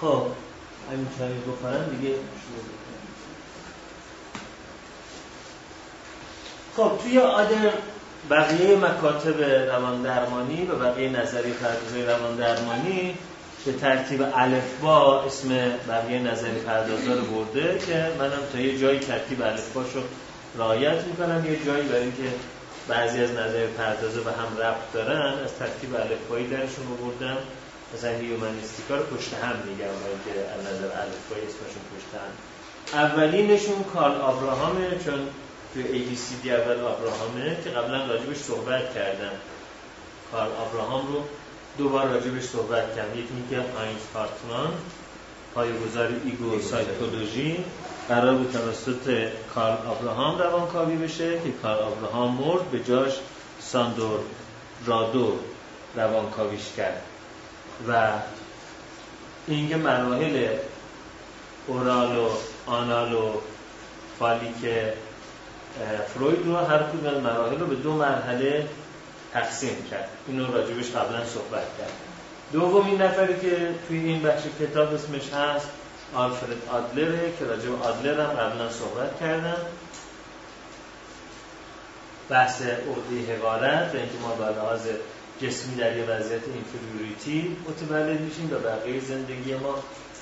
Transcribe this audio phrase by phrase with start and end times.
[0.00, 0.26] خب
[0.92, 2.14] همین کمی بکنم دیگه
[6.76, 7.72] خب توی آدم
[8.30, 13.14] بقیه مکاتب روان درمانی و بقیه نظری پردازه روان درمانی
[13.66, 14.22] به ترتیب
[14.82, 15.48] با اسم
[15.88, 20.02] بقیه نظری پردازا رو برده که منم تا یه جایی ترتیب رو
[20.58, 21.46] رعایت می‌کنم.
[21.46, 22.32] یه جایی برای اینکه
[22.88, 27.36] بعضی از نظر پردازه به هم ربط دارن از ترتیب الفبایی درشون رو بردم.
[27.94, 29.94] مثلا humanistic ها رو پشت هم میگم
[30.24, 32.30] که از نظر الفبایی اسمشون پشت هم.
[32.92, 35.28] اولینشون کارل آبراهامه چون
[35.74, 39.32] توی ABCD اول آبراهامه که قبلا راجبش صحبت کردم
[40.32, 41.22] کارل آبراهام رو
[41.78, 44.72] دوبار راجبش صحبت کردم یکی میگه هاینز هارتمان
[45.54, 47.64] پایگذار ego psychology
[48.08, 53.12] قرار بود توسط کارل آبراهام روانکاوی بشه که کارل آبراهام مرد به جاش
[53.60, 54.20] ساندور
[54.86, 55.38] رادو
[55.96, 57.02] روانکاویش کرد.
[57.88, 58.12] و
[59.46, 60.48] اینکه مراحل
[61.66, 62.28] اورال و
[62.66, 63.32] آنال و
[64.18, 64.72] فالیک
[66.14, 68.68] فروید رو هر کدوم از مراحل رو به دو مرحله
[69.32, 70.08] تقسیم کرد.
[70.26, 71.92] اینو راجبش قبلا صحبت کرد
[72.52, 75.68] دومین نفری که توی این بخش کتاب اسمش هست
[76.14, 79.56] آلفرد آدلره که راجب آدلر هم قبلا صحبت کردم.
[82.28, 84.80] بحث عقده حقارت و اینکه ما به لحاظ
[85.42, 89.74] جسمی در یه وضعیت اینفریوریتی متولد میشیم و بقیه زندگی ما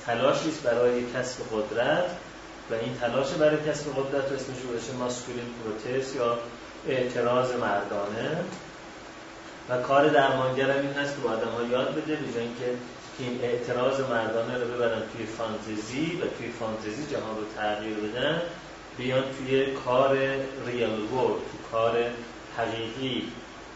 [0.07, 2.05] تلاشی است برای کسب قدرت
[2.71, 6.39] و این تلاش برای کسب قدرت رو اسمش بشه ماسکولین پروتست یا
[6.89, 8.45] اعتراض مردانه.
[9.69, 12.65] و کار درمانگر این هست که آدم ها یاد بده به اینکه
[13.19, 18.43] این اعتراض مردانه رو ببرن توی فانتزی و توی فانتزی جهان رو تغییر بدن
[18.99, 20.19] بیان توی کار
[20.67, 22.05] real world توی کار
[22.57, 23.33] حقیقی.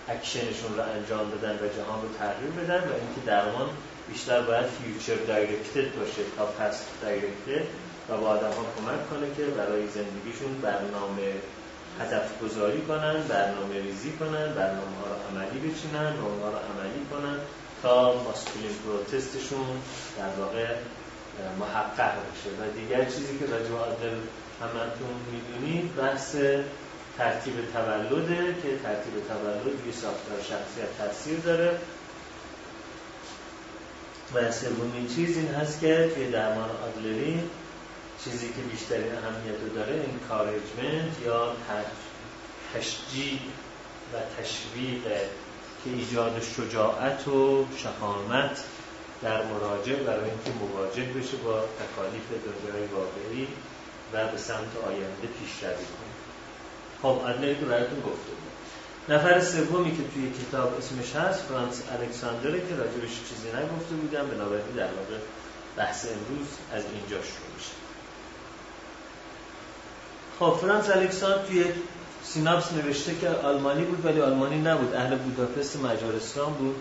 [0.08, 3.69] اکشنشون رو انجام بدن و جهان رو تغییر بدن و اینکه درمان
[4.08, 7.67] بیشتر باید future directed باشه تا past directed
[8.08, 11.33] و به آدم ها کمک کنه که برای زندگیشون برنامه
[12.01, 17.39] هدف گذاری کنن برنامه ریزی کنن برنامه ها رو عملی بچینن و رو عملی کنن
[17.83, 19.67] تا masculine protest شون
[20.18, 20.67] در واقع
[21.61, 22.51] محقق بشه.
[22.61, 24.17] و دیگر چیزی که راجع عادل
[24.61, 26.36] همتون می‌دونید بحث
[27.18, 31.78] ترتیب تولده که ترتیب تولد یه ساختار شخصیت تاثیر داره.
[34.34, 37.40] و سومین چیز این هست که توی درمان آدلری
[38.24, 41.56] چیزی که بیشترین اهمیت رو داره این کارجمنت یا
[42.74, 43.39] تشجیع
[44.12, 45.02] و تشویق
[45.84, 48.64] که ایجاد شجاعت و شهامت
[49.23, 53.48] در مراجع برای اینکه مواجه بشه با تکالیف دنیای واقعی
[54.12, 56.11] و به سمت آینده پیشروی کنه.
[57.02, 58.52] خب ادلری که براتون گفته بود
[59.08, 64.67] نفر سومی که توی کتاب اسمش هست فرانس الکساندره که راجبش چیزی نگفته بودم بنابراین
[64.77, 65.17] در واقع
[65.77, 67.70] بحث امروز از اینجا شروع میشه.
[70.39, 71.64] خب فرانس الکساندر توی
[72.24, 74.95] سیناپس نوشته که آلمانی بود ولی آلمانی نبود.
[74.95, 76.77] اهل بوداپست مجارستان بود.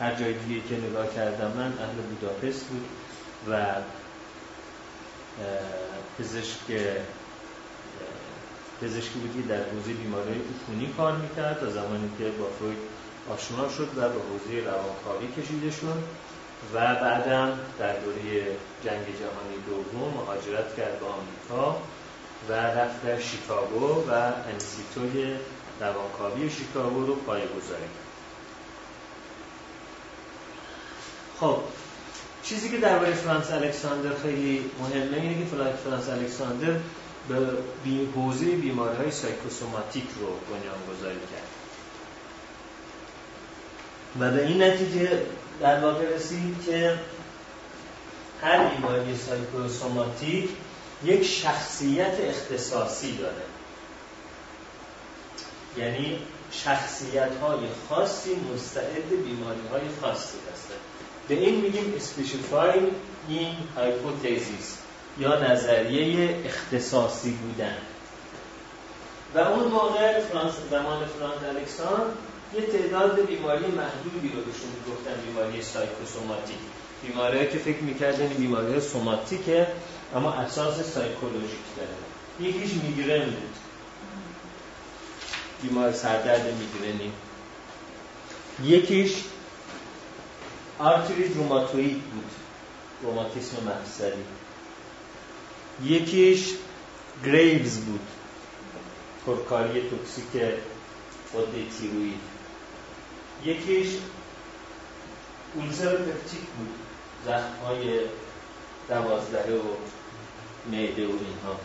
[0.00, 2.84] هر جای دیگه که نگاه کردم من اهل بوداپست بود
[3.50, 3.64] و
[6.18, 6.58] پزشک
[8.82, 12.78] پزشکی بودی در حوزه بیماری عفونی کار می‌کرد تا زمانی که با فروید
[13.30, 16.02] آشنا شد و به حوزه روانکاوی کشیده شد
[16.74, 18.42] و بعدم در دوره
[18.84, 21.76] جنگ جهانی دوم مهاجرت کرد به آمریکا
[22.48, 25.34] و رفت در شیکاگو و انسیتوی
[25.80, 27.88] روانکاوی شیکاگو رو پایه گذاری
[31.40, 31.58] خب
[32.42, 35.44] چیزی که درباره فرانس الکساندر خیلی مهمه اینه که
[35.84, 36.76] فرانس الکساندر
[37.28, 37.36] به
[38.14, 41.48] حوزه بیماری های سایکوسوماتیک رو بنیان گذاری کرد.
[44.20, 45.22] و به این نتیجه
[45.60, 46.98] در واقع رسید که
[48.42, 50.50] هر بیماری سایکوسوماتیک
[51.04, 53.42] یک شخصیت اختصاصی داره.
[55.76, 56.18] یعنی
[56.52, 57.58] شخصیت های
[57.88, 60.78] خاصی مستعد بیماری های خاصی هستند.
[61.28, 64.76] به این میگیم specificity hypothesis
[65.18, 67.76] یا نظریه اختصاصی بودن.
[69.34, 72.02] و اون موقع فرانس زمان فرانس الکساندر
[72.54, 76.56] یه تعداد بیماری محدودی رو بهشون گفتن بیماری psychosomatic.
[77.02, 79.66] بیماری که فکر می‌کردن بیماری somatic ه
[80.16, 82.48] اما اساس psychologic داره.
[82.48, 83.56] یکیش میگرن بود.
[85.62, 87.12] بیمار سردرد میگرنی.
[88.64, 89.12] یکیش
[90.78, 92.30] آرتریت روماتوید بود.
[93.02, 94.37] روماتیسم مفصلی.
[95.84, 96.54] یکیش
[97.24, 98.00] گریوز بود.
[99.26, 100.42] پرکاری toxic
[101.32, 101.48] خود
[101.80, 102.20] تیروید
[103.44, 103.88] یکیش
[105.54, 106.74] اولسر پپتیک بود.
[107.26, 108.00] زخم های
[108.88, 109.62] دوازدهه و
[110.72, 111.60] معده و اینها.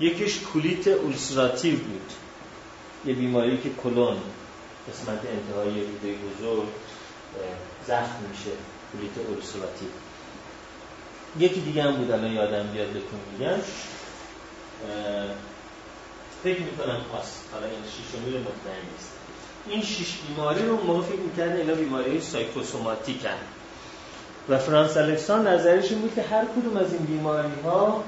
[0.00, 2.12] یکیش کولیت اولسراتیو بود.
[3.04, 4.16] یه بیماری که کلون
[4.88, 6.68] قسمت انتهایی روده بزرگ
[7.86, 8.50] زخم میشه.
[8.92, 9.88] کولیت اولسراتیو.
[11.38, 13.58] یکی دیگه هم بود الان یادم بیاد بهتون میگم.
[16.42, 19.10] فکر می‌کنم آس حالا این شیشمی رو مطمئن نیست
[19.68, 23.30] این شش بیماری رو موقع فکر می‌کردن اینا بیماری سایکوسوماتیک هم.
[24.48, 28.04] و فرانس الکسان نظرش این بود که هر کدوم از این بیماری ها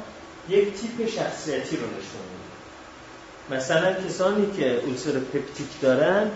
[0.48, 2.44] یک تیپ شخصیتی رو نشون میده.
[3.50, 6.30] مثلا کسانی که اولسر پپتیک دارن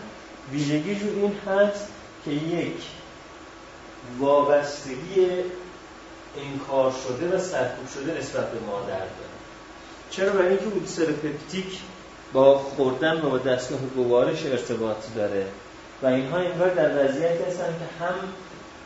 [0.52, 1.88] ویژگیشون این هست
[2.24, 2.76] که یک
[4.18, 5.26] وابستگی
[6.40, 9.38] انکار شده و سرکوب شده نسبت به مادر داره.
[10.10, 11.78] چرا برای اینکه اولسر پپتیک
[12.32, 15.46] با خوردن و با دستگاه گوارش ارتباط داره؟
[16.02, 18.14] و اینها انگار در وضعیتی هستن که هم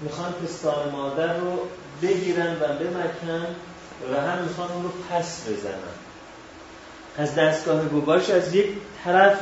[0.01, 1.59] می‌خوان پستان مادر رو
[2.03, 3.47] بگیرن و بمکن
[4.13, 5.93] و هم می‌خوان اون رو پس بزنن.
[7.17, 8.67] از دستگاه گوارش از یک
[9.05, 9.39] طرف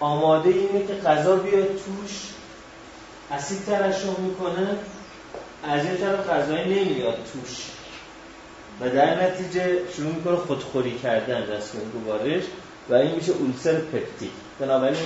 [0.00, 2.32] آماده اینه که غذا بیاد توش
[3.30, 4.78] اسید ترشح می‌کنه
[5.62, 7.66] از این طرف غذای نمیاد توش.
[8.80, 12.42] و در نتیجه شروع می‌کنه خودخوری کردن دستگاه گوارش
[12.90, 14.30] و این میشه اولسر پپتیک.
[14.60, 14.96] بنابراین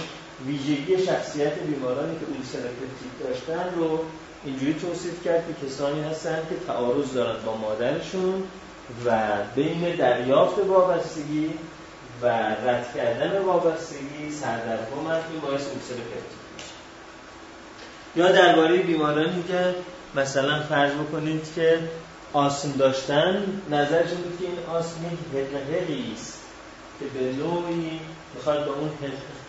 [0.47, 3.99] ویژگی شخصیت بیمارانی که اولسر پپتیک داشتن رو
[4.45, 8.43] اینجوری توصیف کرد که کسانی هستن که تعارض دارن با مادرشون
[9.07, 9.21] و
[9.55, 11.51] بین دریافت وابستگی
[12.23, 12.27] و
[12.67, 16.37] رد کردن وابستگی سردرگم این باعث اولسر پپتیک
[18.17, 19.75] یا درباره بیمارانی که
[20.17, 21.79] مثلا فرض بکنید که
[22.33, 25.01] آسم داشتن نظرشون بود که این آسم
[25.35, 26.41] یک است
[27.01, 28.01] که به نوعی
[28.35, 28.91] می‌خواد به اون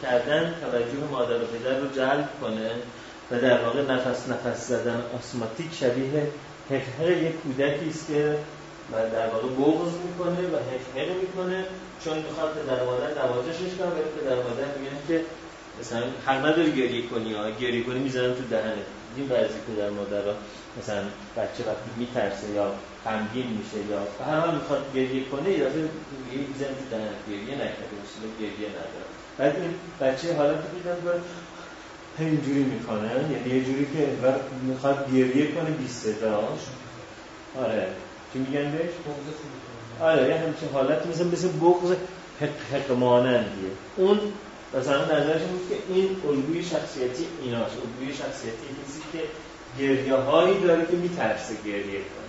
[0.01, 2.71] کردن توجه مادر و پدر رو جلب کنه
[3.31, 6.27] و در واقع نفس نفس زدن آسماتیک شبیه
[6.69, 8.37] حقحق یک کودکی است که
[8.91, 11.65] و در واقع بغض می‌کنه و حقحق می‌کنه.
[12.03, 15.21] چون می‌خواد پدر مادر نوازشش کنه و پدر مادر میگن که
[15.79, 18.83] مثلا حق نداری گریه کنی یا گریه کنی می‌زنن تو دهنه
[19.17, 20.23] این بعضی پدر مادر
[20.79, 21.03] مثلا
[21.37, 22.71] بچه وقتی میترسه یا
[23.05, 28.29] غمگین میشه یا هر حال می‌خواد گریه کنه یا یه تو دهن گریه نکرده اصلا
[28.39, 29.07] گریه نداره.
[29.37, 30.97] بعد این بچه حالت دیدن
[32.17, 34.07] که اینجوری می‌کنه یعنی یه جوری که
[34.61, 36.59] می‌خواد گریه کنه بی صداش
[37.55, 37.87] آره.
[38.33, 38.91] چی میگن بهش؟
[40.01, 41.91] آره یه همچین حالت مثل مثل بغض
[42.41, 43.71] حق, حق مانندیه.
[43.95, 44.19] اون
[44.73, 48.67] مثلا نظرش بود که این الگوی شخصیتی ایناست الگوی شخصیتی
[49.13, 49.19] که
[49.80, 52.27] گریه هایی داره که میترسه گریه کنه.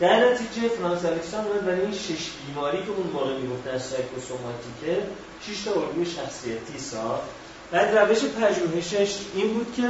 [0.00, 5.02] در نتیجه فرانس الکسان برای این شش بیماری که اون موقع می‌گفتن سایکوسوماتیکه
[5.46, 7.22] شش تا الگوی شخصیتی ساخت.
[7.70, 9.88] بعد روش پژوهشش این بود که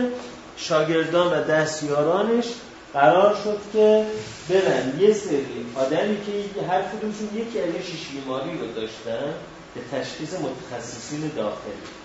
[0.56, 2.44] شاگردان و دستیارانش
[2.92, 4.06] قرار شد که
[4.48, 9.34] برن یه سری آدمی که هر کدومشون یکی از این شش بیماری رو داشتن
[9.74, 12.01] به تشخیص متخصصین داخلی.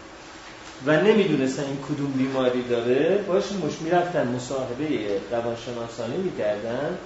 [0.85, 4.87] و نمی‌دونستن این کدوم بیماری داره باش مش می‌رفتن مصاحبه
[5.31, 6.97] روانشناسانی می‌کردن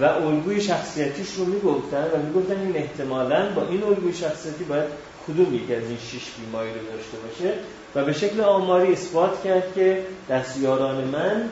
[0.00, 4.84] و الگوی شخصیتیش رو می‌گفتن و می‌گفتن این احتمالا با این الگوی شخصیتی باید
[5.28, 7.54] کدوم یکی از این شش بیماری رو داشته باشه
[7.94, 11.48] و به شکل آماری اثبات کرد که دستیاران من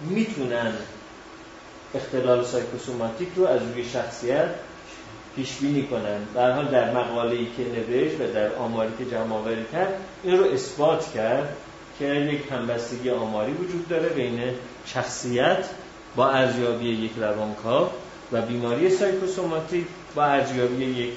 [0.00, 0.72] می‌تونن
[1.94, 4.48] اختلال سایکوسوماتیک رو از روی شخصیت
[5.38, 9.34] پیش بینی کنن در حال در مقاله ای که نوشت و در آماری که جمع
[9.34, 11.56] آوری کرد این رو اثبات کرد
[11.98, 14.40] که یک همبستگی آماری وجود داره بین
[14.86, 15.64] شخصیت
[16.16, 17.88] با ارزیابی یک روانکاو
[18.32, 21.14] و بیماری سایکوسوماتیک با ارزیابی یک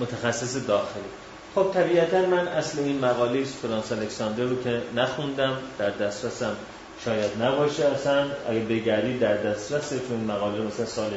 [0.00, 1.02] متخصص داخلی.
[1.54, 6.56] خب طبیعتا من اصل این مقاله فرانس الکساندر رو که نخوندم در دسترسم
[7.04, 8.26] شاید نباشه اصلا.
[8.48, 11.10] اگه بگردی در دسترس چون مقاله مثلا سال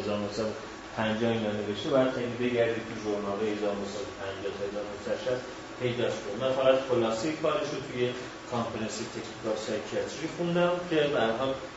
[0.98, 5.42] 1950 اینا نوشته باید خیلی بگردید تو ژورنال 1950 تا 1960
[5.82, 8.10] پیداش کنید من فقط خلاصه کارش رو توی
[8.52, 11.00] کانفرنسی تکنیکال سایکیاتری خوندم که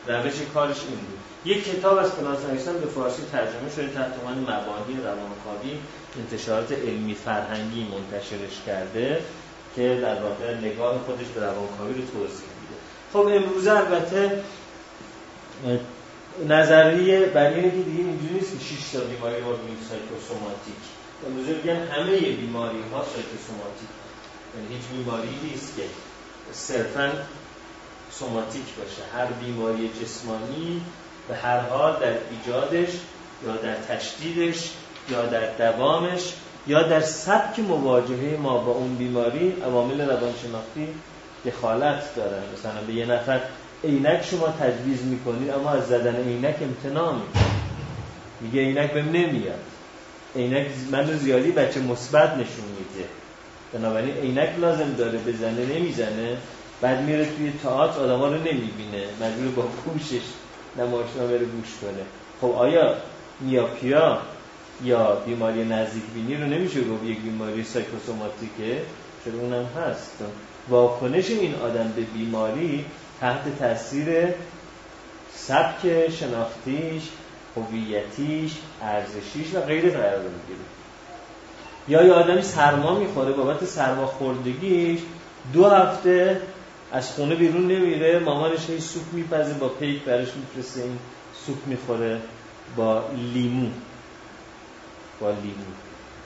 [0.05, 1.19] به روش کارش این بود.
[1.45, 2.11] یک کتاب از
[2.49, 5.73] نویسان به فارسی ترجمه شده تحت عنوان مبانی روانکاوی
[6.19, 9.21] انتشارات علمی فرهنگی منتشرش کرده
[9.75, 12.77] که در واقع نگاه خودش به روانکاوی رو توضیح میده.
[13.13, 14.43] خب امروزه البته
[16.47, 20.81] نظریه بر اینه که دیگه اینجوری نیست که 6 تا بیماری ما بگیم سایکوسوماتیک
[21.27, 23.89] امروزه میگن همه بیماری ها سایکوسوماتیک
[24.55, 25.83] یعنی هیچ بیماری نیست که
[26.51, 27.11] صرفا
[28.11, 29.01] سوماتیک باشه.
[29.17, 30.81] هر بیماری جسمانی
[31.27, 32.89] به هر حال در ایجادش
[33.45, 34.71] یا در تشدیدش
[35.09, 36.33] یا در دوامش
[36.67, 40.87] یا در سبک مواجهه ما با اون بیماری عوامل روانشناختی
[41.45, 42.43] دخالت دارن.
[42.53, 43.41] مثلا به یه نفر
[43.83, 47.61] عینک شما تجویز می‌کنید اما از زدن عینک امتناع می‌کنید.
[48.41, 49.59] میگه عینک بهم نمیاد
[50.35, 53.07] عینک من زیادی بچه مثبت نشون میده.
[53.73, 56.37] بنابراین عینک لازم داره بزنه نمی‌زنه
[56.81, 59.03] بعد میره توی تئاتر آدما رو نمی‌بینه.
[59.21, 60.21] مجبور با گوشش
[60.77, 62.03] نمایشنامه رو گوش کنه.
[62.41, 62.95] خب آیا
[63.39, 64.21] میاپیا
[64.83, 68.81] یا بیماری نزدیک بینی رو نمیشه گفت یک بیماری سایکوسوماتیکه؟
[69.25, 70.23] چرا اونم هست.
[70.69, 72.85] واکنش این آدم به بیماری
[73.21, 74.27] تحت تاثیر
[75.35, 77.03] سبک شناختیش
[77.55, 78.51] هویتیش
[78.81, 80.65] ارزشیش و غیره قرار می‌گیره.
[81.87, 84.99] یا یه آدمی سرما می‌خوره بابت سرما خوردگیش
[85.53, 86.41] دو هفته
[86.91, 90.99] از خونه بیرون نمیره مامانش هی سوپ میپزه با پیک برش میفرسته این
[91.45, 92.21] سوپ می‌خوره
[92.75, 93.69] با لیمو.
[95.19, 95.71] با لیمو.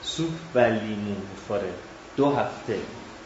[0.04, 1.70] سوپ و لیمو می‌خوره.
[2.18, 2.78] دو هفته.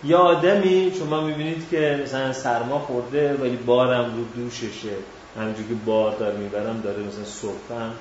[0.03, 4.96] یا آدمی شما می‌بینید که مثلا سرما خورده ولی بارم رو دوششه.
[5.39, 7.53] همینجور که بار دار می‌برم داره مثلا صبح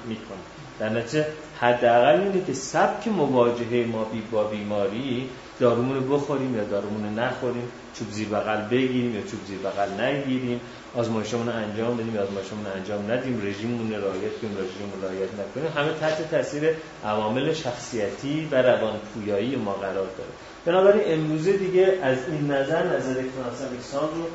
[0.09, 0.39] می‌کنه.
[0.79, 1.27] در نتیجه
[1.61, 5.29] حداقل اینه که سبک مواجهه ما بی با بیماری
[5.61, 10.01] دارومون رو بخوریم یا دارومون رو نخوریم چوب زیر بغل بگیریم یا چوب زیر بغل
[10.01, 10.61] نگیریم
[10.97, 15.73] آزمایشمون انجام بدیم یا آزمایشمون انجام ندیم رژیممون رعایت کنیم رژیممون رعایت نکنیم.
[15.77, 16.63] همه تحت تاثیر
[17.05, 20.48] عوامل شخصیتی و روان پویایی ما قرار داره.
[20.65, 24.27] بنابراین امروزه دیگه از این نظر نظر فرانس رو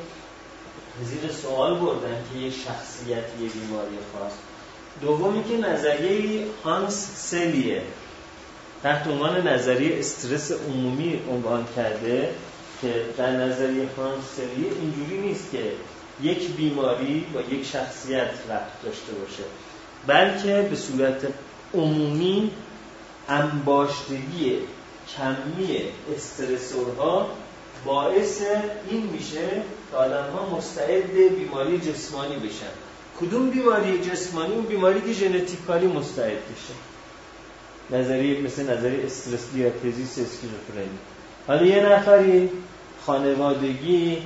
[1.04, 4.32] زیر سوال بردن که یه شخصیت یه بیماری خاص.
[5.00, 7.82] دومی که نظریه هانس سلیه
[8.82, 12.30] تحت عنوان نظریه استرس عمومی عنوان کرده
[12.80, 15.72] که در نظریه هانس سلیه اینجوری نیست که
[16.22, 19.42] یک بیماری با یک شخصیت رفت داشته باشه
[20.06, 21.26] بلکه به صورت
[21.74, 22.50] عمومی
[23.28, 24.58] انباشتگی
[25.16, 25.80] کمی
[26.16, 27.30] استرسورها
[27.84, 28.42] باعث
[28.90, 29.48] این میشه
[29.90, 32.72] که آدم ها مستعد بیماری جسمانی بشن.
[33.20, 36.74] کدوم بیماری جسمانی؟ اون بیماری که ژنتیکالی مستعد بشه.
[37.90, 40.98] نظریه مثل نظریه استرس دیاتزیس اسکیزوفرنی
[41.46, 42.50] حالا یه نفری
[43.06, 44.18] خانوادگی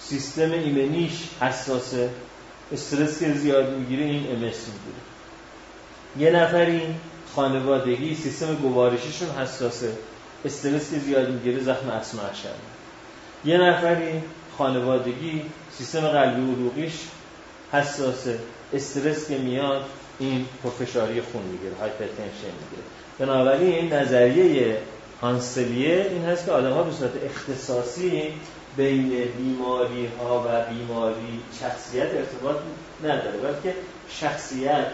[0.00, 2.10] سیستم ایمنیش حساسه.
[2.72, 5.00] استرس که زیاد می‌گیره این امس می‌گیره.
[6.18, 6.82] یه نفری
[7.36, 9.92] خانوادگی سیستم گوارشیشون حساسه.
[10.44, 12.18] استرس که زیاد می‌گیره زخم اسم
[13.44, 14.22] یه نفری
[14.58, 15.42] خانوادگی
[15.78, 16.92] سیستم قلبی عروقیش
[17.72, 18.38] حساسه.
[18.74, 19.84] استرس که میاد
[20.18, 20.46] این
[20.78, 22.82] فشاری خون می‌گیره هایپرتنشن می‌گیره.
[23.18, 24.78] بنابراین نظریه
[25.22, 28.32] هانسلیه این هست که آدم ها به صورت اختصاصی
[28.76, 32.56] بین بیماری ها و بیماری شخصیت ارتباط
[33.04, 33.74] نداره بلکه
[34.08, 34.86] شخصیت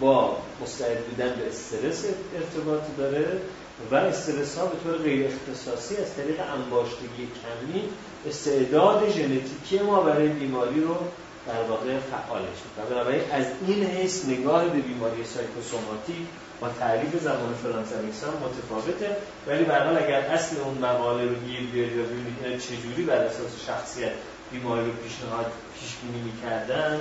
[0.00, 2.04] با مستعد بودن به استرس
[2.36, 3.26] ارتباط داره.
[3.90, 7.82] و استرس ها به طور غیر اختصاصی از طریق انباشتگی کمی
[8.28, 10.96] استعداد ژنتیکی ما برای بیماری رو
[11.46, 16.26] در واقع فعالش و بنابراین از این حیث نگاه به بیماری سایکوسوماتیک
[16.60, 19.16] با تعریف زمان فرانس الیکسان متفاوته.
[19.46, 24.12] ولی به اگر اصل اون مقاله رو گیر بیاری و ببینید چجوری بر اساس شخصیت
[24.52, 25.46] بیماری رو پیشنهاد
[25.80, 27.00] پیش بینی می‌کردن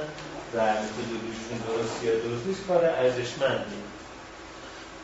[0.53, 3.90] و متدولوژیشون درست یا درست نیست کار ارزشمندی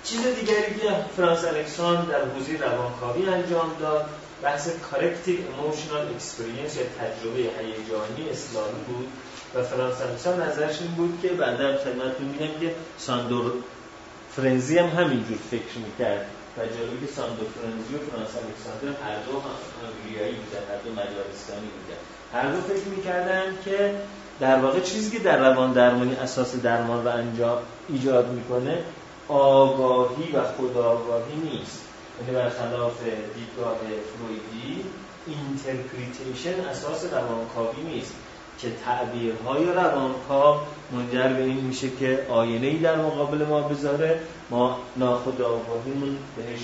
[0.10, 4.10] چیز دیگری که فرانس الکسان در حوزه روانکاوی انجام داد
[4.44, 9.08] بحث corrective emotional experience یا تجربه هیجانی اصلاحی بود
[9.56, 13.52] و فرانس الکساندر نظرش این بود که هم خدمتتون میگم که ساندور
[14.36, 16.26] فرنزی هم همینجور فکر می‌کرد
[16.58, 19.42] و جالبی که ساندور فرنزی و فرانس الکساندر هر دو
[19.82, 22.00] هنگریایی بودن هر دو مجارستانی بودن.
[22.34, 23.96] هر دو فکر می‌کردن که
[24.40, 27.58] در واقع چیزی که در روان درمانی اساس درمان و انجام
[27.90, 28.84] ایجاد می‌کنه
[29.30, 31.84] آگاهی و خودآگاهی نیست.
[32.22, 34.86] یعنی برخلاف دیدگاه فرویدی
[35.28, 38.14] interpretation اساس روانکاوی نیست
[38.60, 40.60] که تعبیرهای روانکاو
[40.92, 44.20] منجر به این میشه که آینه ای در مقابل ما بذاره
[44.50, 46.60] ما ناخود آگاهیمون بهش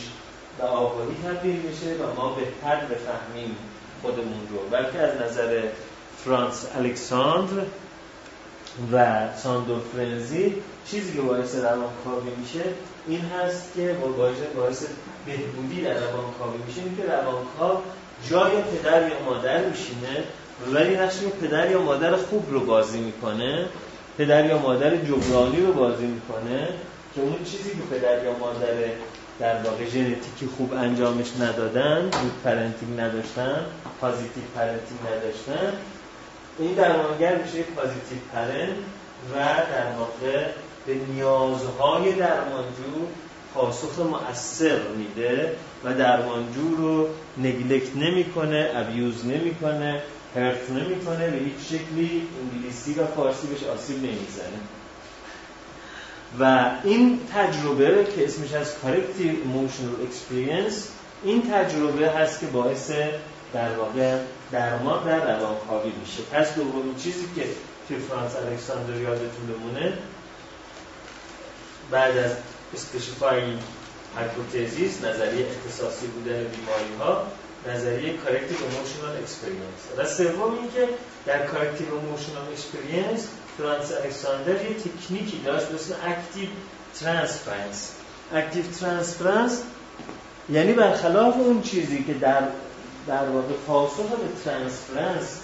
[0.57, 3.55] به آگاهی تبدیل میشه و ما بهتر بفهمیم
[4.01, 4.69] خودمون رو.
[4.71, 5.61] بلکه از نظر
[6.17, 7.63] فرانس الکساندر
[8.91, 12.63] و ساندور فرنزی چیزی که باعث روانکاوی میشه
[13.07, 14.85] این هست که باعث باعث
[15.25, 16.81] بهبودی در روانکاوی میشه.
[16.81, 17.81] این که روانکاو
[18.29, 20.23] جای پدر یا مادر میشینه
[20.73, 23.65] ولی نقش پدر یا مادر خوب رو بازی می‌کنه
[24.17, 26.67] پدر یا مادر جبرانی رو بازی می‌کنه
[27.15, 28.73] که اون چیزی که پدر یا مادر
[29.39, 33.65] در واقع ژنتیکی خوب انجامش ندادن good parenting نداشتن
[34.01, 35.73] positive parenting نداشتن
[36.59, 38.77] این درمانگر میشه یک positive parent
[39.33, 39.35] و
[39.71, 40.45] در واقع
[40.85, 43.07] به نیازهای درمانجو
[43.53, 47.07] پاسخ مؤثر میده و درمانجو رو
[47.37, 50.01] neglect نمی‌کنه abuse نمی‌کنه
[50.35, 54.59] hurt نمی‌کنه به هیچ شکلی انگلیسی و فارسی بهش آسیب نمی‌زنه.
[56.39, 60.73] و این تجربه که اسمش از corrective emotional experience
[61.23, 62.91] این تجربه هست که باعث
[63.53, 64.17] در واقع
[64.53, 67.45] درمان در روانکاوی میشه پس دومین چیزی که
[67.87, 69.93] توی فرانس الکساندر یادتون بمونه
[71.91, 72.31] بعد از
[72.73, 73.59] specificity
[74.15, 77.27] hypothesis نظریه اختصاصی بودن بیماری ها
[77.67, 80.93] نظریه corrective emotional experience و سوم اینکه
[81.25, 86.49] در corrective emotional experience فرانس الکساندر یه تکنیکی داشت به اسم active
[86.99, 87.91] transference
[88.33, 89.61] active transference
[90.49, 92.43] یعنی برخلاف اون چیزی که در
[93.07, 95.41] در واقع پاسخ به ترانسفرنس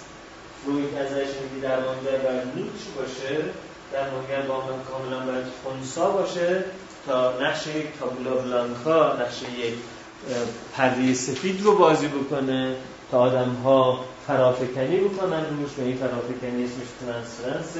[0.66, 3.44] روی ازش میگی درمانگر باید نیچ باشه؟
[3.92, 6.64] درمانگر با من کاملا باید خونسا باشه
[7.06, 9.74] تا نقش یک تابولا بلانکا نقش یک
[10.76, 12.76] پرده سفید رو بازی بکنه
[13.10, 17.76] تا آدم ها فرافکنی بکنن روش به این فرافکنی اسمش ترانسفرنس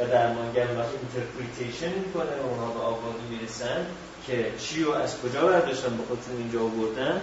[0.00, 3.86] و درمانگر وقت اینترپریتیشن می‌کنه و اونها به آگاهی می‌رسن
[4.26, 7.20] که چی رو از کجا برداشتن به خودشون اینجا آوردن.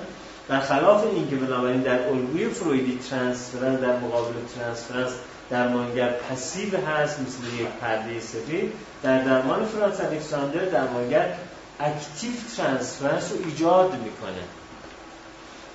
[0.49, 5.11] خلاف اینکه بنابراین در الگوی فرویدی transference در مقابل transference
[5.49, 8.73] درمانگر passive هست مثل یک پرده سفید
[9.03, 11.33] در درمان فرانس الکساندر درمانگر
[11.79, 14.43] active transference رو ایجاد می‌کنه.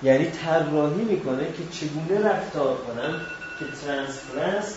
[0.03, 3.21] یعنی طراحی می‌کنه که چگونه رفتار کنن
[3.59, 4.75] که transference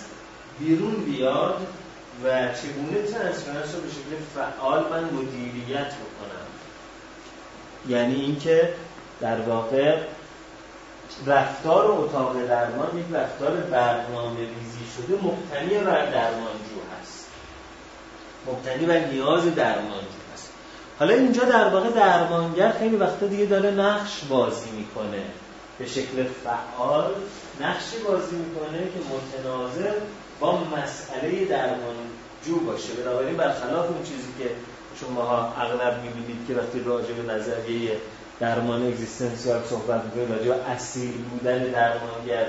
[0.58, 1.66] بیرون بیاد
[2.24, 6.44] و چگونه ترانسفرنس رو به شکل فعال من مدیریت بکنم.
[7.88, 8.74] یعنی اینکه
[9.24, 9.96] در واقع
[11.26, 17.26] رفتار اتاق درمان یک رفتار برنامه ریزی شده مبتنی بر درمانجو هست.
[18.46, 20.50] مبتنی بر نیاز درمانجو هست.
[20.98, 25.22] حالا اینجا در واقع درمانگر خیلی وقتا دیگه داره نقش بازی می‌کنه.
[25.78, 27.14] به شکل فعال
[27.60, 29.92] نقشی بازی می‌کنه که متناظر
[30.40, 32.92] با مسئله درمانجو باشه.
[32.92, 34.50] بنابراین برخلاف اون چیزی که
[35.00, 37.96] شما ها اغلب می‌بینید که وقتی راجع به نظریه
[38.40, 42.46] درمان اگزیستنسیال صحبت می‌کنه راجع به اصیل بودن درمانگر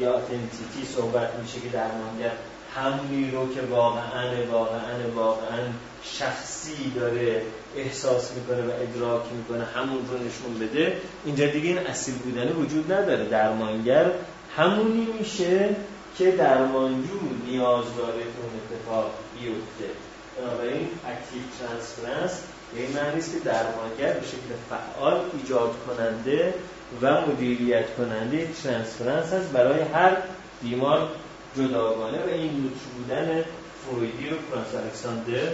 [0.00, 2.32] یا انتیتی صحبت میشه که درمانگر
[2.76, 5.58] همونی رو که واقعا واقعا واقعا
[6.02, 7.42] شخصی داره
[7.76, 10.96] احساس می‌کنه و ادراک می‌کنه همون رو نشون بده.
[11.24, 13.24] اینجا دیگه این اصیل بودن وجود نداره.
[13.28, 14.10] درمانگر
[14.56, 15.76] همونی میشه
[16.18, 19.94] که درمانجو نیاز داره که اون اتفاق بیفته.
[20.38, 22.40] بنابراین active transference
[22.76, 26.54] به این معنی است که درمانگر به شکل فعال ایجاد کننده
[27.02, 30.16] و مدیریت کننده transference هست برای هر
[30.62, 31.10] بیمار
[31.56, 33.44] جداگانه و این لوح بودن
[33.84, 35.52] فرویدی رو فرانس الکساندر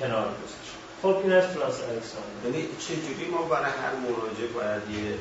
[0.00, 0.74] کنار گذاشت.
[1.02, 2.44] خب این از فرانس الکساندر.
[2.44, 5.14] یعنی چجوری ما برای هر مراجع باید یه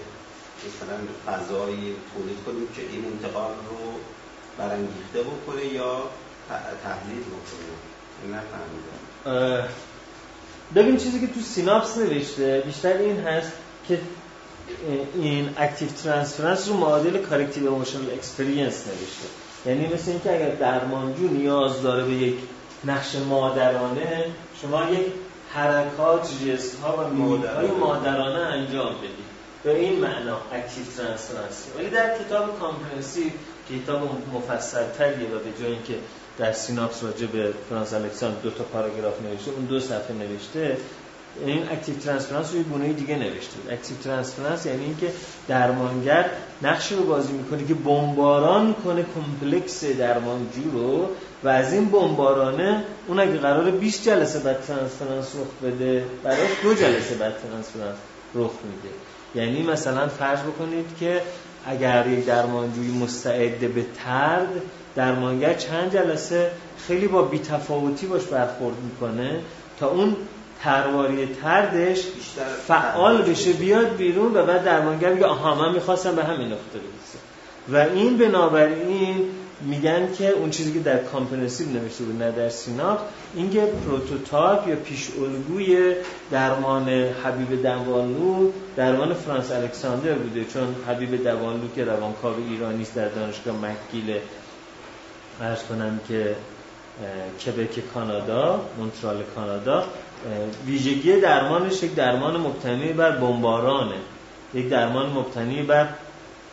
[0.65, 3.99] مثلا فضایی تولید کنیم که این انتقال رو
[4.57, 6.03] برانگیخته بکنه یا
[6.83, 7.73] تحلیل بکنه؟
[8.31, 9.67] نفهمیدم.
[10.75, 13.51] ببین چیزی که تو Synopsis نوشته بیشتر این هست
[13.87, 13.99] که
[15.15, 19.27] این active transference رو معادل corrective emotional experience نوشته.
[19.65, 22.35] یعنی مثل اینکه اگر درمانجو نیاز داره به یک
[22.85, 24.25] نقش مادرانه
[24.61, 25.05] شما یک
[25.53, 28.39] حرکات ژست ها و های مادرانه.
[28.39, 29.33] انجام بدید.
[29.63, 33.31] به این معنا active transference ولی در کتاب Comprehensive
[33.69, 35.95] کتاب مفصل تریه و به جای اینکه
[36.37, 40.77] در Synopsis راجع به فرانس الکساندر دو تا پاراگراف نوشته اون دو صفحه نوشته.
[41.45, 43.57] این active transference رو یه گونه دیگه نوشته.
[43.69, 45.07] active transference یعنی اینکه
[45.47, 46.29] درمانگر
[46.61, 51.07] نقشی رو بازی می‌کنه که بمباران کنه complex درمانجو رو
[51.43, 56.73] و از این بمبارانه اون اگه قرار 20 جلسه بعد transference رخ بده براش دو
[56.73, 57.95] جلسه بعد transference
[58.35, 58.95] رخ میده.
[59.35, 61.21] یعنی مثلا فرض بکنید که
[61.65, 64.61] اگر یک درمانجوی مستعد به طرد
[64.95, 66.51] درمانگر چند جلسه
[66.87, 69.39] خیلی با بی‌تفاوتی باش برخورد می‌کنه
[69.79, 70.15] تا اون
[70.63, 72.03] طرحواره‌ی طردش
[72.67, 77.19] فعال بشه بیاد بیرون و بعد درمانگر میگه آها من می‌خواستم به همین نقطه برسه
[77.69, 79.29] و این بنابراین
[79.61, 82.99] میگن که اون چیزی که در Comprehensive نوشته بود نه در Synopsis
[83.35, 85.95] این که prototype یا پیش الگوی
[86.31, 90.45] درمان حبیب دوانلو درمان فرانس الکساندر بوده.
[90.45, 94.15] چون حبیب دوانلو که روانکاو ایرانی است در دانشگاه مکگیل
[95.41, 96.35] عرض کنم که
[97.45, 99.83] کبک کانادا مونترال کانادا
[100.65, 103.95] ویژگی درمانش یک درمان مبتنی بر بمبارانه.
[104.53, 105.87] یک درمان مبتنی بر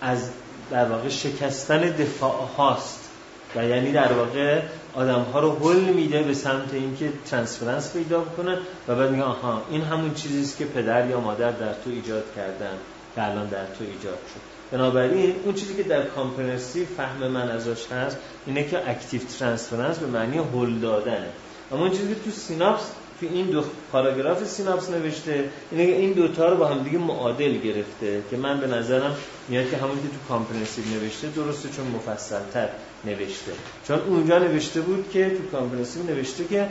[0.01, 0.31] از
[0.71, 3.11] در واقع شکستن دفاع هاست
[3.57, 4.63] و یعنی در واقع
[4.95, 9.63] آدم ها رو هل میده به سمت اینکه transference پیدا بکنن و بعد میگه آها
[9.71, 12.77] این همون چیزی است که پدر یا مادر در تو ایجاد کردن
[13.15, 14.50] که الان در تو ایجاد شد.
[14.73, 20.07] بنابراین اون چیزی که در Comprehensive فهم من ازش هست اینه که active transference به
[20.07, 21.29] معنی هل دادنه
[21.73, 26.13] اما اون چیزی که تو Synopsis تو این دو پاراگراف Synopsis نوشته اینه که این
[26.13, 29.17] دوتا رو با هم دیگه معادل گرفته که من به نظرم
[29.49, 32.69] میاد که همون که تو Comprehensive نوشته درسته چون مفصل تر
[33.05, 33.53] نوشته.
[33.89, 36.69] چون اونجا نوشته بود که تو Comprehensive نوشته که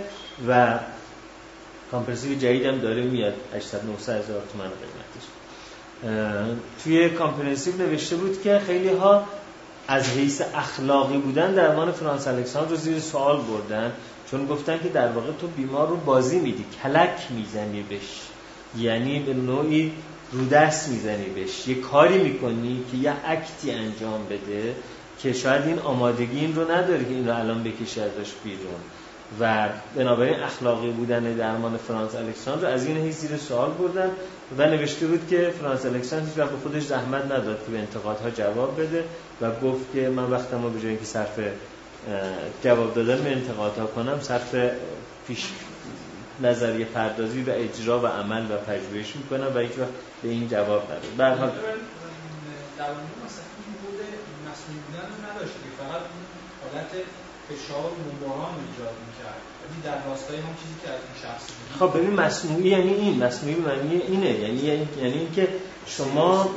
[0.48, 0.80] و
[1.92, 5.28] Comprehensive جدید هم داره میاد 800 900 هزار تومن قیمتش.
[6.84, 9.24] توی Comprehensive نوشته بود که خیلی ها
[9.88, 13.92] از حیث اخلاقی بودن درمان فرانس الکساندر رو زیر سوال بردن.
[14.32, 18.22] چون گفتن که در واقع تو بیمار رو بازی میدی کلک می‌زنی بش
[18.78, 19.92] یعنی به نوعی
[20.32, 24.76] رو دست می‌زنی بش یه کاری می‌کنی که یه اکتی انجام بده
[25.20, 28.80] که شاید این آمادگی این رو نداره که این رو الان بکشه ازش بیرون.
[29.40, 34.12] و بنابراین اخلاقی بودن درمان فرانس الکساندر از این حیث زیر سوال بردن.
[34.58, 38.82] و نوشته بود که فرانس الکساندر هیچ به خودش زحمت نداد که به انتقادها جواب
[38.82, 39.04] بده
[39.42, 41.40] و گفت که من وقتم رو به جایی که صرف
[42.64, 44.56] جواب دادن به انتقادها کنم صرف
[45.28, 45.50] پیش
[46.42, 49.90] نظریه پردازی و اجرا و عمل و پژوهش می‌کنم و هیچ وقت
[50.24, 51.02] به این جواب نداد.
[51.18, 51.52] به هر حال
[55.78, 56.02] فقط
[56.62, 56.92] حالت
[57.50, 58.96] فشار مباران ایجاد
[59.84, 61.44] در راستای هم چیزی که از این شخص
[61.80, 64.30] خب ببین مصنوعی یعنی این مصنوعی معنی اینه.
[64.30, 65.48] یعنی یعنی اینکه
[65.86, 66.50] شما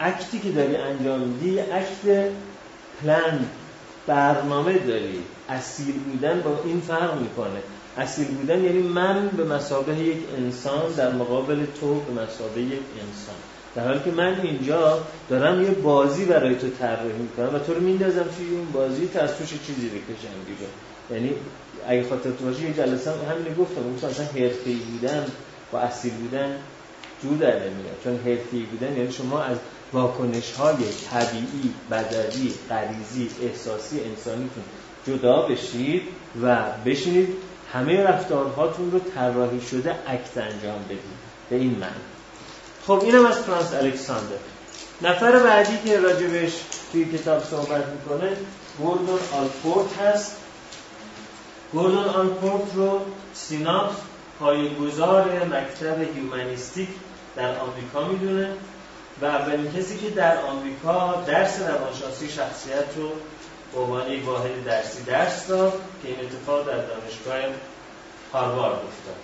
[0.00, 2.30] اکتی که داری انجام میدی اکت
[3.02, 3.46] پلان
[4.06, 5.22] برنامه داری.
[5.48, 7.60] اصیل بودن با این فرق می‌کنه.
[7.98, 13.36] اصیل بودن یعنی من به مسابه یک انسان در مقابل تو به مسابه یک انسان.
[13.74, 17.80] در حالی که من اینجا دارم یه بازی برای تو طراحی می‌کنم و تو رو
[17.80, 20.68] میندازم توی این بازی تا از توش چیزی بکشم دیگه
[21.10, 21.34] یعنی
[21.86, 25.26] اگه خاطرت باشه یه جلسه هم همین گفتم مثلا اصلا حرفه‌ای بودن
[25.72, 26.58] با اصیل بودن
[27.22, 27.96] جور در نمیاد.
[28.04, 29.56] چون حرفه‌ای بودن یعنی شما از
[29.92, 30.76] واکنش های
[31.10, 34.64] طبیعی بدوی غریزی احساسی انسانیتون
[35.06, 36.02] جدا بشید
[36.42, 37.28] و بشینید
[37.72, 41.26] همه رفتارهاتون رو طراحی شده عکس انجام بدید.
[41.50, 41.92] به این معنی.
[42.86, 44.36] خب اینم از فرانس الکساندر.
[45.02, 46.52] نفر بعدی که راجبش
[46.92, 48.36] توی کتاب صحبت می‌کنه
[48.78, 50.36] گوردون آلپورت هست.
[51.76, 53.00] گوردون آلپورت رو
[53.34, 53.96] Synopsis
[54.38, 56.88] پایه‌گذار مکتب humanistic
[57.36, 58.52] در آمریکا می‌دونه
[59.22, 63.10] و اولین کسی که در آمریکا درس روانشناسی شخصیت رو
[63.72, 67.54] به عنوان یک واحد درسی درس داد که این اتفاق در دانشگاه
[68.32, 69.16] هاروارد افتاد.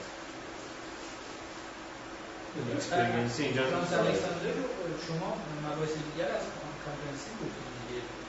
[2.76, 5.36] experience ی اینجا شما
[5.66, 6.44] مباحث دیگر از
[6.84, 7.52] Comprehensive بود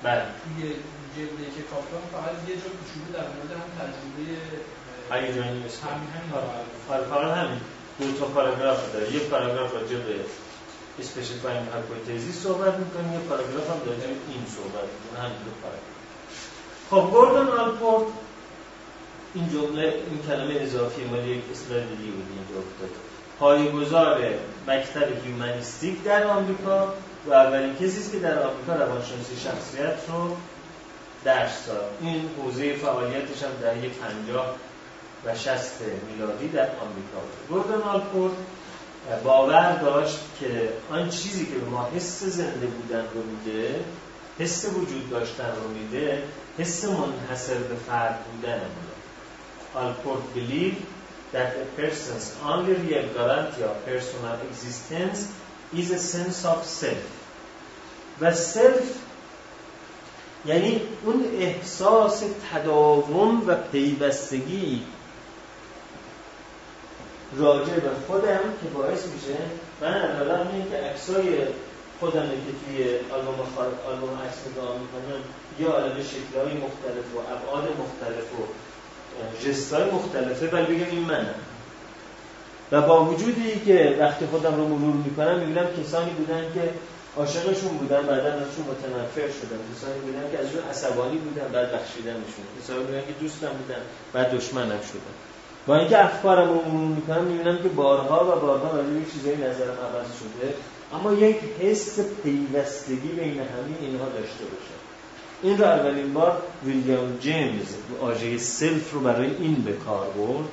[0.04, 0.22] بله.
[0.22, 0.74] توی
[1.16, 4.26] جلد که کاپلان فقط یه جا کوچولو در مورد هم تجربه
[5.12, 6.32] هیجانی همین همین
[6.90, 7.62] آره فقط همین.
[8.00, 9.14] دو تا پاراگراف داره.
[9.16, 10.16] یک پاراگراف راجع به
[11.00, 15.94] specificity hypothesis صحبت می‌کنه یه پاراگراف هم راجع به این صحبت می‌کنه همین دو پاراگراف.
[16.90, 18.08] خب گوردون آلپورت
[19.34, 23.00] این جمله این کلمه اضافیه مال یک اصطلاح دیگه بود اینجا افتاده
[23.40, 24.22] پایه‌گذار
[24.68, 26.94] مکتب humanistic در آمریکا
[27.28, 30.38] و اولین کسی است که در آمریکا روانشناسی شخصیت رو
[31.24, 34.56] درس داد این حوزه فعالیتش هم در یک 50
[35.26, 35.72] و 60
[36.12, 37.48] میلادی در آمریکا بود.
[37.50, 38.32] گوردن آلپورت
[39.24, 43.84] باور داشت که آن چیزی که به ما حس زنده بودن رو میده
[44.40, 46.24] حس وجود داشتن رو میده
[46.58, 48.62] حس منحصر به فرد بودن
[49.76, 50.74] آلپورت بلیو
[51.34, 55.34] that a person's only real guarantee of personal existence
[55.74, 57.04] is a sense of self.
[58.22, 58.84] و self
[60.46, 64.82] یعنی اون احساس تداوم و پیوستگی
[67.38, 69.38] راجع به خودم که باعث میشه.
[69.82, 71.38] من الان این که عکسای
[72.00, 73.36] خودم که توی آلبوم
[73.88, 75.22] آلبوم عکس نگاه می‌کنم
[75.60, 78.44] یا علاوه شکل‌های مختلف و ابعاد مختلف و
[79.46, 81.36] جستای مختلفه ولی بگم این منم
[82.72, 86.70] و با وجودی که وقتی خودم رو مرور می‌کنم می‌بینم کسانی بودن که
[87.18, 89.60] عاشقشون بودن بعدا ازشون متنفر شدن.
[89.76, 92.46] کسانی بودن که ازشون عصبانی بودن بعد بخشیدنشون.
[92.62, 93.82] کسانی بودن که دوستم بودن
[94.14, 95.14] بعد دشمنم شدن.
[95.68, 99.78] با اینکه افکارم رو مرور می‌کنم می‌بینم که بارها و بارها راجع به چیزایی نظرم
[99.88, 100.54] عوض شده.
[100.94, 104.74] اما یک حس پیوستگی بین همین اینها داشته باشه
[105.44, 107.66] این رو اولین بار ویلیام جیمز
[108.02, 110.48] واژه self رو برای این به کار برد.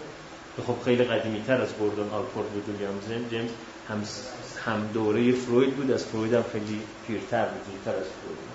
[0.67, 3.51] خب خیلی قدیمی تر از گوردون آلپورت بود ویلیام جیمز
[3.89, 4.03] هم,
[4.67, 8.51] هم دوره فروید بود از فروید هم خیلی پیرتر بود پیرتر از فروید.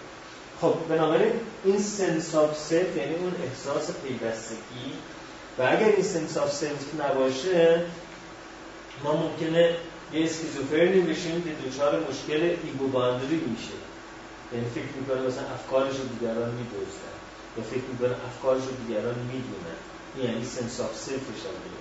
[0.62, 4.92] خب بنابراین این sense of self یعنی اون احساس پیوستگی.
[5.58, 7.82] و اگر این sense of self نباشه
[9.04, 9.76] ما ممکنه
[10.14, 13.78] یه اسکیزوفرنی بشیم که دچار مشکل ego boundary میشه.
[14.54, 17.16] یعنی فکر می‌کنه مثلا افکارش رو دیگران می‌دزدن
[17.58, 19.80] یا فکر می‌کنه افکارش رو دیگران می‌دونن.
[20.24, 21.75] یعنی sense of self ش هم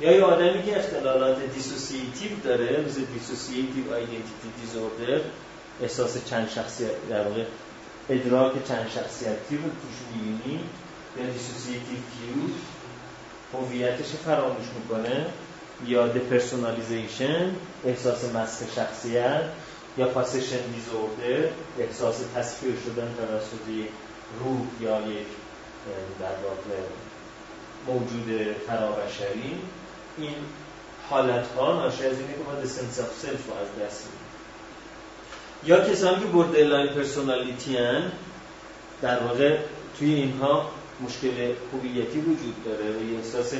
[0.00, 5.20] یا یه آدمی که اختلالات dissociative داره مثل dissociative identity disorder
[5.82, 7.44] احساس چند شخصیت در واقع
[8.10, 10.60] ادراک چند شخصیتی رو توش می‌بینی
[11.18, 12.50] یا dissociative fugue
[13.52, 15.26] هویتش فراموش می‌کنه
[15.86, 17.50] یا depersonalization
[17.84, 19.42] احساس مسخ شخصیت
[19.98, 23.88] یا possession disorder احساس تسخیر شدن توسط
[24.40, 25.26] روح یا یک
[26.20, 26.80] در واقع
[27.86, 29.58] موجود فرابشری.
[30.22, 30.34] این
[31.10, 34.08] حالت ها ناشی از اینه که ما sense of self رو از دست
[35.64, 38.12] یا کسانی که borderline personality هن
[39.02, 39.58] در واقع
[39.98, 43.52] توی اینها مشکل هویتی وجود داره و یه احساس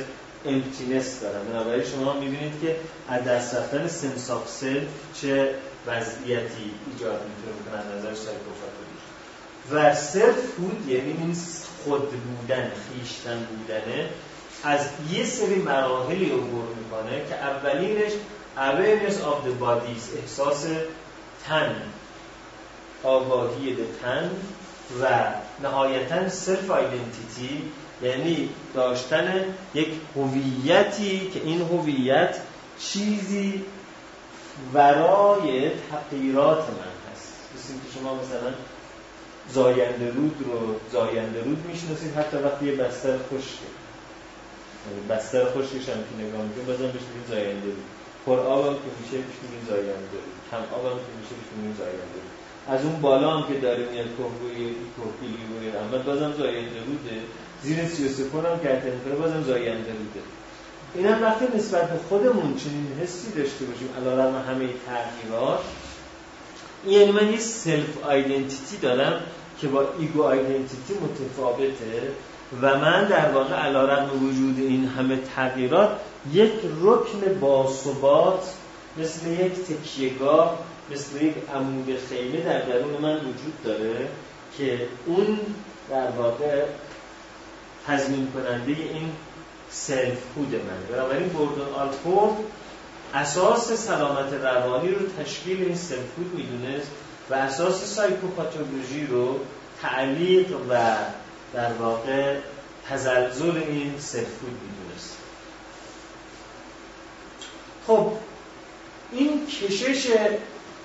[0.45, 1.45] emptiness دارن.
[1.45, 2.75] بنابراین شما می‌بینید که
[3.09, 4.87] از دست رفتن sense of self
[5.21, 5.55] چه
[5.87, 9.01] وضعیتی ایجاد می‌تونه بکنه نظر psychopathology
[9.71, 11.37] و selfhood یعنی این
[11.83, 14.09] خود بودن خویشتن بودنه.
[14.63, 14.79] از
[15.11, 18.11] یه سری مراحلی عبور می‌کنه که اولینش
[18.57, 20.65] awareness of the bodies احساس
[21.45, 21.75] تن
[23.03, 24.31] آگاهی تن
[25.01, 25.07] و
[25.63, 27.71] نهایتا سلف آیدنتیتی
[28.01, 32.37] یعنی داشتن یک هویتی که این هویت
[32.79, 33.65] چیزی
[34.73, 37.33] ورای تغییرات من هست.
[37.55, 38.53] مثل که شما مثلا
[39.49, 43.80] زاینده رو زاینده رود می‌شناسید حتی وقتی یه بستر خشکه.
[45.09, 47.71] بستر خشکش هم که نگاه می‌کنید بازم بهش میگیم زاینده.
[47.77, 47.89] رود
[48.25, 50.17] پر آب هم که میشه بهش میگیم زاینده.
[50.23, 52.21] رود کم آب هم که میشه بهش میگیم زاینده.
[52.73, 54.57] از اون بالا هم که داره میاد کوهگوی
[54.95, 57.17] کوهگیری روی اما بازم زاینده روده
[57.63, 60.21] زیر 33 هم که می‌کنه بازم زاینده روده
[60.95, 63.89] این هم وقتی نسبت به خودمون چنین حسی داشته باشیم.
[63.97, 65.63] علیرغم همه تغییرات.
[66.87, 69.21] یعنی من یه self identity دارم
[69.59, 72.11] که با ego identity متفاوته.
[72.61, 75.89] و من در واقع علیرغم وجود این همه تغییرات
[76.31, 78.53] یک رکن باثبات
[78.97, 80.59] مثل یک تکیهگاه
[80.91, 84.07] مثل یک عمود خیمه در درون من وجود داره
[84.57, 85.39] که اون
[85.89, 86.63] در واقع
[87.87, 89.11] تضمین کننده این
[89.69, 92.33] selfhood من بنابراین گوردون آلپورت
[93.13, 96.91] اساس سلامت روانی رو تشکیل این selfhood می‌دونست
[97.29, 99.39] و اساس psychopathology رو
[99.81, 100.95] تعلیق و
[101.53, 102.37] در واقع
[102.89, 105.17] تزلزل این selfhood می‌دونست.
[107.87, 108.11] خب
[109.11, 110.07] این کشش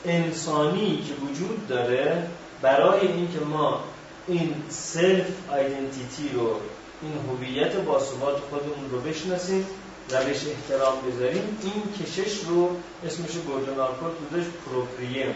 [0.05, 2.27] انسانی که وجود داره
[2.63, 3.85] برای اینکه ما
[4.29, 6.57] این self identity رو
[7.03, 9.67] این هویت باثبات خودمون رو بشناسیم
[10.11, 12.77] و بهش احترام بذاریم این کشش رو
[13.07, 15.35] اسمش گوردون آلپورت بودش proprium.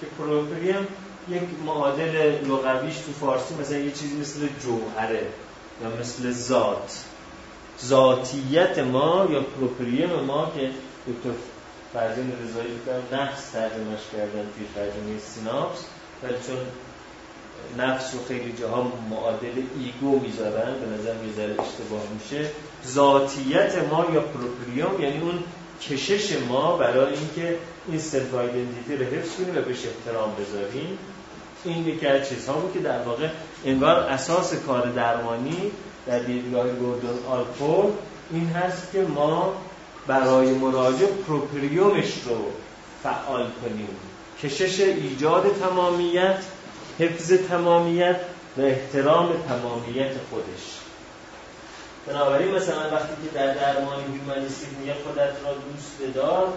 [0.00, 0.86] که proprium
[1.28, 5.26] یک معادل لغویش تو فارسی مثلا یه چیزی مثل جوهره
[5.82, 7.04] یا مثل ذات.
[7.84, 10.70] ذاتیت ما یا proprium ما که
[11.06, 11.30] دکتر
[11.92, 15.84] فرزین رضایی بکنم نفس ترجمهش کردن توی ترجمه سیناپس
[16.22, 16.56] ولی چون
[17.78, 22.50] نفس رو خیلی جاها معادل ego می‌ذارن به نظر می‌ذاره اشتباه میشه.
[22.86, 25.44] ذاتیت ما یا proprium یعنی اون
[25.90, 30.98] کشش ما برای اینکه این self identity رو حفظ کنیم و بهش احترام بذاریم
[31.64, 33.28] این یکی از چیزها بود که در واقع
[33.64, 35.70] انگار اساس کار درمانی
[36.06, 37.92] در دیدگاه گوردون آلپور
[38.30, 39.54] این هست که ما
[40.06, 42.36] برای مراجع پروپریومش رو
[43.02, 43.88] فعال کنیم.
[44.42, 46.38] کشش ایجاد تمامیت
[46.98, 48.20] حفظ تمامیت
[48.56, 50.81] و احترام تمامیت خودش.
[52.06, 56.52] بنابراین مثلا وقتی که در درمان هیومانیستی میگه خودت را دوست بدار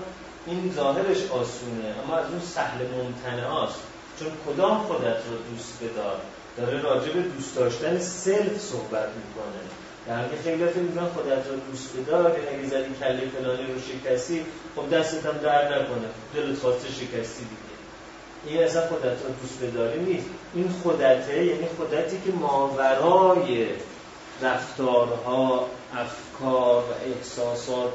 [0.48, 3.80] این ظاهرش آسونه اما از اون سهل ممتنه است
[4.20, 6.20] چون کدام خودت را دوست بدار؟
[6.58, 9.62] داره راجع به دوست داشتن سلف صحبت می‌کنه.
[10.08, 14.46] در حالی که خیلی خودت را دوست بدار یعنی اگه زدی کله فلانی رو شکستی
[14.76, 16.08] خب دستت هم در نکنه.
[16.36, 17.76] دلت خواسته شکستی دیگه.
[18.46, 20.26] این اصلا خودت رو دوست بداری نیست.
[20.54, 23.68] این خودته یعنی خودتی که ماورای
[24.42, 27.94] رفتارها افکار و احساسات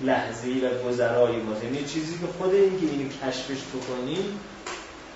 [0.00, 4.18] لحظه‌ای و گذرای ما یعنی چیزی که خود این که اینو کشفش بکنی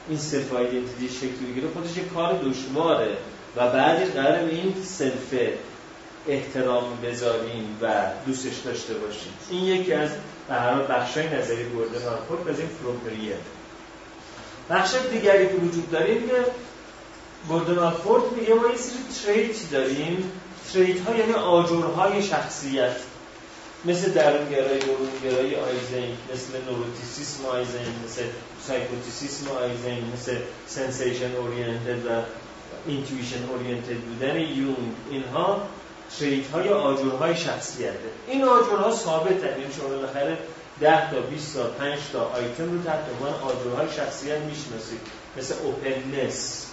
[0.09, 3.17] این self identity شکل بگیره خودش یک کار دشواره.
[3.57, 5.35] و بعدی قرار به این self
[6.29, 9.33] احترام بذاریم و دوستش داشته باشیم.
[9.51, 10.11] این یکی از
[10.49, 13.37] به هر بخشای نظری گوردن آلپورت از این proprium
[14.71, 16.45] بخش دیگری که وجود داریم که
[17.49, 17.75] گوردن
[18.37, 20.33] میگه ما یه سری trait داریم
[20.73, 22.97] trait ها یعنی آجرهای شخصیت.
[23.85, 28.23] مثل درونگرایی درونگرایی آیزنک مثل نوروتیسیسم آیزین مثل
[28.67, 32.23] سایکوتیسیسم آیزین مثل sensation oriented و
[32.87, 34.95] intuition oriented بودن یونگ.
[35.11, 35.63] اینها
[36.19, 38.11] trait های آجرهای شخصیته.
[38.27, 40.39] این آجرها ثابت یعنی شما بالاخره
[40.81, 45.01] 10 تا 20 تا 5 تا آیتم رو تحت عنوان آجرهای شخصیت می‌شناسید.
[45.39, 46.67] مثل openness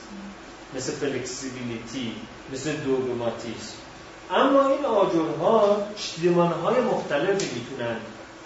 [0.75, 2.15] مثل flexibility
[2.53, 3.82] مثل dogmatism
[4.33, 5.87] اما این آجرها
[6.63, 7.97] های مختلفی می‌تونن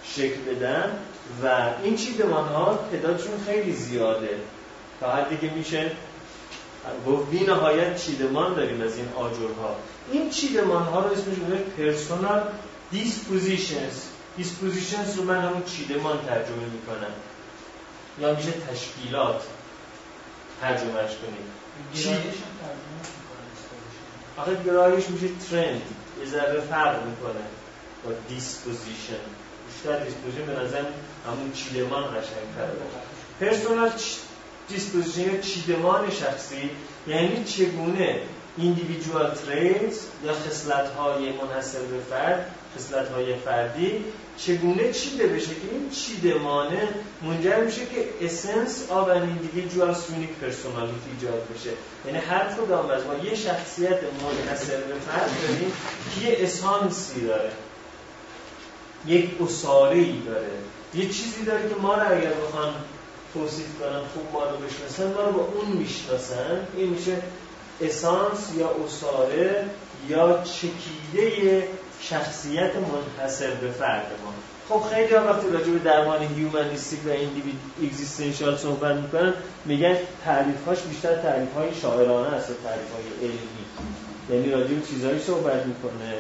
[0.04, 0.92] شکل بدن
[1.44, 4.30] و این چیدمان ها تعدادشون خیلی زیاده.
[5.00, 5.92] تا حدی که میشه
[7.08, 9.76] گفت بی نهایت چیدمان داریم از این آجرها.
[10.12, 12.44] این چیدمان ها رو اسمش میگه personal
[12.92, 14.02] dispositions
[14.38, 17.14] dispositions رو من همون چیدمان ترجمه می‌کنم.
[18.22, 19.42] یا میشه تشکیلات
[20.62, 21.48] ترجمهش کنیم.
[24.38, 25.82] آخه گرایش میشه trend
[26.20, 27.42] یه ذره فرق می‌کنه
[28.06, 29.24] با disposition
[29.68, 30.84] بیشتر disposition به نظر
[31.28, 32.78] همون چیدمان قشنگ کرده
[33.40, 33.92] personal
[34.70, 36.70] disposition یا چیدمان شخصی
[37.08, 38.20] یعنی چگونه
[38.58, 44.04] individual traits یا خصلت های منحصر به فرد خصلت های فردی
[44.38, 46.90] چگونه چیده بشه؟ که این چیدمانه
[47.22, 51.70] منجر میشه که essence of an individual unique personality ایجاد بشه.
[52.06, 55.72] یعنی هر کدام از ما یه شخصیت منحصر به فرد داریم
[56.16, 57.52] که یه اسانسی داره.
[59.06, 60.52] یک اصاره ای داره.
[60.94, 62.74] یه چیزی داره که ما رو اگر بخوان
[63.34, 66.68] توصیف کنن خوب ما رو بشناسن ما رو با اون می‌شناسن.
[66.78, 67.22] این میشه
[67.82, 69.66] اسانس یا اصاره
[70.10, 71.68] یا چکیده
[72.02, 74.34] شخصیت منحصر به فرد ما.
[74.70, 77.10] خب خیلی ها وقتی راجع به درمان هیومانیستیک و
[77.84, 79.34] اگزیستنشال صحبت می‌کنن
[79.66, 83.66] میگن تعریفهاش بیشتر تعریف های شاعرانه است تعریف های علمی.
[84.30, 86.14] یعنی راجع به چیزهایی صحبت می‌کنه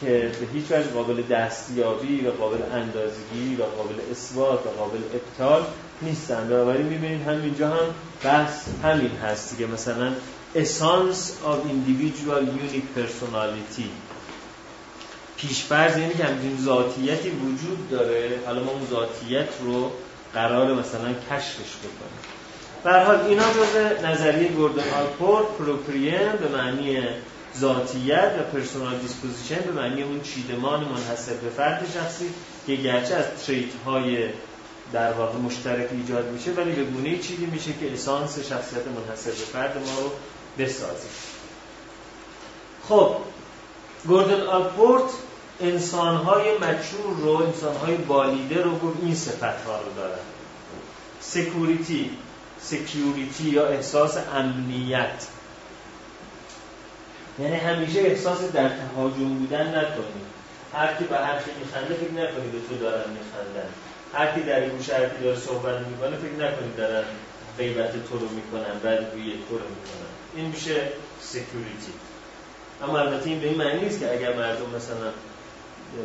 [0.00, 5.62] که به هیچ وجه قابل دستیابی و قابل اندازگی و قابل اثبات و قابل ابطال
[6.02, 6.48] نیستن.
[6.48, 10.12] بنابراین می‌بینید همینجا هم بحث همین هست که مثلا
[10.54, 13.88] essence of individual unique personality.
[15.42, 19.92] پیشفرض یعنی که همچین ذاتیتی وجود داره حالا ما اون ذاتیت رو
[20.34, 23.04] قرار مثلا کشفش بکنیم.
[23.06, 27.02] حال اینا جزء نظریه گوردن آلپورت proprium به معنی
[27.58, 32.30] ذاتیت و personal disposition به معنی اون چیدمان منحصر به فرد شخصی
[32.66, 34.28] که گرچه از trait های
[34.92, 39.36] در واقع مشترک ایجاد میشه ولی به گونه چیزی میشه که اسانس شخصیت منحصر به
[39.36, 40.10] فرد ما رو
[40.58, 41.10] بسازیم
[42.88, 43.16] خب
[44.06, 45.10] گوردن آلپورت
[45.60, 50.18] انسانهای mature رو انسانهای بالیده رو گفت این صفت ها رو دارن.
[51.20, 52.10] security
[52.60, 55.26] security یا احساس امنیت.
[57.38, 60.32] یعنی همیشه احساس در تهاجم بودن نکنید.
[60.74, 63.68] هر کی به هر کی میخنده فکر نکنید به تو دارن میخندن.
[64.12, 67.04] هر کی در هر کی داره صحبت می‌کنه فکر نکنید دارن
[67.58, 70.12] غیبت تو رو می‌کنن بدگویی تو رو می‌کنن.
[70.36, 70.88] این میشه
[71.20, 71.92] سکیوریتی
[72.82, 75.12] اما البته این به این معنی نیست که اگر مردم مثلا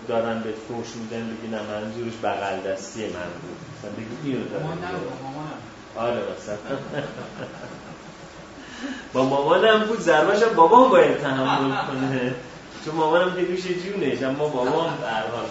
[0.08, 3.58] دارن به فوش میدن بگی نه منظورش بغل دستی من بود.
[3.78, 4.44] مثلا بگی اینو
[5.96, 6.58] آره مثلا.
[9.14, 12.36] با مامانم بود ضربش بابام باید تحمل کنه.
[12.86, 15.46] چون مامانم که دوش جونش اما بابام در حال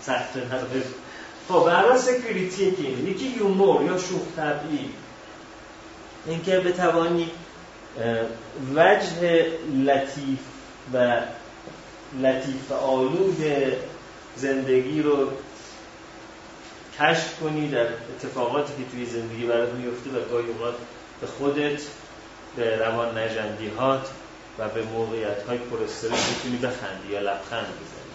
[0.00, 0.82] سخت نداره
[1.48, 4.90] خب برای سکریتی که یکی یومور یا شوخ طبعی.
[6.26, 7.30] اینکه بتوانی
[8.74, 9.46] وجه
[9.84, 10.38] لطیف
[10.94, 11.20] و
[12.22, 13.44] لطیف آلود
[14.36, 15.30] زندگی رو
[17.00, 20.74] کشف کنی در اتفاقاتی که توی زندگی برات میفته و گاهی اوقات
[21.20, 21.80] به خودت
[22.56, 24.08] به روان نجندیهات
[24.58, 28.06] و به موقعیت های پرسترس می‌تونی بخندی یا لبخند بزنی.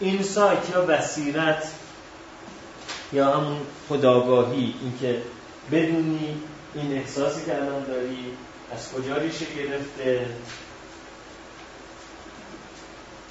[0.00, 1.72] این سایت یا بصیرت
[3.12, 3.56] یا همون
[3.88, 5.22] خداگاهی اینکه
[5.72, 6.40] بدونی
[6.74, 8.32] این احساسی که الان داری
[8.72, 10.26] از کجا ریشه گرفته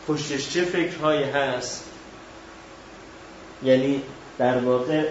[0.07, 1.83] پشتش چه فکرهایی هست؟
[3.63, 4.01] یعنی
[4.37, 5.09] در واقع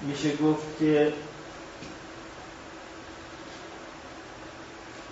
[0.00, 1.12] میشه گفت که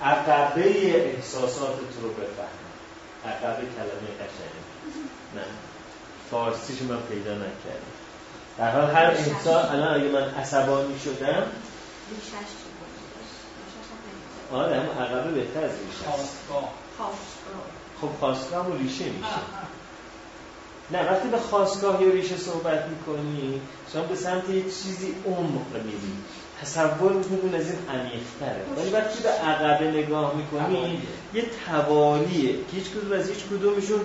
[0.03, 2.65] عقبه احساسات رو بفهم
[3.27, 4.65] عقبه کلمه قشنگه.
[5.35, 5.43] نه.
[6.31, 7.95] فارسیش من پیدا نکردم.
[8.59, 11.47] در حال هر انسان الان اگه من عصبانی شدم
[14.53, 16.11] آره هم عقبه بهتر از ریشه
[18.01, 19.41] خب خواستگاه و ریشه میشه.
[20.91, 23.61] نه وقتی به خواستگاه یا ریشه صحبت می‌کنی
[23.93, 26.13] شما به سمت یه چیزی عمق میری
[26.63, 28.65] تصور می‌کنی از این عمیق‌تره.
[28.77, 31.03] ولی وقتی به عقبه نگاه می‌کنی
[31.35, 34.01] یه توالیه که هیچ کدوم از هیچ کدومشون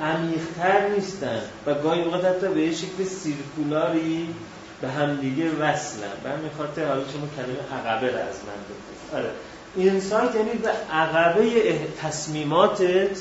[0.00, 4.34] عمیق‌تر نیستن و گاهی اوقات حتی به یه شکل سیرکولاری
[4.80, 6.12] به همدیگه وصلن.
[6.24, 9.30] به همین خاطر حالا شما کلمه عقبه را از من آره.
[9.76, 13.16] اینسایت یعنی به عقبه تصمیماتت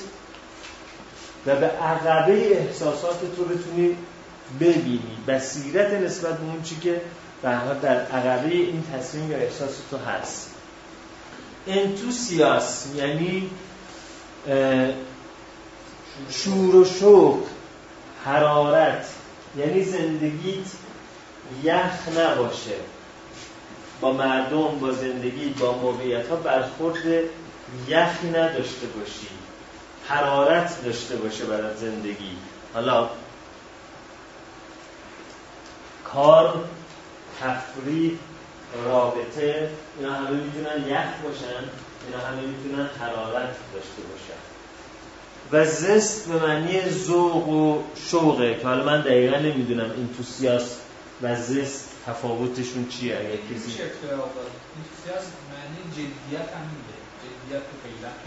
[1.46, 3.96] و به عقبه احساسات تو بتونی
[4.60, 5.18] ببینی.
[5.28, 7.02] بصیرت نسبت به اون چی که
[7.42, 7.50] به
[7.82, 10.50] در عقبه این تصمیم یا احساس تو هست.
[11.68, 13.50] انتوسیاس یعنی
[16.30, 17.46] شور و شوق
[18.26, 19.06] حرارت.
[19.58, 20.66] یعنی زندگیت
[21.64, 22.76] یخ نباشه.
[24.02, 27.04] با مردم با زندگی با موقعیت ها برخورد
[27.88, 29.28] یخی نداشته باشی.
[30.08, 32.38] حرارت داشته باشه برای زندگی.
[32.74, 33.10] حالا
[36.14, 36.66] کار
[37.42, 38.18] تفریح
[38.86, 41.64] رابطه اینا همه می‌تونن یخ باشن
[42.08, 44.40] اینا همه می‌تونن حرارت داشته باشن.
[45.52, 50.78] و زست به معنی ذوق و شوقه که حالا من دقیقا نمی‌دونم انتوسیاس
[51.22, 58.18] و زست تفاوتشون چیه؟ اگه کسی انتوسیاس معنی جدیت هم میده جدیت و غیرت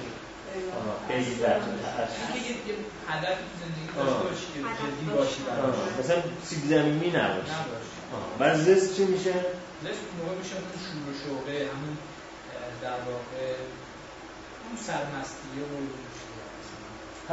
[1.08, 2.74] خیلی در یه
[3.08, 5.40] هدف تو زندگی داشته باشی که جدی باشی
[5.98, 7.52] مثلا سیب زمینی نباشی
[8.40, 9.32] و زست چی میشه؟
[9.84, 11.96] زست موقع میشه اون شور و شوقه همون
[12.82, 13.46] در واقع
[14.64, 15.74] اون سرمستیه و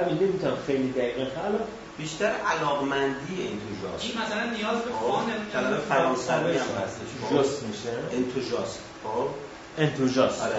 [0.02, 1.60] همین نمی‌تونم خیلی دقیقه حالا
[2.00, 8.80] بیشتر علاقمندی انتوژاست این مثلا نیاز به فان کلمه فرانسوی هم هستش جست میشه؟ انتوژاست
[9.04, 9.28] خب.
[9.78, 10.56] انتوژاست آره.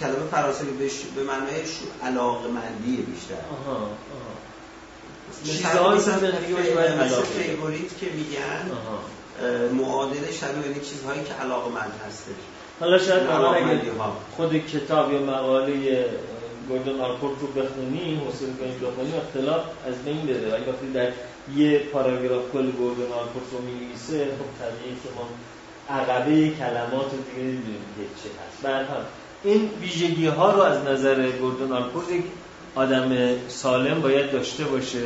[0.00, 0.68] کلمه فرانسوی
[1.16, 1.62] به معنای
[2.02, 3.34] علاقمندی بیشتر.
[3.34, 3.90] آها آها.
[5.44, 6.00] چیزهایی
[7.00, 8.70] علاقه فیوریت که میگن
[9.72, 12.42] معادل شبیه به چیزهایی که علاقمند هستش.
[12.80, 13.22] حالا شاید
[14.36, 16.04] خود کتاب یا مقاله
[16.68, 21.08] گوردن آرپورت رو بخونی حوصله کنیم بخونیم اختلاف از بین بره ولی وقتی در
[21.56, 25.28] یه پاراگراف کل گوردن آرپورت رو می‌نویسه خب طبیعی که ما
[25.96, 28.62] عقبه کلمات رو دیگه نمی‌دونیم که چه هست.
[28.62, 29.04] برحال
[29.44, 32.24] این ویژگی ها رو از نظر گوردن آرپورت یک
[32.74, 33.16] آدم
[33.48, 35.02] سالم باید داشته باشه.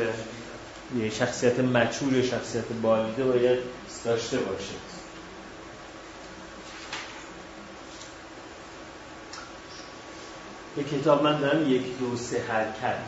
[0.99, 3.59] یه شخصیت مچور شخصیت بالیده باید
[4.05, 4.90] داشته باشه.
[10.75, 12.99] به کتاب من دارم یک دو سه حرکت.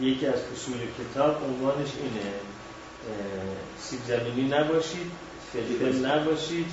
[0.00, 2.32] یکی از اصول کتاب عنوانش اینه
[3.78, 5.10] سیب زمینی نباشید
[5.52, 6.66] فلفل نباشید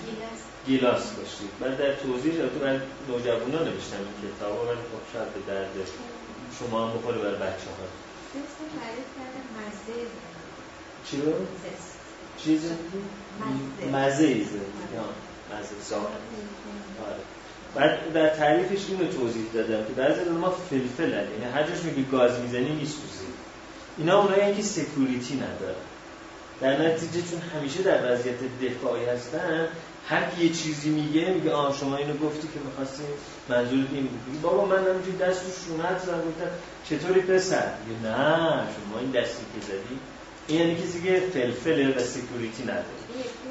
[0.66, 1.12] گیلاس.
[1.12, 1.50] باشید.
[1.60, 5.70] من در توضیح تو من نوجوانا نوشتم این کتاب و من خب شاید به درد
[6.60, 7.88] شما هم بخوره بر بچه ها
[11.12, 11.34] چی رو؟
[12.38, 12.62] چیز؟
[13.92, 14.24] مزه.
[14.24, 14.60] ایزه.
[15.54, 15.76] مزه.
[17.06, 17.20] آره.
[17.78, 21.32] بعد در تعریفش اینو توضیح دادم که بعضی ما فلفل هست.
[21.32, 23.28] یعنی هر جاش میگی گاز می‌زنی میسوزی.
[23.98, 25.76] اینا اونایی که سکوریتی نداره
[26.62, 29.68] در نتیجه چون همیشه در وضعیت دفاعی هستن
[30.08, 33.04] هر کی یه چیزی میگه میگه آه شما اینو گفتی که می‌خواستی
[33.50, 34.42] منظور این بود.
[34.42, 36.50] بابا من همینجوری دست رو شونت گفتم
[36.90, 37.72] چطوری پسر؟
[38.04, 38.16] نه
[38.50, 40.00] شما این دستی که زدی
[40.48, 42.86] این یعنی کسی که فلفله و سکوریتی نداره.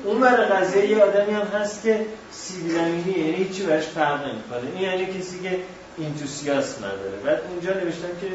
[0.04, 4.70] اون برای قضیه یه آدمی هم هست که سیبیلمینی یعنی هیچی برش فرق نمی‌کنه.
[4.74, 5.58] این یعنی کسی که
[5.98, 7.16] اینتوسیاس نداره.
[7.24, 8.26] بعد اونجا نوشتم که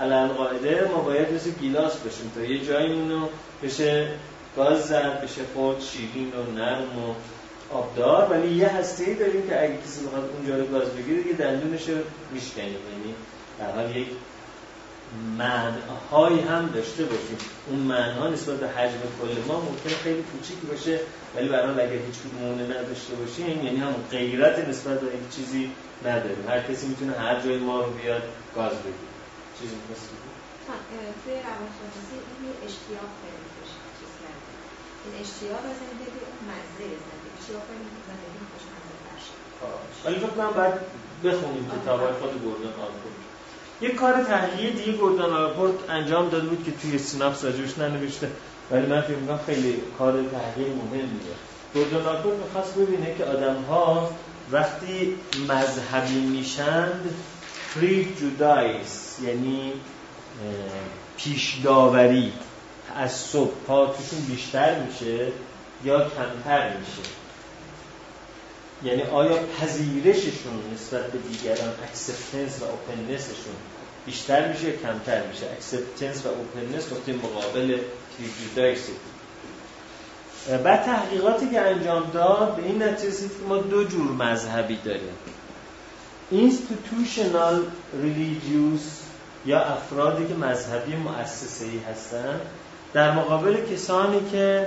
[0.00, 3.28] علال قاعده ما باید مثل گیلاس بشیم تا یه جایی رو
[3.62, 4.08] بشه
[4.56, 7.14] گاز زد بشه خورد شیرین و نرم و
[7.74, 8.30] آبدار.
[8.30, 11.96] ولی یه هسته داریم که اگه کسی بخواد اونجا رو گاز بگیره یه دندونش رو
[12.32, 13.14] میشکنیم یعنی
[13.58, 14.06] در حال یک
[15.38, 17.38] معناهایی هم داشته باشیم.
[17.66, 21.00] اون معناها نسبت به حجم کل ما ممکن خیلی کوچیک باشه
[21.34, 25.72] ولی برای اگر هیچ کدومونه نداشته باشیم یعنی هم غیرت نسبت به این چیزی
[26.04, 26.44] نداریم.
[26.48, 28.22] هر کسی می‌تونه هر جای ما رو بیاد
[28.56, 29.14] گاز بگیره
[29.58, 30.16] چیزی می‌خواستی
[31.24, 33.48] توی روانشناسی این اشتیاق خیلی
[33.98, 34.52] چیز کرده.
[35.04, 39.34] این اشتیاق از این دیگه مزه زندگی اشتیاق خیلی زندگی خوشمزه باشه
[40.04, 40.74] ولی فکر کنم بعد
[41.24, 43.19] بخونیم کتابای خود گوردن آلپورت
[43.82, 48.30] یه کار تحلیل دیگه گوردن آلپورت انجام داده بود که توی synopsis راجبش ننوشته.
[48.70, 51.36] ولی من فکر می‌کنم خیلی کار تحلیل مهمیه
[51.74, 54.10] گوردن آلپورت می‌خواست ببینه که آدم ها
[54.52, 55.14] وقتی
[55.48, 57.14] مذهبی میشند
[57.74, 59.72] prejudice یعنی
[61.16, 62.32] پیش داوری
[62.88, 65.32] تعصب ها توشون بیشتر میشه
[65.84, 67.10] یا کمتر میشه؟
[68.82, 73.54] یعنی آیا پذیرششون نسبت به دیگران acceptance و openness شون
[74.06, 75.46] بیشتر میشه یا کمتر میشه.
[75.46, 77.78] acceptance و openness نقطه مقابل
[78.18, 78.88] prejudice
[80.64, 85.14] بعد تحقیقاتی که انجام داد به این نتیجه که ما دو جور مذهبی داریم.
[86.32, 87.56] Institutional
[88.04, 88.82] religious
[89.46, 92.40] یا افرادی که مذهبی مؤسسه ای هستن.
[92.92, 94.66] در مقابل کسانی که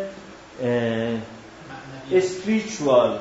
[2.11, 3.19] spiritual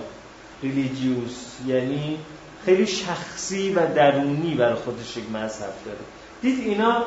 [0.62, 2.18] ریلیجیوس یعنی
[2.64, 5.98] خیلی شخصی و درونی برای خودش یک مذهب داره.
[6.42, 7.04] دید اینا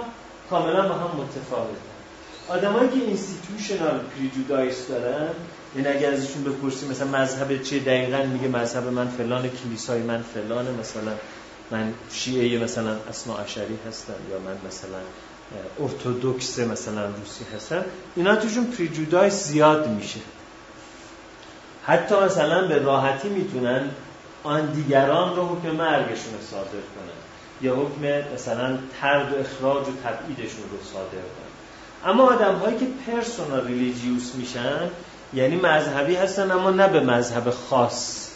[0.50, 1.96] کاملا با هم متفاوتن
[2.48, 5.30] آدمایی که institutional prejudice دارن
[5.76, 10.72] این اگر ازشون بپرسی مثلا مذهب چیه دقیقا میگه مذهب من فلان کلیسای من فلانه
[10.72, 11.12] مثلا
[11.72, 15.00] من شیعه مثلا اثنی عشری هستم یا من مثلا
[15.80, 17.86] ارتودکس مثلا روسی هستم
[18.16, 20.20] اینا توشون prejudice زیاد میشه.
[21.86, 23.90] حتی مثلا به راحتی می‌تونن
[24.46, 27.16] آن دیگران رو حکم مرگشون رو صادر کنن
[27.62, 31.56] یا حکم مثلا طرد و اخراج و تبعیدشون رو صادر کنن
[32.06, 34.90] اما آدم هایی که personal religious میشن
[35.34, 38.30] یعنی مذهبی هستن اما نه به مذهب خاص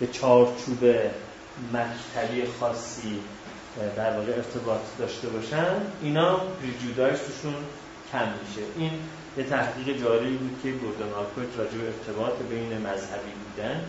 [0.00, 0.84] به چارچوب
[1.72, 3.20] مکتبی خاصی
[3.96, 7.54] در واقع ارتباط داشته باشن اینا prejudice توشون
[8.12, 8.62] کم میشه.
[8.76, 8.90] این
[9.36, 13.80] یه تحقیق جالبی بود که گوردن آلپورت راجع به ارتباط بین مذهبی بودن.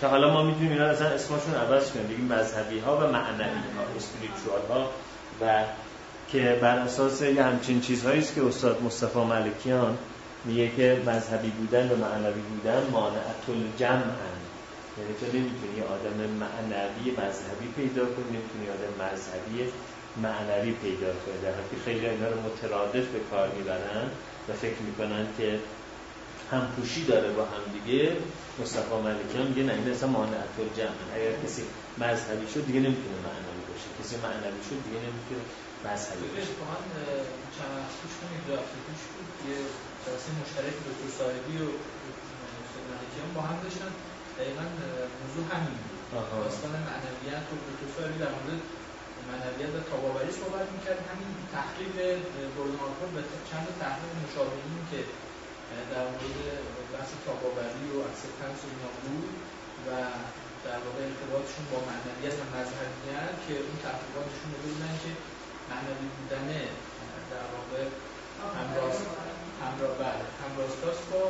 [0.00, 2.06] که حالا ما می‌دونیم اینا اصلا اسمشون عوض کنیم.
[2.06, 3.44] بگیم مذهبی ها و معنوی
[3.76, 4.90] ها اسپریچوال ها
[5.40, 5.64] و
[6.32, 9.98] که بر اساس یه همچین چیزهایی است که استاد مصطفی ملکیان
[10.44, 14.14] میگه که مذهبی بودن و معنوی بودن مانعت الجمع
[14.98, 19.72] یعنی تو نمی‌تونی آدم معنوی مذهبی پیدا کنی نمی‌تونی آدم مذهبی
[20.22, 21.38] معنوی پیدا کنی.
[21.42, 24.06] در حالی خیلی اینا رو مترادف به کار می‌برن
[24.48, 25.58] و فکر می‌کنن که
[26.52, 28.16] همپوشی داره با هم دیگه.
[28.58, 31.62] مصطفی ملکی هم میگه نه این اصلا مانعت الجمع اگر کسی
[31.98, 33.88] مذهبی شد دیگه نمی‌تونه معنوی باشه.
[34.00, 35.44] کسی معنوی شد دیگه نمی‌تونه
[35.86, 36.52] مذهبی باشه.
[37.56, 39.56] چند وقت پیش کنید رفته پیش بود یه
[40.04, 41.66] جلسه مشترک دکتر صاحبی و
[42.90, 43.92] ملکی هم با هم داشتن.
[44.38, 44.64] دقیقا
[45.20, 46.00] موضوع همین بود.
[46.44, 48.60] داستان معنویت و دکتر صاحبی در مورد
[49.28, 51.00] معنویت و تاباوری صحبت می‌کرد.
[51.10, 51.94] همین تحقیق
[52.84, 55.00] آلپورت به چند تحقیق مشابهی که
[55.92, 56.38] در مورد
[56.92, 59.34] بحث تاب‌آوری و acceptance و اینا بود
[59.86, 59.90] و
[60.66, 65.10] در واقع ارتباطشون با معنویت و مذهبیت که اون تحقیقاتشون رو بودن که
[65.70, 66.48] معنوی بودن
[67.32, 67.82] در واقع
[68.58, 69.06] همراست
[69.62, 71.22] همراه بله همراستاست با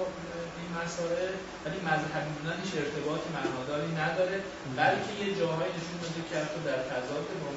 [0.59, 1.32] این مسائل
[1.64, 4.36] ولی مذهبی بودنش ارتباط معناداری نداره
[4.80, 7.49] بلکه یه جاهایی نشون داده که حتی در تضاد با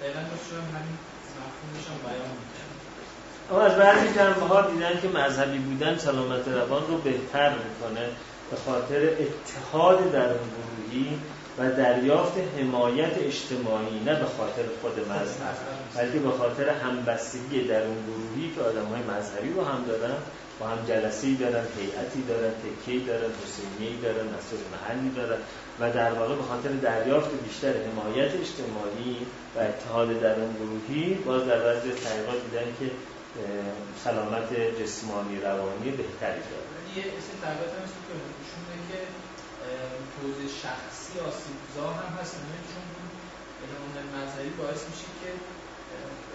[0.00, 0.96] دقیقا داشتم همین
[1.38, 2.57] مفهومش هم بیان می‌کنم
[3.50, 8.08] اما از بعضی جنبه ها دیدن که مذهبی بودن سلامت روان رو بهتر می‌کنه
[8.50, 11.18] به خاطر اتحاد در گروهی
[11.58, 15.56] و دریافت حمایت اجتماعی نه به خاطر خود مذهب
[15.94, 20.14] بلکه به خاطر همبستگی در اون گروهی که آدم های مذهبی رو هم دارن
[20.60, 25.38] با هم جلسی دارن هیئتی دارن تکی دارن حسینی دارن مسئول محلی دارن
[25.80, 29.16] و در واقع به خاطر دریافت بیشتر حمایت اجتماعی
[29.56, 32.90] و اتحاد در اون گروهی باز در بعضی تحقیقات دیدن که
[34.04, 34.48] سلامت
[34.80, 36.68] جسمانی روانی بهتری داره.
[36.96, 37.04] یه
[37.42, 38.98] تحقیقات هم که نشون که
[40.14, 42.34] توضیح شخصی آسیبزا هم هست.
[42.70, 42.82] چون
[43.82, 45.30] اون مذهبی باعث میشه که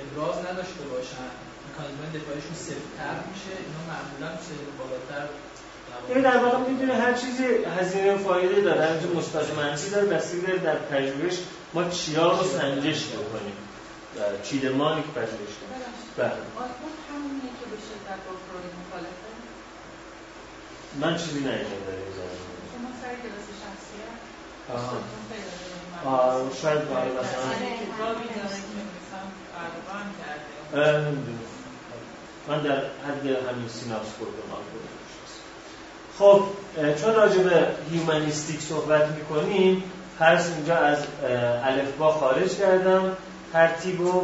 [0.03, 1.27] ابراز نداشته باشن.
[1.65, 3.53] مکانیزم دفاعیشون سفتر میشه.
[3.63, 5.25] اینا معمولا سن بالاتر
[6.09, 7.43] این در واقع می‌دونه هر چیزی
[7.79, 8.85] هزینه و فایده داره.
[8.85, 10.05] همینجور مثبت منفی داره.
[10.05, 10.59] بستگی داره.
[10.59, 11.37] در پژوهش
[11.73, 13.57] ما چیا رو سنجش بکنیم.
[14.43, 16.29] چیدمانی که پژوهش کنیم بله.
[16.29, 19.31] که به شدت با فروید مخالفه؟
[21.01, 22.53] من چیزی ندیدم در این زمینه.
[22.73, 24.17] شما سر کلاس شخصیت؟
[26.05, 27.45] آه شاید باید مثلا.
[32.47, 34.63] من در حد همین synopsis پروتکل
[36.19, 36.41] خب
[37.01, 39.83] چون راجع به humanistic صحبت می‌کنیم
[40.19, 40.97] پس اینجا از
[41.63, 43.17] الفبا خارج کردم.
[43.53, 44.21] ترتیب و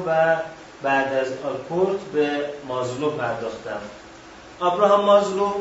[0.83, 3.81] بعد از آلپورت به مازلو پرداختم.
[4.61, 5.51] ابراهام مازلو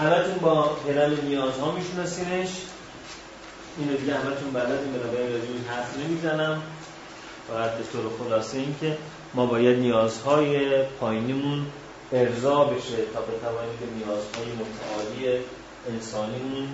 [0.00, 2.48] همتون با هرم نیازها میشناسینش.
[3.78, 6.62] اینو دیگه همتون بلدین بنابراین راجعش حرف نمی‌زنم.
[7.48, 8.98] فقط به طور خلاصه این که
[9.34, 11.66] ما باید نیازهای پایینیمون
[12.12, 15.44] ارضا بشه تا بتوانیم به نیازهای متعالی
[15.88, 16.68] انسانیمون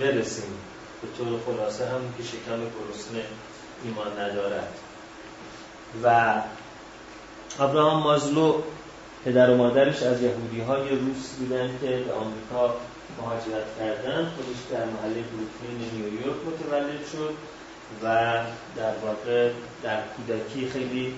[0.00, 0.58] برسیم.
[1.02, 3.24] به طور خلاصه هم که شکم گرسنه
[3.84, 4.68] ایمان ندارد.
[6.04, 6.34] و
[7.60, 8.62] ابراهام مازلو
[9.24, 12.74] پدر و مادرش از یهودی های روس بودن که به آمریکا
[13.18, 17.34] مهاجرت کردن خودش در محله بروکلین نیویورک متولد شد
[18.02, 18.06] و
[18.76, 19.50] در واقع
[19.82, 21.14] در کودکی خیلی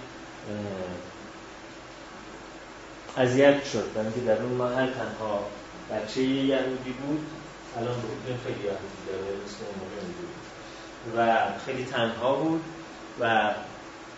[3.16, 3.93] اذیت شد.
[3.95, 5.45] برای در اون محل تنها
[5.91, 7.26] بچه یهودی بود.
[7.77, 9.64] الان بروکلین خیلی یهودی داره مثل
[10.18, 10.29] بود
[11.16, 12.62] و خیلی تنها بود
[13.20, 13.51] و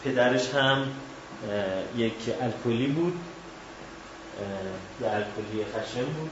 [0.05, 0.87] پدرش هم
[1.97, 3.21] یک الکلی بود
[5.01, 6.31] یه الکلی خشم بود.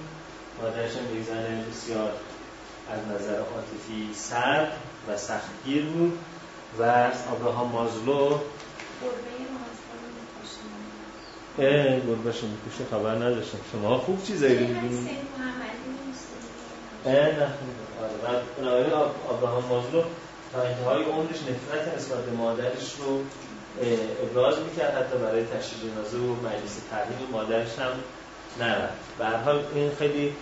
[0.63, 2.13] مادرش هم یک زن بسیار
[2.93, 4.73] از نظر عاطفی سرد
[5.09, 6.19] و سختگیر بود
[6.79, 8.39] و آبراهام مازلو
[11.59, 12.85] گربه شو می‌کشه.
[12.91, 13.59] خبر نداشتم.
[13.73, 15.09] شما خوب چیزایی رو می‌دونید
[17.05, 18.93] بنابراین
[19.29, 20.03] آبراهام مازلو
[20.53, 23.21] تا انتهای عمرش نفرت نسبت مادرش رو
[24.23, 24.95] ابراز می‌کرد.
[24.95, 27.93] حتی برای تشریح جنازه و مجلس تحریم مادرش هم
[28.61, 28.95] نرفت.
[29.19, 30.35] به هر حال این خیلی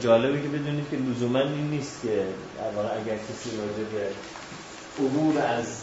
[0.00, 2.24] جالبه که بدونید که لزوما این نیست که
[2.58, 4.08] در اگر کسی راجع به
[5.04, 5.82] عبور از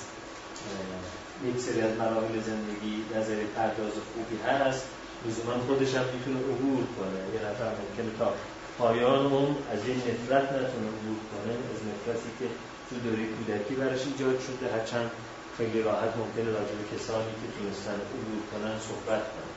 [1.45, 4.86] یک سری از مراحل زندگی نظری پرداز خوبی هست
[5.28, 7.20] لزوما خودش هم می‌تونه عبور کنه.
[7.36, 8.34] یه نفر ممکنه تا
[8.80, 12.46] پایان اون از این نفرت نتونه عبور کنه از نفرتی که
[12.90, 14.74] تو دوره کودکی براش ایجاد شده.
[14.74, 15.12] هرچند
[15.58, 19.54] خیلی راحت ممکنه راجع به کسانی که تونستن عبور کنن صحبت کنن.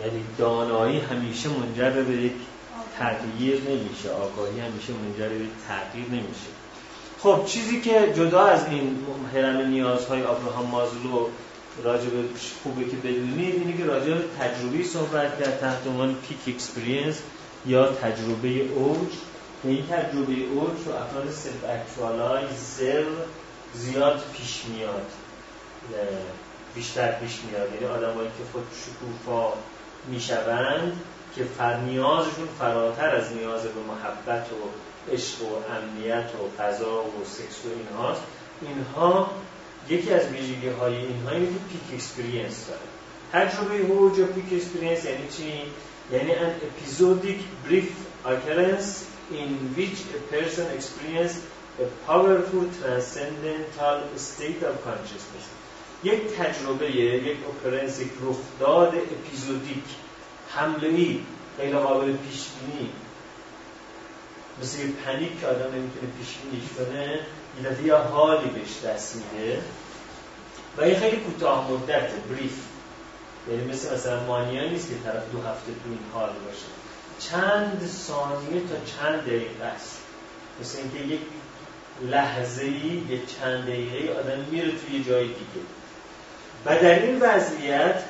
[0.00, 2.32] یعنی دانایی همیشه منجر به یک
[2.98, 4.10] تغییر نمیشه.
[4.10, 6.50] آگاهی همیشه منجر به تغییر نمیشه.
[7.22, 11.26] خب چیزی که جدا از این هرم نیازهای ابراهام مازلو
[11.84, 12.24] راجع به
[12.62, 17.22] خوبه که بدونید اینه که راجع به تجربی صحبت کرد تحت عنوان پیک اکسپریانس
[17.66, 19.08] یا تجربه اوج.
[19.62, 23.04] که این تجربه اوج رو افراد self-actualizer
[23.74, 25.06] زیاد پیش میاد.
[26.74, 27.72] بیشتر پیش میاد.
[27.74, 29.52] یعنی آدمایی که خود شکوفا
[30.08, 31.00] می‌شوند
[31.36, 34.68] که فر نیازشون فراتر از نیاز به محبت و
[35.12, 38.22] عشق و امنیت و فضا و سکس و اینهاست.
[38.62, 39.30] اینها
[39.88, 42.80] یکی از ویژگی های اینها اینه peak experience داره.
[43.32, 45.62] تجربه اوج و peak experience یعنی چی؟
[46.12, 47.90] یعنی an episodic brief
[48.24, 51.34] occurrence in which a person experience
[51.84, 55.44] a powerful transcendental state of consciousness.
[56.04, 59.84] یک تجربه یک occurrence یک رخداد episodic
[60.48, 61.20] حمله ای
[61.58, 62.90] غیر قابل پیش بینی
[64.62, 67.20] مثل یه panic که آدم نمی‌تونه پیش بینیش کنه
[67.62, 69.62] یه دفعه یه حالی بهش دست میده.
[70.76, 72.52] و این خیلی کوتاه مدت بریف.
[73.50, 76.66] یعنی مثل مثلا مانیا نیست که طرف دو هفته تو این حال باشه.
[77.20, 79.98] چند ثانیه تا چند دقیقه است.
[80.60, 81.20] مثل اینکه یک
[82.02, 85.66] لحظه ای یک چند دقیقه آدم میره توی جای دیگه.
[86.66, 88.02] و در این وضعیت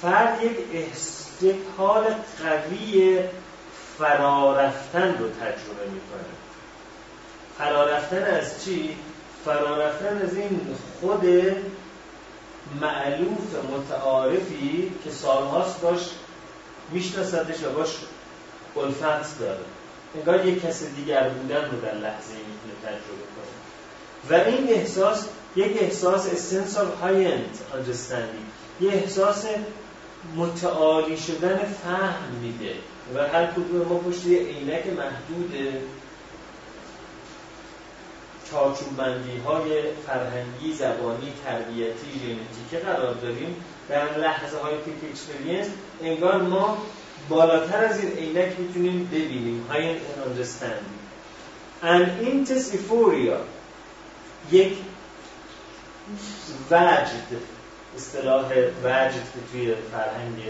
[0.00, 2.04] فرد یک احساس یک حال
[2.42, 3.18] قوی
[3.98, 6.32] فرارفتن رو تجربه می‌کنه.
[7.58, 8.96] فرارفتن از چی؟
[9.44, 10.60] فرارفتن از این
[11.00, 11.24] خود
[12.80, 16.00] معلوف متعارفی که سالهاست باش
[16.92, 17.88] میشناسدش و باش
[18.76, 19.60] الفت داره.
[20.16, 23.52] انگار یک کس دیگر بودن رو در لحظه می‌تونه تجربه کنه.
[24.30, 28.80] و این احساس یک احساس essence of high end understanding.
[28.80, 29.44] یه احساس
[30.36, 32.74] متعالی شدن فهم میده.
[33.14, 35.54] و هر کدوم ما پشت یه عینک محدود
[38.52, 43.56] چارچوبندی های فرهنگی، زبانی، تربیتی، ژنتیکی قرار داریم
[43.88, 45.66] در لحظه های پیک اکسپریانس
[46.02, 46.78] انگار ما
[47.28, 49.66] بالاتر از این عینک می‌تونیم ببینیم.
[49.70, 51.02] های understanding
[51.82, 53.38] an intense euphoria.
[54.52, 54.72] یک
[56.70, 57.40] وجد
[57.96, 58.46] اصطلاح
[58.84, 60.42] وجد که توی فرهنگ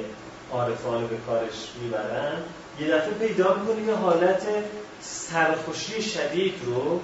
[0.53, 2.43] عارفانه به کارش می‌برن
[2.81, 4.47] یه دفعه پیدا می‌کنیم یه حالت
[5.01, 7.01] سرخوشی شدید رو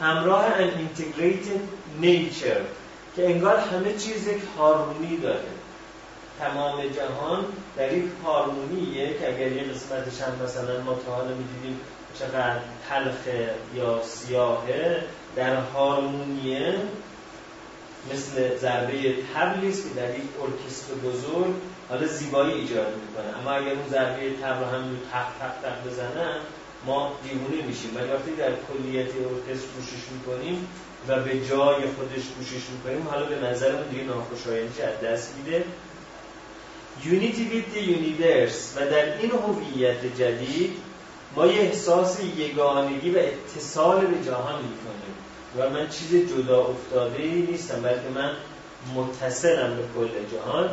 [0.00, 1.60] همراه ان integrated
[2.02, 2.64] nature
[3.16, 5.40] که انگار همه چیز یک هارمونی داره.
[6.40, 7.44] تمام جهان
[7.76, 11.80] در یک هارمونیه که اگر یه قسمتش هم مثلا ما تا حالا می‌دیدیم
[12.18, 13.34] چقدر تلخ
[13.74, 15.02] یا سیاهه
[15.36, 16.74] در هارمونیه
[18.12, 21.54] مثل ضربه طبلیست که در یک ارکستر بزرگ
[21.88, 23.38] حالا زیبایی ایجاد می‌کنه.
[23.40, 26.36] اما اگر اون ضربه طبل هم تق تق تق بزنن
[26.86, 27.96] ما دیوونه میشیم.
[27.96, 30.68] ولی وقتی در کلیت ارکستر گوشش می‌کنیم
[31.08, 35.64] و به جای خودش گوشش می‌کنیم حالا به نظرمون دیگه ناخوشایندی از دست میده.
[37.04, 40.76] unity with universe و در این هویت جدید
[41.36, 45.14] ما یه احساس یگانگی و اتصال به جهان می‌کنیم.
[45.58, 48.30] و من چیز جدا افتاده ای نیستم بلکه من
[48.94, 50.70] متصلم به کل جهان.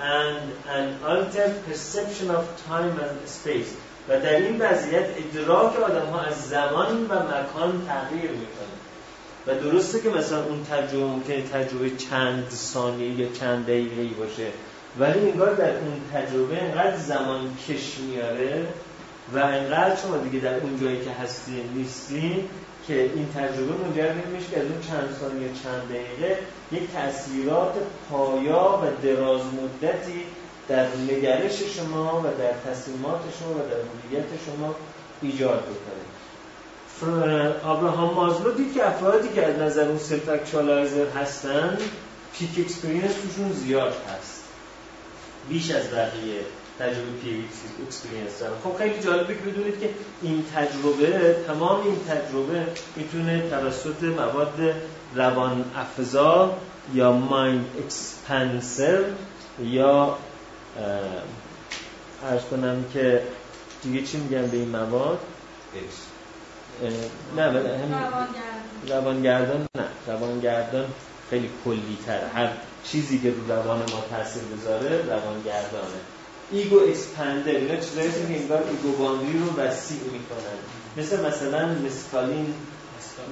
[0.00, 0.42] And
[0.76, 3.70] an altered perception of time and space.
[4.08, 8.80] و در این وضعیت ادراک آدم ها از زمان و مکان تغییر می‌کنه.
[9.46, 14.46] و درسته که مثلا اون تجربه ممکنه تجربه چند ثانیه یا چند دقیقه باشه
[14.98, 18.66] ولی انگار در اون تجربه انقدر زمان کش میاره
[19.34, 22.44] و انقدر شما دیگه در اون جایی که هستی نیستی
[22.86, 26.38] که این تجربه منجر میشه که از اون چند ثانیه چند دقیقه
[26.72, 27.74] یک تاثیرات
[28.10, 30.24] پایا و دراز مدتی
[30.70, 34.74] در نگرش شما و در تصمیمات شما و در هویت شما
[35.22, 36.10] ایجاد بکنه
[37.64, 41.78] آبراهام مازلو دید که افرادی که از نظر اون self-actualizer هستن
[42.38, 44.44] peak experience توشون زیاد هست.
[45.48, 46.40] بیش از بقیه
[46.78, 47.44] تجربه peak
[47.86, 48.52] experience دارن.
[48.64, 49.90] خب خیلی جالبه که بدونید که
[50.22, 52.66] این تجربه تمام این تجربه
[52.96, 54.74] می‌تونه توسط مواد
[55.14, 56.56] روان افزا
[56.94, 59.04] یا مایند اکسپنسر
[59.62, 60.18] یا
[62.22, 63.22] ارز کنم که
[63.82, 65.18] دیگه چی میگن به این مواد؟
[67.36, 67.44] نه
[68.88, 69.66] روانگردان.
[69.74, 69.84] نه.
[70.06, 70.86] روانگردان
[71.30, 72.48] خیلی کلی تره هر
[72.84, 76.00] چیزی که رو روان ما تاثیر بذاره روانگردانه.
[76.50, 80.58] ego expander اینا چیزایی که انگار ego boundary رو وسیع می‌کنن.
[80.96, 82.54] مثل مثلا مسکالین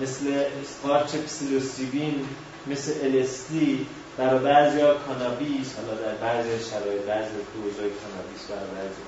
[0.03, 0.45] مثل
[0.83, 2.27] قارچ پسیلوسیبین
[2.67, 3.87] مثل LSD
[4.19, 9.03] برای بعضی ها کانابیس حالا در بعضی شرایط بعضی دوزای کانابیس برای بعضی.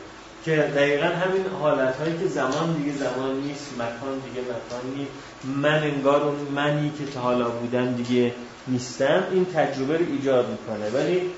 [0.45, 5.11] که دقیقا همین حالت هایی که زمان دیگه زمان نیست مکان دیگه مکان نیست.
[5.45, 8.35] من انگار اون منی که تا حالا بودم دیگه
[8.69, 10.91] نیستم این تجربه رو ایجاد می‌کنه.
[10.91, 11.31] ولی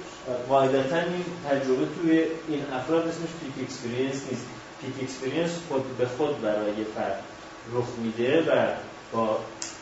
[0.48, 2.18] قاعدتا این تجربه توی
[2.48, 4.46] این افراد اسمش peak experience نیست.
[4.82, 7.22] peak experience خود به خود برای فرد
[7.72, 8.66] رخ میده و
[9.12, 9.38] با,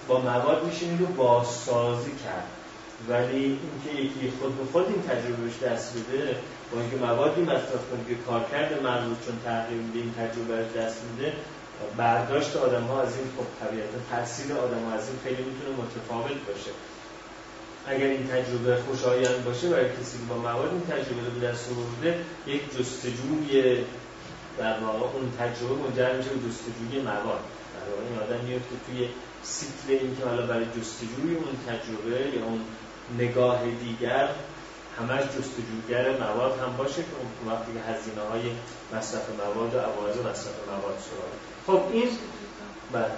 [0.09, 2.60] با مواد میشه این رو بازسازی کرد.
[3.09, 6.37] ولی اینکه یکی خود به خود این تجربه بهش دست بده
[6.73, 11.33] با اینکه موادی مصرف کنه که کارکرد مربوط چون تغییر میده این تجربه دست میده
[11.97, 16.71] برداشت آدم ها از این خب طبیعتا تاثیر آدم از این خیلی می‌تونه متفاوت باشه.
[17.87, 22.63] اگر این تجربه خوشایند باشه برای کسی با مواد این تجربه رو دست آورده یک
[22.79, 23.77] جستجوی
[24.59, 27.45] در واقع اون تجربه منجر میشه به جستجوی مواد.
[27.75, 29.09] در واقع این آدم میفته توی
[29.43, 32.61] سیکل اینکه حالا برای جستجوی اون تجربه یا اون
[33.19, 34.29] نگاه دیگر
[34.99, 38.53] همش جستجوگر مواد هم باشه که اون وقتی که هزینه های
[38.93, 41.33] مصرف مواد و عوارض مصرف مواد سراغ.
[41.67, 42.09] خب این
[42.93, 43.11] بله.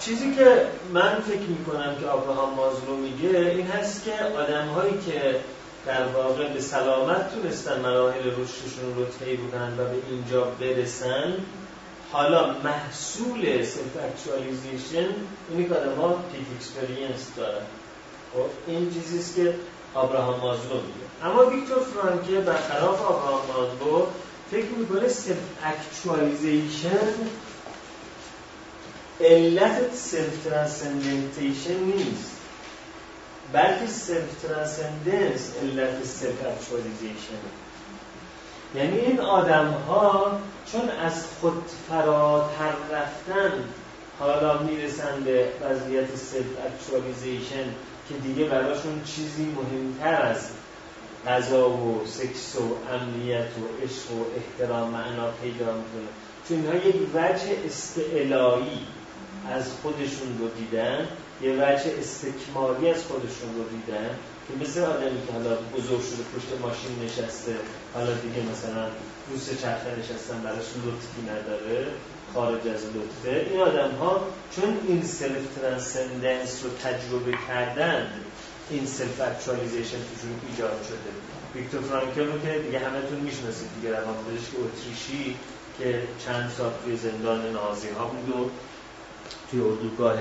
[0.00, 4.98] چیزی که من فکر می کنم که آبراهام مازلو میگه این هست که آدم هایی
[5.06, 5.40] که
[5.86, 11.34] در واقع به سلامت تونستن مراحل رشدشون رو طی بودن و به اینجا برسن
[12.12, 15.08] حالا محصول self-actualization
[15.50, 17.62] اینی که آدم ها peak experience دارن.
[18.34, 19.54] خب این چیزیست که
[19.94, 21.08] آبراهام مازلو میگه.
[21.24, 24.06] اما ویکتور فرانکل برخلاف آبراهام مازلو
[24.50, 27.12] فکر می‌کنه self-actualization
[29.20, 32.37] علت self-transcendence نیست.
[33.52, 37.38] بلکه self-transcendence علت self-actualization
[38.74, 40.40] یعنی این آدم ها
[40.72, 43.52] چون از خود فراتر رفتن
[44.18, 47.64] حالا می‌رسن به وضعیت self-actualization
[48.08, 50.48] که دیگه براشون چیزی مهمتر از
[51.26, 56.08] غذا و سکس و امنیت و عشق و احترام معنا پیدا می‌کنه.
[56.48, 58.86] چون اینها یک وجه استعلایی
[59.50, 61.08] از خودشون رو دیدن.
[61.42, 64.10] یه وجه استکمالی از خودشون رو دیدن
[64.48, 67.56] که مثل آدمی که حالا بزرگ شده پشت ماشین نشسته
[67.94, 68.86] حالا دیگه مثلا
[69.30, 71.86] رو سه چرخه نشستن براش لطفی نداره
[72.34, 73.50] خارج از لطفه.
[73.50, 74.26] این آدم ها
[74.56, 78.12] چون این self-transcendence رو تجربه کردن
[78.70, 81.10] این self-actualization توشون ایجاد شده.
[81.54, 85.36] ویکتور فرانکل رو که دیگه همتون می‌شناسید دیگه روانپزشک اتریشی
[85.78, 88.50] که چند سال توی زندان نازی ها بود و
[89.50, 90.16] توی اردوگاه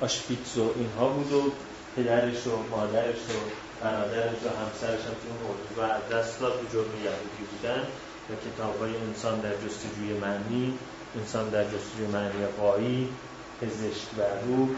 [0.00, 1.52] آشویتس و اینها بود و
[1.96, 3.38] پدرش و مادرش و
[3.82, 7.82] برادرش و همسرش هم توی اردوگاه از دست داد جرم یهودی بودن
[8.28, 10.78] و کتاب های انسان در جستجوی معنی
[11.20, 13.08] انسان در جستجوی معنی قایی
[13.60, 14.68] پزشک و روح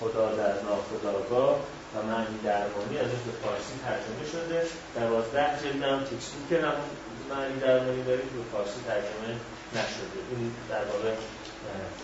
[0.00, 1.60] خدا در ناخداگاه
[1.94, 4.66] و معنی درمانی ازش به فارسی ترجمه شده.
[4.94, 6.50] دوازده جلد هم تکسبوک
[7.30, 9.32] معنی درمانی دارید به فارسی ترجمه
[9.72, 10.18] نشده.
[10.30, 11.14] این در واقع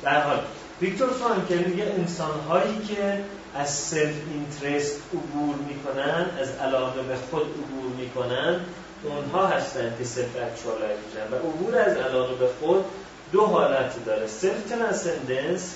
[0.02, 0.40] در حال
[0.80, 3.20] ویکتور فرانکل میگه انسان هایی که
[3.54, 8.60] از self-interest عبور می‌کنن از علاقه به خود عبور می‌کنن
[9.02, 12.84] اونها هستن که self-actualize میشن و عبور از علاقه به خود
[13.32, 14.26] دو حالت داره.
[14.26, 15.74] self-transcendence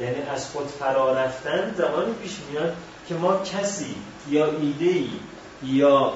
[0.00, 2.76] یعنی از خود فرا رفتن زمانی پیش میاد
[3.08, 3.94] که ما کسی
[4.28, 5.08] یا ایده
[5.62, 6.12] یا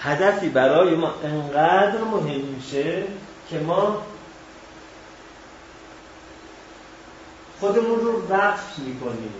[0.00, 3.02] هدفی برای ما انقدر مهم میشه
[3.50, 4.02] که ما
[7.60, 9.32] خودمون رو وقف می‌کنیم.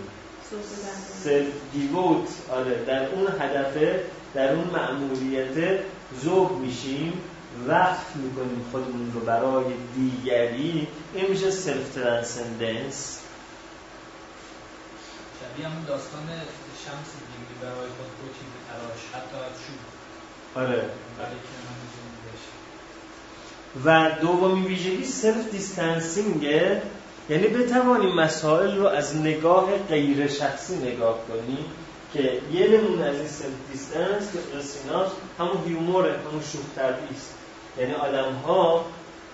[1.23, 4.03] self-devote آره در اون هدفه
[4.33, 5.79] در اون مأموریت
[6.23, 7.13] ذوب میشیم
[7.67, 9.65] وقف می‌کنیم خودمون رو برای
[9.95, 10.87] دیگری.
[11.13, 13.19] این میشه self-transcendence
[15.39, 16.21] شبیه همون داستان
[16.85, 19.79] شمس دیگری برای خود بوتی به تلاش حتی از شوب
[20.63, 20.89] آره.
[23.85, 26.81] و دومین ویژگی self-distancing ه
[27.29, 31.65] یعنی بتوانیم مسائل رو از نگاه غیر شخصی نگاه کنیم
[32.13, 37.33] که یه نمونه از این self-distancing هاس همون humor ه همون شوخی است.
[37.79, 38.85] یعنی آدم ها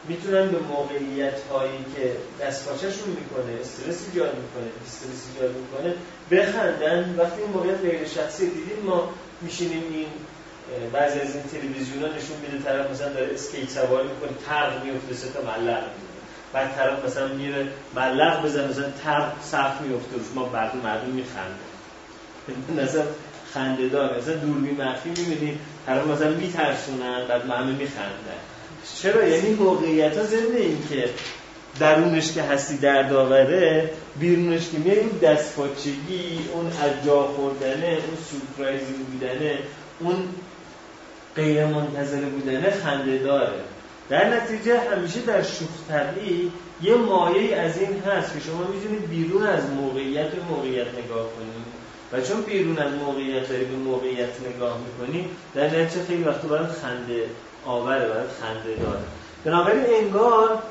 [0.08, 2.16] می‌تونن به موقعیت هایی که
[2.46, 5.94] دست پاچشون می‌کنه استرس ایجاد می‌کنه استرس ایجاد می‌کنه
[6.32, 7.16] بخندن.
[7.18, 9.10] وقتی این موقعیت غیر شخصی دیدیم ما
[9.42, 10.08] میشینیم این
[10.94, 15.14] بعضی از این تلویزیون ها نشون میده طرف مثلا داره اسکیت سواری می‌کنه ترق میفته
[15.14, 15.42] سه تا
[16.54, 21.76] بعد طرف مثلا میره ملق بزن مثلا ترق صف میفته روش ما بعد مردم میخنده
[22.78, 23.04] نظر
[23.54, 28.40] خنده دار مثلا دوربین مخفی می‌بینی طرف مثلا میترسونن بعد همه میخندن.
[29.02, 31.10] چرا؟ یعنی موقعیت ها ضمن این که
[31.80, 33.90] درونش که هستی در داوره
[34.20, 39.60] بیرونش که میای اون دستپاچگی اون از جا خوردنه اون سورپرایزی بودنه
[40.00, 40.16] اون
[41.36, 43.60] غیر منتظره بودنه خنده داره
[44.10, 45.70] در نتیجه همیشه در شوخ
[46.82, 51.76] یه مایه از این هست که شما می‌تونید بیرون از موقعیت به موقعیت نگاه کنید
[52.12, 56.68] و چون بیرون از موقعیت داری به موقعیت نگاه می‌کنی در نتیجه خیلی وقت برای
[56.68, 57.30] خنده
[57.66, 59.04] آوره برای خنده داره.
[59.46, 60.64] بنابراین انگار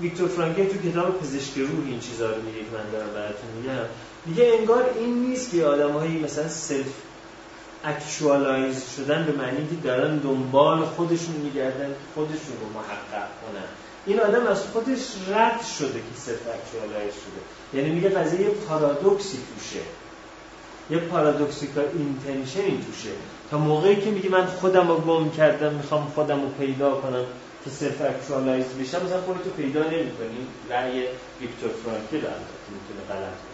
[0.00, 3.84] ویکتور فرانکل تو کتاب پزشک روح این چیزها رو میگه که من دارم براتون میگم.
[4.26, 11.34] میگه انگار این نیست که آدمهایی مثلا self-actualize شدن به معنی که دارن دنبال خودشون
[11.34, 13.68] میگردن خودشون رو محقق کنن.
[14.06, 17.80] این آدم از خودش رد شده که self-actualize شده.
[17.80, 19.80] یعنی میگه قضیه پارادوکسی توشه.
[20.90, 23.10] یه paradoxical intention ی توشه.
[23.50, 27.24] تا موقعی که میگه من خودم رو گم کردم می‌خوام خودم رو پیدا کنم
[27.64, 30.46] که self-actualize بشم مثلا خودتو پیدا نمی‌کنی.
[30.70, 30.92] رأی
[31.40, 33.51] ویکتور فرانکل البته می‌تونه غلط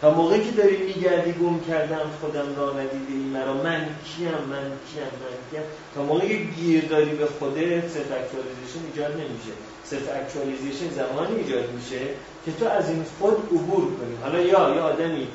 [0.00, 5.02] تا موقعی که داری میگردی گم کردم خودم را ندیده‌اید مرا من کیم من کیم
[5.02, 5.62] من کیم؟
[5.94, 9.52] تا موقعی که گیر داری به خودت self-actualization ایجاد نمیشه.
[9.84, 12.00] self-actualization زمانی ایجاد میشه
[12.44, 14.14] که تو از این خود عبور کنی.
[14.22, 15.28] حالا یا یا آدمی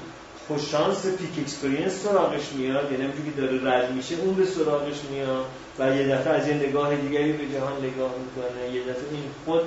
[0.47, 5.45] خوششانس peak experience سراغش میاد یعنی همونجوری که داره رد میشه اون به سراغش میاد
[5.80, 8.76] و یه دفعه از یه نگاه دیگری به جهان نگاه می‌کنه.
[8.76, 9.64] یه دفعه این خود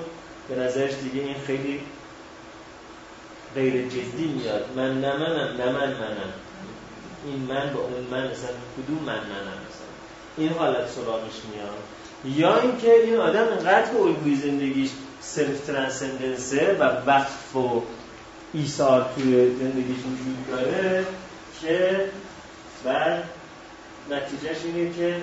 [0.49, 1.81] به نظرش دیگه این خیلی
[3.57, 4.65] غیر جدی میاد.
[4.77, 6.33] من نه منم من منم.
[7.27, 9.87] این من با اون من مثلا کدوم من منم مثلا؟
[10.37, 11.79] این حالت سراغش میاد.
[12.25, 14.91] یا اینکه این آدم انقدر به الگوی زندگیش
[15.21, 17.83] سلف ترانسندنسه و وقف و
[18.55, 21.07] ایثار توی زندگیش وجود داره
[21.61, 22.01] که
[22.85, 23.25] بعد
[24.11, 25.17] نتیجهش اینه که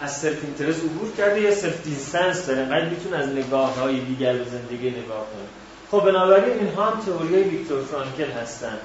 [0.00, 4.90] از self-interest عبور کرده یا self-distance داره انقدر می‌تونه از نگاه های دیگر به زندگی
[4.90, 5.48] نگاه کنه.
[5.90, 8.78] خب بنابراین اینها هم تئوری ویکتور فرانکل هستن.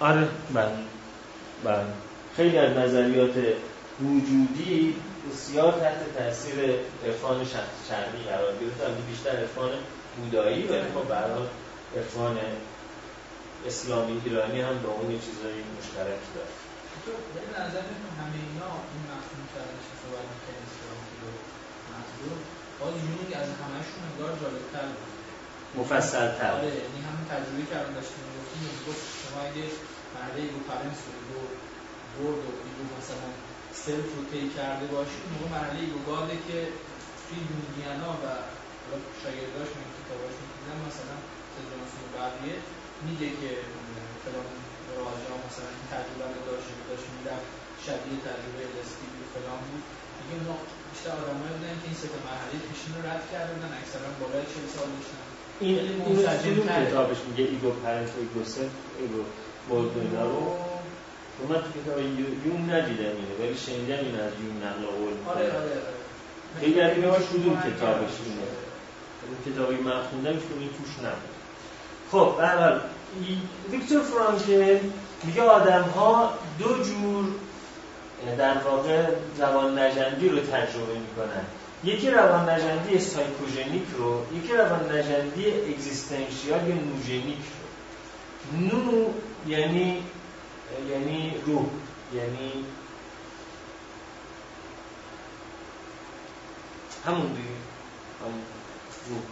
[0.00, 0.72] آره بله.
[1.64, 1.84] بله.
[2.36, 3.34] خیلی از نظریات
[4.00, 4.96] وجودی
[5.30, 6.54] بسیار تحت تاثیر
[7.06, 7.46] عرفان
[7.88, 9.70] شرقی قرار گرفت بیشتر عرفان
[10.16, 11.42] بودایی ولی خب برای
[11.96, 12.38] عرفان
[13.66, 16.63] اسلامی ایرانی هم با اون چیزایی مشترک داره.
[17.04, 21.32] تو به نظرتون همه اینا این مفهوم کردن که صحبت می‌کنید اسلامی رو
[21.92, 22.38] مطلوب.
[22.80, 25.12] باز یونگ از همهشون انگار جالب‌تر بود.
[25.78, 26.50] مفصل‌تر.
[26.58, 29.64] آره یعنی همون تجربه کردن داشتیم می‌گفتیم گفت شما اگه
[30.14, 31.40] مرده ایگو پرنس رو
[32.16, 33.28] برد و ایگو مثلا
[33.84, 36.58] سلف رو طی کرده باشی اون موقع مرحله ایگو گاده که
[37.24, 38.26] توی یونگیانا و
[39.22, 41.16] شاگرداش من کتاباش می‌خوندم مثلا
[41.54, 42.56] سجانسون و بقیه
[43.06, 43.50] میگه که
[44.24, 44.63] فلان
[44.98, 47.48] راجع مثلا این تجربه رو داشت داشت می‌رفت
[47.86, 49.84] شبیه تجربه الستی و فلان بود.
[50.18, 50.56] دیگه اونا
[50.90, 54.66] بیشتر آدمایی بودن که این سه مرحله پیشین رو رد کرده بودن اکثرا بالای 40
[54.74, 55.24] سال داشتن.
[55.64, 55.74] این
[56.04, 59.22] این کتابش میگه ایگو پرنت و ایگو سلف ایگو
[59.68, 60.42] بود اینا رو.
[61.48, 61.98] من تو کتاب
[62.46, 66.04] یون ندیدم اینه ولی شنیدم این از یون نقل قول آره آره آره.
[66.60, 68.48] خیلی اینها شدون کتابش اینه؟
[69.26, 71.34] اون کتابی من خوندم این توش نبود.
[72.10, 72.80] خب به
[73.70, 74.78] ویکتور فرانکل
[75.24, 77.24] میگه آدم ها دو جور
[78.38, 79.06] در واقع
[79.38, 81.44] روان نژندی رو تجربه می‌کنن.
[81.84, 88.58] یکی روان نژندی psychogenic رو یکی روان نژندی existential یا noogenic رو.
[88.58, 89.04] noo
[89.48, 90.02] یعنی
[90.90, 91.66] یعنی روح
[92.14, 92.64] یعنی
[97.06, 97.54] همون دیگه.
[98.20, 98.42] همون
[99.08, 99.22] روح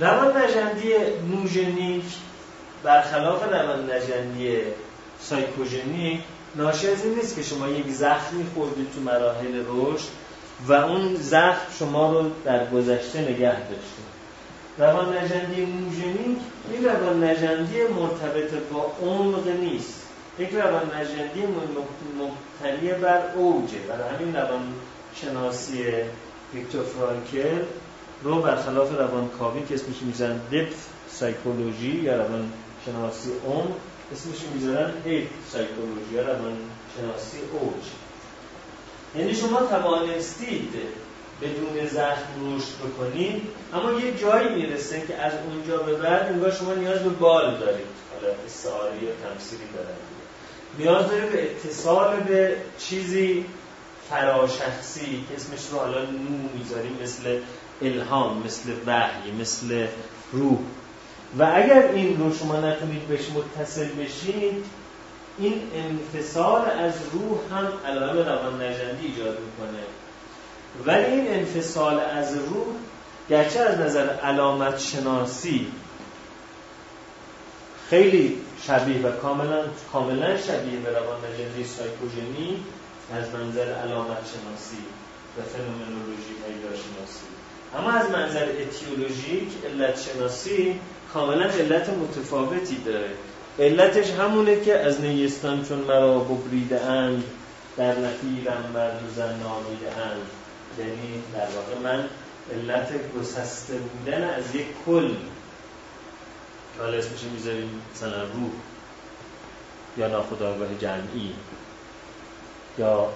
[0.00, 0.92] روان نجندی
[1.30, 2.04] نوژنیک
[2.84, 4.58] برخلاف روان نجندی
[5.20, 6.20] سایکوژنیک
[6.56, 10.08] ناشی از این نیست که شما یک زخمی خوردید تو مراحل رشد
[10.66, 14.02] و اون زخم شما رو در گذشته نگه داشته.
[14.78, 16.38] روان نجندی موژنیک
[16.72, 20.02] این روان نجندی مرتبط با عمق نیست.
[20.38, 23.78] یک روان نجندی مبتنی بر اوجه.
[23.78, 24.74] برای همین روان
[25.14, 25.84] شناسی
[26.54, 27.64] ویکتور فرانکل
[28.22, 30.74] رو برخلاف روان کاوی که اسمش میزن دپت
[31.08, 32.52] سایکولوژی یا روان
[32.84, 33.76] شناسی عمق
[34.12, 36.56] اسمش می‌ذارن هیت سایکولوژی روان
[36.96, 37.84] شناسی اوج.
[39.16, 40.74] یعنی شما توانستید
[41.42, 43.42] بدون زخم رشد بکنید
[43.74, 47.86] اما یه جایی می‌رسه که از اونجا به بعد انگار شما نیاز به بال دارید.
[48.14, 50.14] حالا استعاری یا تمثیلی دارید
[50.78, 53.44] نیاز دارید به اتصال به چیزی
[54.10, 57.40] فراشخصی که اسمش رو حالا نو می‌ذاریم مثل
[57.82, 59.86] الهام مثل وحی مثل
[60.32, 60.58] روح.
[61.38, 64.64] و اگر این رو شما نتونید بهش متصل بشید
[65.38, 69.82] این انفصال از روح هم علائم روان نجندی ایجاد می‌کنه.
[70.86, 72.66] ولی این انفصال از روح
[73.30, 75.66] گرچه از نظر علامت شناسی
[77.90, 82.64] خیلی شبیه و کاملا کاملا شبیه به روان نجندی سایکوژنی
[83.12, 84.82] از منظر علامت شناسی
[85.38, 87.26] و فنومنولوژی پیدا شناسی
[87.78, 90.80] اما از منظر اتیولوژیک علت شناسی
[91.14, 93.10] کاملا علت متفاوتی داره.
[93.58, 97.24] علتش همونه که از نیستان چون مرا ببریده اند
[97.76, 100.26] در نفیرم مرد و زن نامیده اند.
[100.78, 102.08] یعنی در واقع من
[102.52, 105.14] علت گسسته بودن از یک کل.
[106.78, 108.52] حالا اسمش می‌ذاریم مثلا روح.
[109.96, 111.34] یا ناخداگاه جمعی.
[112.78, 113.08] یا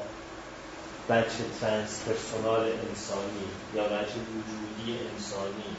[1.11, 1.29] بچه
[1.61, 3.47] ترانس پرسونال انسانی.
[3.75, 5.77] یا بچه وجودی انسانی.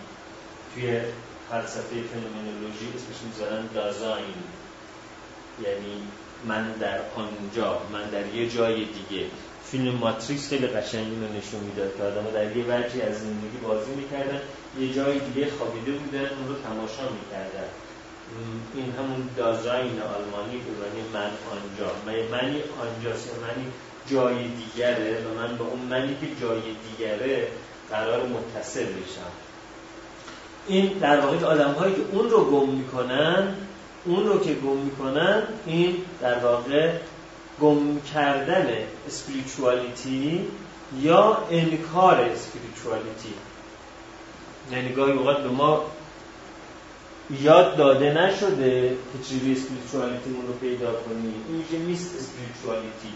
[0.75, 1.01] توی
[1.49, 4.43] فلسفه فنومنولوژی اسمش می‌ذارن دازاین.
[5.63, 6.01] یعنی
[6.45, 9.25] من در آنجا من در یه جای دیگه.
[9.65, 13.91] فیلم ماتریکس خیلی قشنگ اینو نشون می‌داد که آدم در یه وجهی از زندگی بازی
[13.91, 14.41] می‌کردن
[14.79, 17.69] یه جای دیگه خوابیده بودن اون رو تماشا می‌کردن.
[18.75, 21.91] این همون دازاین آلمانی بود یعنی من آنجا.
[22.31, 23.71] منی آنجاست یا منی
[24.11, 27.47] جای دیگره و من به اون منی که جای دیگره
[27.89, 29.48] قرار متصل بشم.
[30.69, 33.55] این در واقع آدم هایی که اون رو گم می‌کنن
[34.05, 36.91] اون رو که گم می‌کنن این در واقع
[37.61, 38.67] گم کردن
[39.07, 40.47] اسپریچوالیتی
[41.01, 43.33] یا انکار اسپریچوالیتی
[44.71, 45.85] یعنی گاهی اوقات به ما
[47.41, 51.45] یاد داده نشده که چجوری اسپریچوالیتی رو پیدا کنیم.
[51.47, 53.13] این میشه نیست اسپریچوالیتی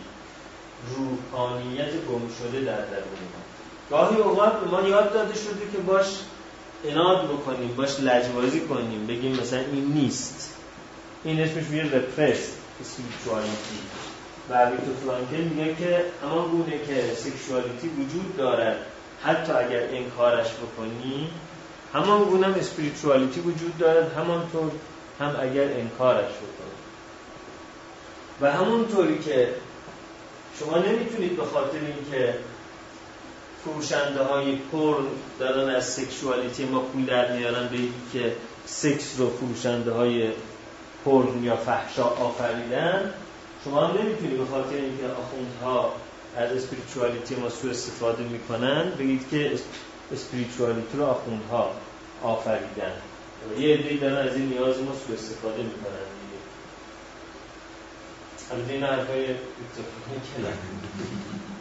[0.95, 3.43] روحانیت گم شده در درون ما.
[3.89, 6.05] گاهی اوقات به ما یاد داده شده که باش
[6.85, 10.55] عناد بکنیم باش لجبازی کنیم بگیم مثلا این نیست.
[11.23, 12.51] این اسمش میگه repressed
[12.83, 13.79] sexuality
[14.49, 18.77] و ویکتور فرانکل میگه که همان گونه که sexuality وجود دارد.
[19.23, 21.29] حتی اگر انکارش بکنی
[21.93, 24.71] همان گونه هم spirituality وجود دارد همانطور
[25.19, 26.73] هم اگر انکارش بکنی.
[28.41, 29.49] و همونطوری که
[30.59, 32.35] شما نمی‌تونید به خاطر اینکه
[33.63, 34.95] فروشنده های پر
[35.39, 37.77] دارن از سکشوالیتی ما پول در میارن به
[38.13, 38.35] که
[38.65, 40.31] سکس رو فروشنده های
[41.05, 43.13] پر یا فحشا آفریدن.
[43.63, 45.95] شما هم نمی‌تونید به خاطر اینکه آخوندها
[46.37, 49.51] از اسپریچوالیتی ما سو استفاده می‌کنن بگید که
[50.13, 51.71] اسپریچوالیتی رو آخوندها
[52.23, 52.93] آفریدن.
[53.59, 56.39] یه عده‌ای دارن از این نیاز ما سو استفاده می‌کنن دیگه.
[58.51, 59.25] البته این حرفای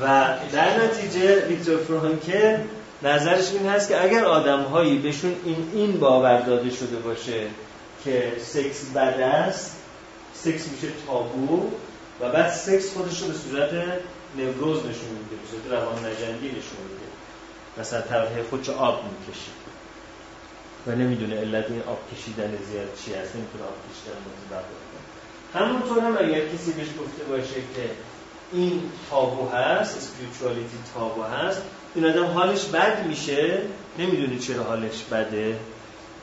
[0.00, 0.06] و
[0.52, 2.58] در نتیجه ویکتور فرانکل
[3.02, 7.46] نظرش این هست که اگر آدم هایی بهشون این این باور داده شده باشه
[8.04, 9.76] که سکس بد است
[10.34, 11.70] سکس میشه تابو
[12.20, 13.70] و بعد سکس خودش رو به صورت
[14.36, 17.10] نوروز نشون میده به صورت روان نجندی نشون میده.
[17.78, 19.50] مثلا طرف خودش آب می‌کشه
[20.86, 24.16] و نمی‌دونه علت این آب کشیدن زیاد چی هست نمی‌تونه آب کشیدن
[25.54, 27.90] همونطور هم اگر کسی بهش گفته باشه که
[28.52, 31.62] این تابو هست اسپریچوالیتی تابو هست.
[31.94, 33.58] این آدم حالش بد میشه.
[33.98, 35.56] نمی‌دونه چرا حالش بده.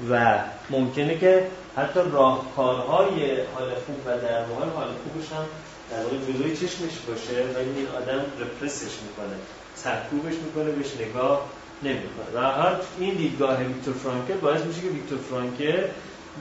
[0.09, 1.47] و ممکنه که
[1.77, 5.45] حتی راهکارهای حال خوب و در واقع حال خوبش هم
[5.91, 9.37] در واقع جلوی چشمش باشه و این آدم رپرسش می‌کنه
[9.75, 11.45] سرکوبش می‌کنه بهش نگاه
[11.83, 12.25] نمی‌کنه.
[12.35, 15.83] و هر این دیدگاه ویکتور فرانکل باعث میشه که ویکتور فرانکل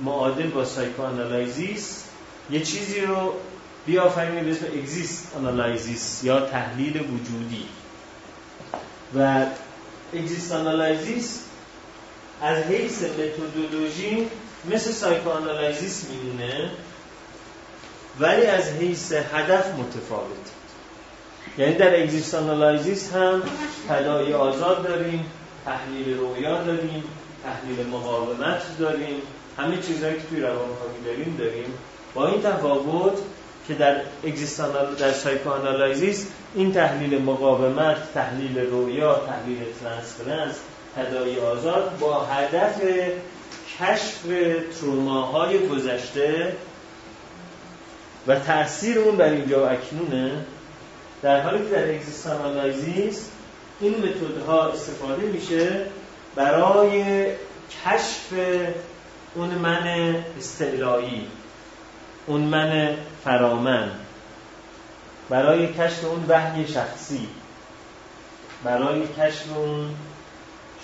[0.05, 2.05] معادل با psychoanalysis
[2.51, 3.33] یه چیزی رو
[3.87, 7.69] بیافرینه به اسم existanalysis یا تحلیل وجودی
[9.15, 9.47] و
[10.15, 11.41] existanalysis
[12.43, 14.31] از حیث متدولوژی
[14.71, 16.71] مثل psychoanalysis میمونه
[18.21, 20.51] ولی از حیث هدف متفاوت
[21.59, 23.43] یعنی در existanalysis هم
[23.89, 25.27] تداعی آزاد داریم
[25.65, 27.05] تحلیل رویا داریم
[27.45, 29.23] تحلیل مقاومت داریم
[29.59, 31.75] همه چیزهایی که توی روانکاوی داریم داریم
[32.15, 33.19] با این تفاوت
[33.69, 40.55] که در existanal در psychoanalysis این تحلیل مقاومت تحلیل رویا تحلیل transference
[40.97, 42.81] تداعی آزاد با هدف
[43.81, 44.23] کشف
[44.81, 46.57] تروماهای گذشته
[48.27, 50.45] و تاثیر اون بر اینجا و اکنونه.
[51.23, 53.29] در حالی که در اگزیستانالایزیس
[53.81, 55.87] این متدها استفاده میشه
[56.35, 57.27] برای
[57.85, 58.33] کشف
[59.35, 61.27] اون من استعلایی.
[62.27, 63.91] اون من فرامن.
[65.29, 67.29] برای کشف اون وحی شخصی.
[68.65, 69.91] برای کشف اون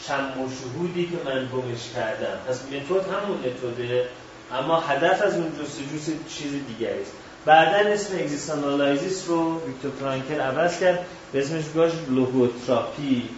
[0.07, 2.39] شم و شهودی که من گمش کردم.
[2.49, 4.09] پس متد همون متده
[4.53, 7.13] اما هدف از اون جستجو چیز دیگری است.
[7.45, 11.07] بعدا اسم existanalysis رو ویکتور فرانکل عوض کرد.
[11.33, 13.29] به اسمش گذاشت لوگوتراپی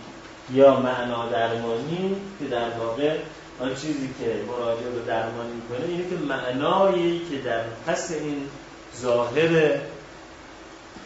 [0.53, 3.17] یا معنا درمانی که در واقع
[3.61, 8.49] آن چیزی که مراجع رو درمان می‌کنه اینه که معنایی که در پس این
[8.97, 9.79] ظاهر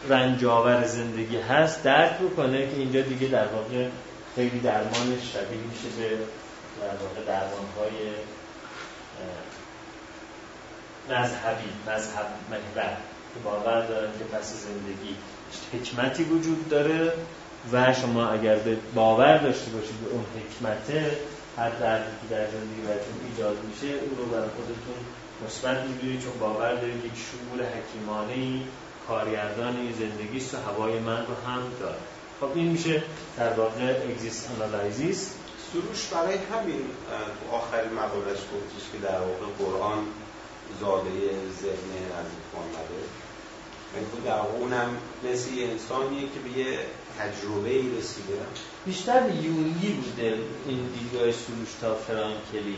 [0.09, 3.89] رنج‌آور زندگی هست درک بکنه که اینجا دیگه در واقع
[4.35, 6.09] خیلی درمانش شبیه میشه به
[6.81, 8.13] در واقع درمان های
[11.09, 12.97] مذهبی مذهب محور
[13.35, 15.17] که باور دارن که پس زندگی
[15.73, 17.13] حکمتی وجود داره
[17.73, 21.11] و شما اگر به باور داشته باشید به اون حکمته
[21.57, 24.99] هر دردی که در زندگی براتون ایجاد میشه اون رو برای خودتون
[25.47, 28.61] مثبت می‌بینید چون باور دارید یک شعور حکیمانه ای
[29.09, 31.99] کارگردان زندگی و هوای من رو هم داره.
[32.41, 33.03] خب این میشه
[33.37, 35.31] در واقع اگزیست انالایزیس
[35.73, 36.83] سروش برای همین
[37.41, 39.99] تو آخرین مقالش گفتش که در واقع قرآن
[40.81, 41.11] زاده
[41.63, 43.01] ذهن از محمده
[43.95, 46.79] یعنی در اونم مثل یه انسانیه که به یه
[47.19, 48.35] تجربه ای رسیده
[48.87, 50.35] بیشتر یونگی بوده
[50.69, 52.77] این دیدگاه سروش تا فرانکلی.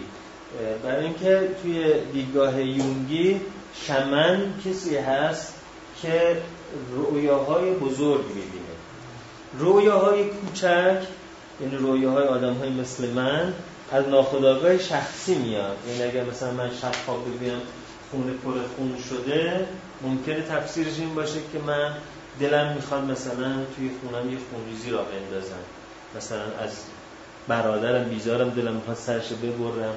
[0.84, 3.40] برای اینکه توی دیدگاه یونگی
[3.86, 5.54] شمن کسی هست
[6.02, 6.42] که
[6.90, 8.74] رویاهای بزرگ می‌بینه.
[9.58, 11.02] رویاهای کوچک
[11.60, 13.54] یعنی رویاهای آدم های مثل من
[13.92, 15.76] از ناخداگاه شخصی میاد.
[15.88, 16.70] یعنی اگر مثلا من
[17.06, 17.60] خواب ببینم
[18.10, 19.66] خونه پر خون شده
[20.02, 21.92] ممکنه تفسیرش این باشه که من
[22.40, 25.62] دلم می‌خواد مثلا توی خونم یه خونریزی را بندازم.
[26.16, 26.70] مثلا از
[27.48, 29.94] برادرم بیزارم دلم می‌خواد سرش ببرم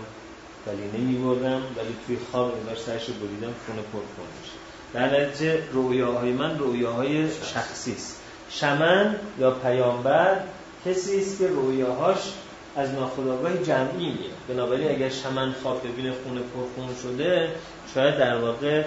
[0.67, 4.53] ولی نمی‌برم ولی توی خواب انگار سرش بریدم خونه پر خون میشه.
[4.93, 8.19] در نتیجه رویاهای من رویاهای شخصی است.
[8.49, 10.39] شمن یا پیامبر
[10.85, 12.19] کسی است که رویاهاش
[12.75, 17.49] از ناخودآگاه جمعی میاد بنابراین اگر شمن خواب ببینه خونه پرخون شده
[17.93, 18.83] شاید در واقع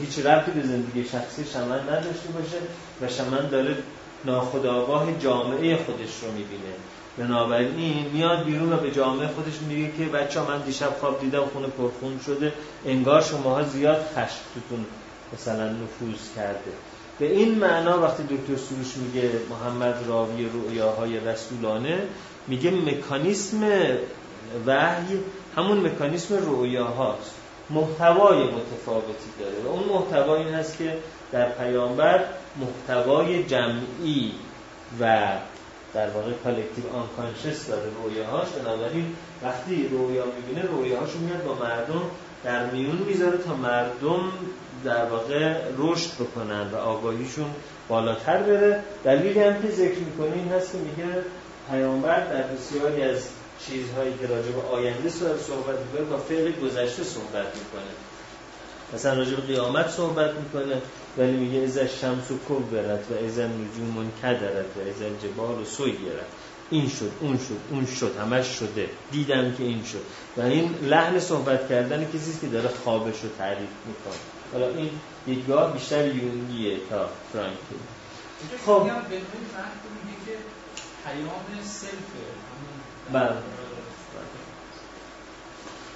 [0.00, 2.56] هیچ ربطی به زندگی شخصی شمن نداشته باشه
[3.02, 3.76] و شمن داره
[4.24, 6.74] ناخودآگاه جامعه خودش رو می‌بینه.
[7.18, 11.66] بنابراین میاد بیرون و به جامعه خودش میگه که بچه من دیشب خواب دیدم خونه
[11.66, 12.52] پرخون شده
[12.86, 14.86] انگار شماها زیاد خشم توتون
[15.32, 16.72] مثلا نفوذ کرده.
[17.18, 22.02] به این معنا وقتی دکتر سروش میگه محمد راوی رؤیاهای رسولانه
[22.46, 23.70] میگه مکانیسم
[24.66, 25.18] وحی
[25.56, 27.34] همون مکانیسم رؤیاهاست
[27.70, 30.96] محتوای متفاوتی داره و اون محتوا این هست که
[31.32, 32.24] در پیامبر
[32.60, 34.32] محتوای جمعی
[35.00, 35.28] و
[35.94, 38.48] در واقع collective unconscious داره رویاهاش.
[38.48, 42.02] بنابراین وقتی رویا می‌بینه رویاهاشو میاد با مردم
[42.44, 44.32] در میون می‌ذاره تا مردم
[44.84, 47.50] در واقع رشد بکنن و آگاهیشون
[47.88, 48.82] بالاتر بره.
[49.04, 51.22] دلیلی هم که ذکر می‌کنه این هست که میگه
[51.70, 53.28] پیامبر در بسیاری از
[53.66, 57.90] چیزهایی که راجع به آینده صحبت می‌کنه با فعل گذشته صحبت می‌کنه.
[58.94, 60.82] مثلا راجع به قیامت صحبت می‌کنه
[61.18, 66.26] ولی میگه از شمس و برد و از نجوم منکدرت و از جبال و سویرت
[66.70, 68.88] این شد اون شد اون شد همش شده.
[69.10, 70.02] دیدم که این شد.
[70.36, 74.20] و این لحن صحبت کردن کسی که داره خوابش رو تعریف می‌کنه.
[74.52, 74.90] حالا این
[75.26, 77.56] دیدگاه بیشتر یونگیه تا فرانکل
[78.66, 78.90] خب.
[81.04, 81.30] پیام
[83.12, 83.32] بله.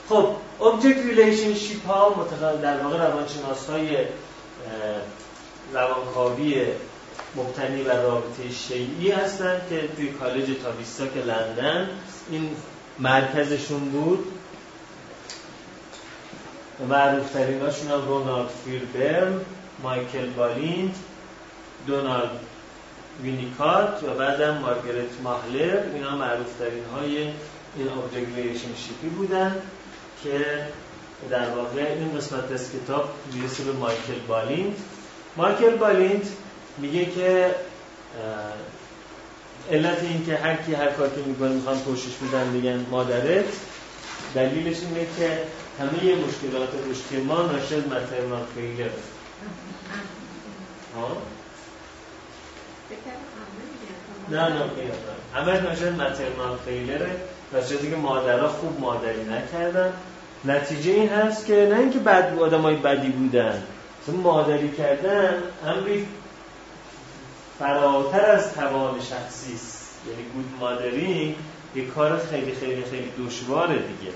[0.09, 0.27] خب
[0.61, 3.97] object relationship ها متقابل در واقع روانشناس های
[5.73, 6.67] روانکاوی
[7.37, 10.47] مبتنی بر رابطه شیعی هستند که توی کالج
[11.15, 11.89] که لندن
[12.31, 12.57] این
[12.99, 14.33] مرکزشون بود.
[16.89, 17.61] معروف ترین
[17.91, 19.45] هم رونالد فیربرم
[19.83, 20.95] مایکل بالیند
[21.87, 22.41] دونالد
[23.23, 27.19] وینیکات و بعدم مارگرت ماهلر اینا معروف ترین های
[27.77, 29.57] این object شیپی بودن
[30.23, 30.67] که
[31.31, 34.77] در واقع این قسمت از کتاب می‌رسه به مایکل بالیند
[35.37, 36.29] مایکل بالیند
[36.79, 37.55] میگه که
[39.71, 43.45] علت این که هر کی هر کاری می‌کنه می‌خوان پوشش میدن بگن مادرت.
[44.35, 45.39] دلیلش اینه که
[45.81, 48.89] همه مشکلات رشدی ما ناشد مترنال فیلر
[50.97, 51.17] ها؟
[54.31, 54.61] نه نه
[55.35, 57.11] همه ناشد مترنال فیلره
[57.53, 57.61] و
[57.91, 59.93] که مادرها خوب مادری نکردن.
[60.45, 63.63] نتیجه این هست که نه اینکه بد آدم های بدی بودن.
[64.09, 66.07] مادری کردن امری
[67.59, 69.99] فراتر از توان شخصی است.
[70.11, 71.37] یعنی گود مادرینگ
[71.75, 74.13] یه کار خیلی خیلی خیلی دشواره دیگه.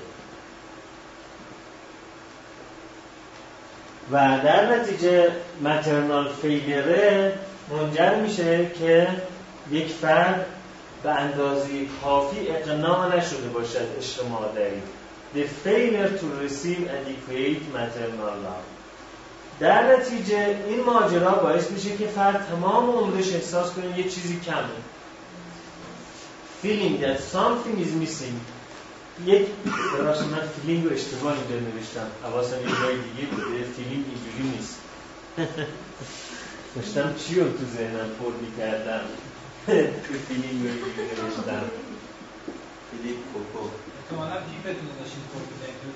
[4.12, 5.30] و در نتیجه
[5.62, 7.32] مترنال فیلره
[7.70, 9.08] منجر میشه که
[9.70, 10.46] یک فرد
[11.02, 11.68] به اندازه
[12.04, 14.82] کافی اقناع نشده باشد عشق مادری
[15.34, 18.64] The failure to receive adequate maternal love.
[19.60, 24.78] در نتیجه این ماجرا باعث میشه که فرد تمام عمرش احساس کنه یه چیزی کمه.
[26.62, 28.36] Feeling that something is missing.
[29.26, 29.46] یک
[29.98, 32.06] براش من feeling رو اشتباه اینجا نوشتم.
[32.22, 33.64] حواسم یه جای دیگه بوده.
[33.76, 34.78] feeling اینجوری نیست
[36.74, 39.00] داشتم چی رو تو ذهنم پر می‌کردم؟
[39.66, 40.74] تو feeling رو
[41.24, 41.70] نوشتم
[42.90, 43.68] فیلینگ کوکو.
[43.98, 45.94] احتمالا پیپتون داشتید پر می‌کردید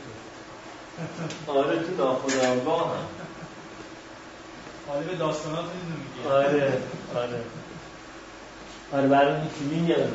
[1.46, 3.04] آره تو ناخداگاه هم
[4.94, 6.28] آره به داستانات میگه.
[6.30, 6.72] آره
[7.14, 7.40] آره.
[8.92, 10.12] آره برای این فیلینگ یاد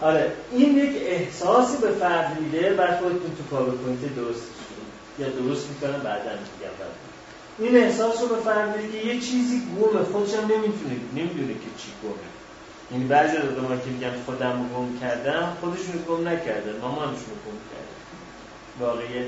[0.00, 4.46] آره این یک احساسی به فرد میده بعد خودتون تو پاورپوینت درست
[5.18, 7.05] یا درست می‌کنم بعدا میگم
[7.58, 8.36] این احساس رو
[8.76, 12.12] میده که یه چیزی گمه خودش هم نمی‌تونه نمی‌دونه که چی گمه.
[12.92, 17.96] یعنی بعضی از آدم‌ها که میگن خودم گم کردم خودشون گم نکردن مامانشون گم کردن.
[18.80, 19.26] واقعیت.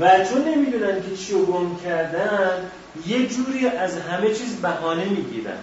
[0.00, 2.70] و چون نمی‌دونن که چی رو گم کردن
[3.06, 5.58] یه جوری از همه چیز بهانه می‌گیرن.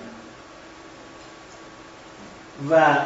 [2.69, 2.97] و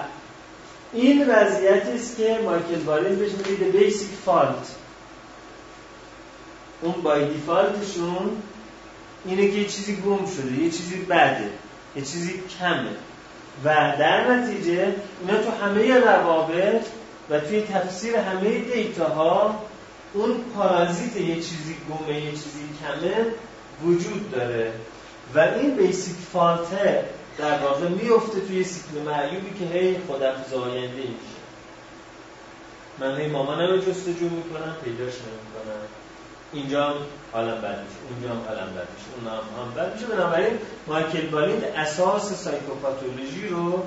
[0.94, 4.76] این وضعیتی است که مایکل بالین بهش میگه بیسیک فالت
[6.82, 8.42] اون بای دیفالتشون
[9.26, 11.50] اینه که یه چیزی گم شده یه چیزی بده
[11.96, 12.96] یه چیزی کمه.
[13.66, 13.70] و
[14.00, 16.86] در نتیجه اینا تو همه روابط
[17.30, 19.64] و توی تفسیر همه دیتاها
[20.14, 23.26] اون پارازیت یه چیزی گمه یه چیزی کمه
[23.84, 24.74] وجود داره.
[25.36, 27.06] و این بیسیک فالته
[27.38, 31.42] در واقع میفته توی سیکل معیوبی که هی خودافزاینده میشه.
[33.00, 35.81] من هی مامانم رو جستجو می‌کنم پیداش نمی‌کنم.
[36.54, 36.96] اینجا هم
[37.34, 40.58] حالم بد میشه اونجا هم حالم بد میشه اون هم, بد میشه بنابراین
[40.88, 43.84] مایکل بالیند اساس سایکوپاتولوژی رو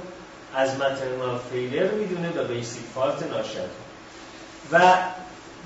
[0.55, 3.71] از مترنال فیلر می‌دونه و بیسیک فالت ناشد
[4.73, 4.97] و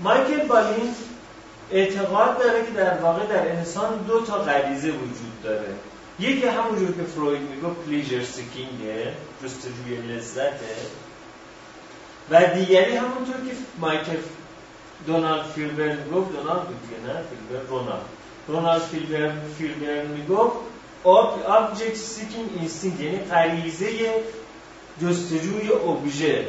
[0.02, 0.96] مایکل بالیند
[1.70, 5.68] اعتقاد داره که در واقع در انسان دو تا غریزه وجود داره.
[6.18, 9.12] یکی همونجور که فروید میگه پلیژر سیکینگه
[9.44, 10.52] جستجوی لذته.
[12.30, 14.16] و دیگری همونطور که مایکل
[15.06, 18.04] دونالد فیلبرن گفت دونالد بود نه فیلبرن رونالد
[18.48, 20.56] رونالد فیلبرن فیلبرن می‌گفت
[21.04, 23.88] object seeking instinct یعنی غریزه
[25.02, 26.46] جستجوی ابژه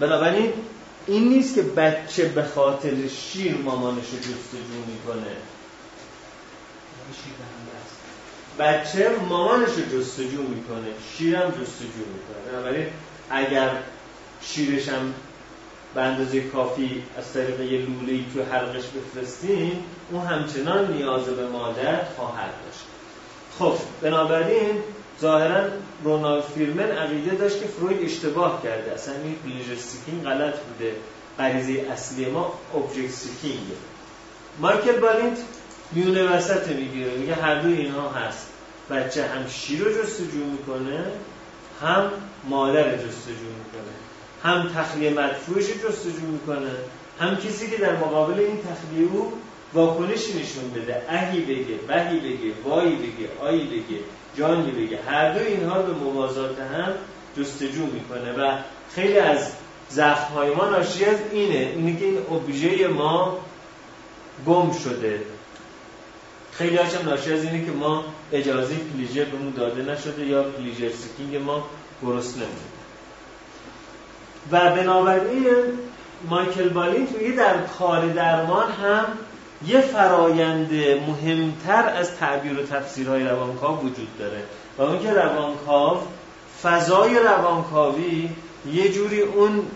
[0.00, 0.52] بنابراین
[1.06, 5.36] این نیست که بچه به خاطر شیر مامانش رو جستجو می‌کنه.
[8.58, 12.52] بچه مامانش رو جستجو می‌کنه شیرم جستجو می‌کنه.
[12.52, 12.86] بنابراین
[13.30, 13.70] اگر
[14.42, 15.14] شیرش هم
[15.94, 21.48] به اندازه کافی از طریق یه لوله ای تو حلقش بفرستیم اون همچنان نیاز به
[21.48, 22.84] مادر خواهد داشت.
[23.58, 24.82] خب بنابراین
[25.20, 25.64] ظاهرا
[26.04, 28.92] رونالد فیربرن عقیده داشت که فروید اشتباه کرده.
[28.92, 30.92] اصلا این pleasure seeking غلط بوده.
[31.38, 33.66] غریزه اصلی ما object seeking
[34.60, 35.38] مایکل بالینت
[35.92, 37.10] میونه وسط می‌گیره.
[37.10, 38.48] میگه هر دوی اینها هست.
[38.90, 41.04] بچه هم شیر رو جستجو می‌کنه
[41.82, 42.10] هم
[42.44, 43.67] مادر جستجو می‌کنه.
[44.42, 46.70] هم تخلیه مدفوعش جستجو می‌کنه
[47.20, 49.32] هم کسی که در مقابل این تخلیه او
[49.74, 51.02] واکنشی نشون بده.
[51.08, 53.98] اهی بگه بهی بگه وایی بگه آیی بگه
[54.36, 54.98] جانی بگه.
[55.08, 56.92] هر دو اینها به موازات هم
[57.38, 58.58] جستجو می‌کنه و
[58.94, 59.50] خیلی از
[59.88, 61.72] زخم های ما ناشی از اینه.
[61.76, 63.38] اینه که این ابژه ما
[64.46, 65.20] گم شده.
[66.52, 71.36] خیلی هاشم ناشی از اینه که ما اجازه pleasure بهمون داده نشده یا pleasure seeking
[71.36, 71.66] ما
[72.02, 72.77] گرسنه بود
[74.52, 75.78] و بنابراین
[76.28, 79.04] مایکل بالینت میگه در کار درمان هم
[79.66, 80.72] یه فرایند
[81.08, 84.42] مهمتر از تعبیر و تفسیرهای روانکاو وجود داره.
[84.78, 85.98] و اون که روانکاو
[86.62, 88.30] فضای روانکاوی
[88.72, 89.66] یه جوری اون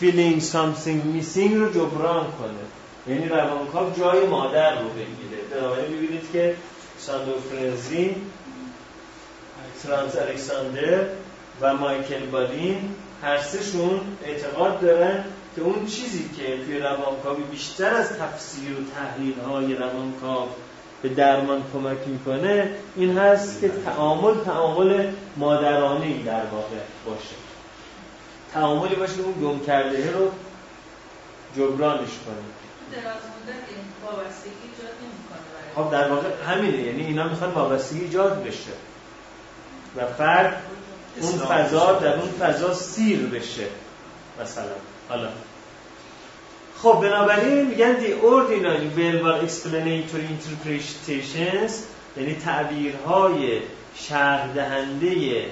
[0.00, 2.62] feeling something missing رو جبران کنه.
[3.06, 5.42] یعنی روانکاو جای مادر رو بگیره.
[5.50, 6.56] بنابراین ببینید که
[6.98, 8.16] ساندور فرنزی
[9.82, 11.06] فرانس الکساندر
[11.62, 15.24] و مایکل بالین هر سهشون اعتقاد دارن
[15.56, 20.48] که اون چیزی که توی روانکاوی بیشتر از تفسیر و تحلیل های روانکاو
[21.02, 26.76] به درمان کمک می‌کنه این هست که تعامل تعامل مادرانه در واقع
[27.06, 27.34] باشه.
[28.52, 30.30] تعاملی باشه که اون گم کرده رو
[31.56, 32.34] جبرانش کنه.
[35.74, 38.72] خب در واقع همینه یعنی اینا می‌خوان وابستگی ایجاد بشه.
[39.96, 40.62] و فرد
[41.20, 43.66] اون فضا در اون فضا سیر بشه
[44.42, 44.64] مثلا.
[45.08, 45.28] حالا.
[46.78, 51.72] خب بنابراین میگن the ordinary verbal explanatory interpretations
[52.16, 53.60] یعنی تعبیرهای
[53.94, 55.44] شرح دهنده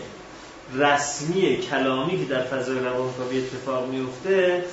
[0.75, 4.65] رسمی کلامی که در فضای روانکاوی اتفاق میفته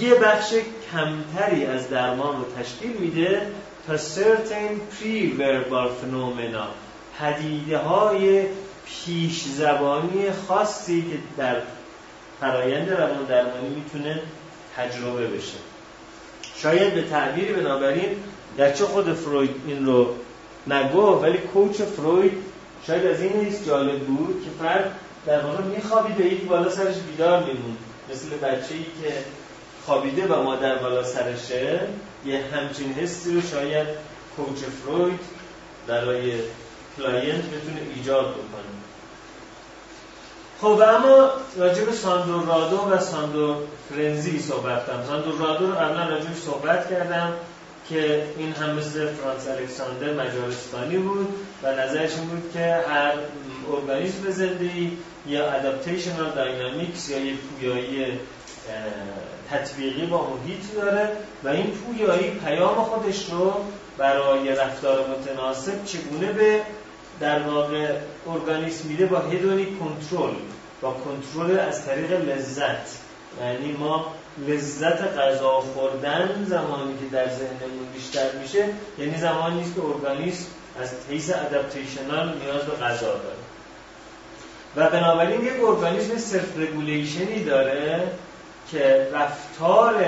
[0.00, 0.54] یه بخش
[0.92, 3.46] کمتری از درمان رو تشکیل میده
[3.86, 6.66] تا certain pre-verbal phenomena
[7.20, 8.46] پدیده های
[8.86, 11.56] پیش زبانی خاصی که در
[12.40, 14.22] فرایند روان درمانی می‌تونه
[14.76, 15.58] تجربه بشه.
[16.56, 18.16] شاید به تعبیری بنابراین
[18.58, 20.14] گرچه خود فروید این رو
[20.66, 22.32] نگفت ولی couch فروید
[22.86, 26.94] شاید از این نیست جالب بود که فرد در واقع میخوابید به یکی بالا سرش
[26.96, 27.76] بیدار میموند
[28.10, 29.14] مثل بچه ای که
[29.86, 31.80] خوابیده و مادر بالا سرشه
[32.26, 33.86] یه همچین حسی رو شاید
[34.36, 35.20] couch فروید
[35.86, 36.32] برای
[36.96, 38.65] client بتونه ایجاد بکنه.
[40.60, 40.82] خب
[41.56, 43.56] راجع به ساندور رادو و ساندور
[43.90, 45.04] فرنزی صحبت کردم.
[45.08, 47.32] ساندور رادو رو قبلا راجع صحبت کردم
[47.88, 51.28] که این هم مثل فرانس الکساندر مجارستانی بود
[51.62, 53.12] و نظرش بود که هر
[53.72, 58.06] ارگانیسم زندگی یا ادپتیشنال داینامیکس یا یک پویایی
[59.50, 61.08] تطبیقی با محیط داره
[61.44, 63.54] و این پویایی پیام خودش رو
[63.98, 66.60] برای رفتار متناسب چگونه به
[67.20, 67.92] در واقع
[68.26, 70.34] ارگانیسم میده با هدونی کنترل
[70.80, 72.98] با کنترل از طریق لذت.
[73.40, 74.06] یعنی ما
[74.48, 78.68] لذت غذا خوردن زمانی که در ذهنمون بیشتر میشه
[78.98, 80.46] یعنی زمانی نیست که ارگانیسم
[80.80, 83.36] از حیث adaptational نیاز به غذا داره.
[84.76, 88.02] و بنابراین یک ارگانیسم self regulation ی داره
[88.70, 90.04] که رفتار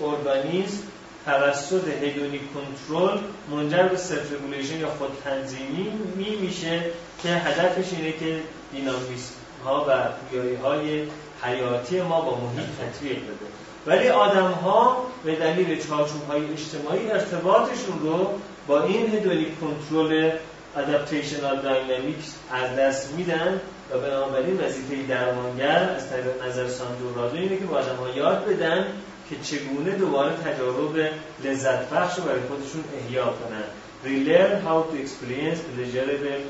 [0.00, 0.78] ارگانیسم
[1.26, 3.18] توسط hedonic control
[3.50, 6.82] منجر به self regulation یا خود تنظیمی می میشه
[7.22, 8.40] که هدفش اینه که
[8.72, 9.34] دینامیسم
[9.64, 9.92] ها و
[10.30, 11.06] پویایی های
[11.42, 13.46] حیاتی ما با محیط تطبیق بده.
[13.86, 18.30] ولی آدم ها به دلیل چارچوب های اجتماعی ارتباطشون رو
[18.66, 20.30] با این هدونی کنترل
[20.76, 23.60] ادپتیشنال داینامیکس از دست میدن
[23.92, 28.86] و بنابراین وظیفه درمانگر از طریق نظر ساندور اینه که با آدم ها یاد بدن
[29.30, 31.10] که چگونه دوباره تجارب
[31.44, 33.64] لذت بخش رو برای خودشون احیا کنن.
[34.04, 36.42] Relearn how to experience pleasurable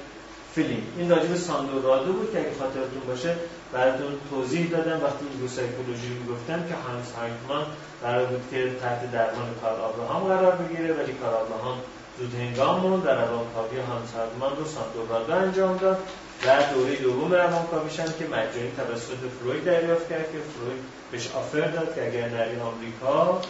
[0.55, 0.85] feeling.
[0.99, 3.37] این راجع به ساندورادو بود که اگه خاطرتون باشه
[3.73, 7.67] براتون توضیح دادم وقتی این سایکولوژی می‌گفتم که هانس هایتمان
[8.03, 11.79] قرار بود که تحت درمان کار آبراهام قرار بگیره ولی کار آبراهام
[12.19, 15.99] زود هنگام موند در روانکاوی هانس هایتمان رو ساندورادو انجام داد.
[16.47, 21.61] در دوره دوم روانکاویش هم که مجانی توسط فروید دریافت کرد که فروید بهش offer
[21.61, 23.41] داد که اگر نری آمریکا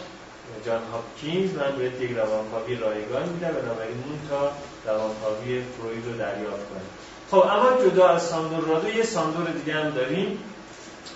[0.65, 4.51] جان هاپکینز من بهت یک روانکاوی رایگان میدم بنابراین اون تا
[4.85, 6.89] روانکاوی فروید رو دریافت کنیم.
[7.31, 10.39] خب اما جدا از ساندور رادو یه ساندور دیگه هم داریم.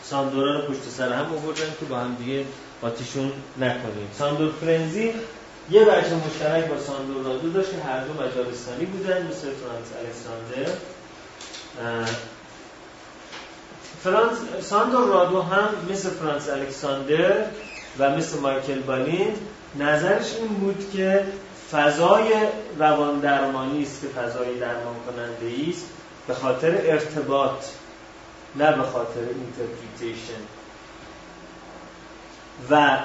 [0.03, 2.45] ساندورا رو پشت سر هم آوردن که با هم دیگه
[2.81, 4.10] قاطیشون نکنیم.
[4.18, 5.14] ساندور فرنزی
[5.69, 10.72] یه وجه مشترک با ساندور رادو داشت که هر دو مجارستانی بودن مثل فرانس الکساندر.
[14.03, 17.45] فرانس ساندور رادو هم مثل فرانس الکساندر
[17.99, 19.35] و مثل مایکل بالینت
[19.80, 21.26] نظرش این بود که
[21.72, 22.34] فضای
[22.80, 25.85] روان درمانی است که فضای درمان کننده است
[26.27, 27.65] به خاطر ارتباط
[28.56, 30.41] نه به خاطر interpretation
[32.69, 32.97] و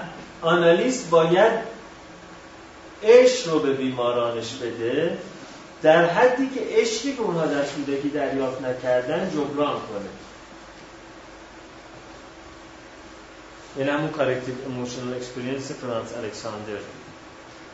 [0.43, 1.53] analyst باید
[3.03, 5.19] عشق رو به بیمارانش بده
[5.85, 10.11] در حدی که عشقی که اونها در کودکی دریافت نکردن جبران کنه.
[13.77, 16.79] این همون corrective emotional experience فرانس الکساندر.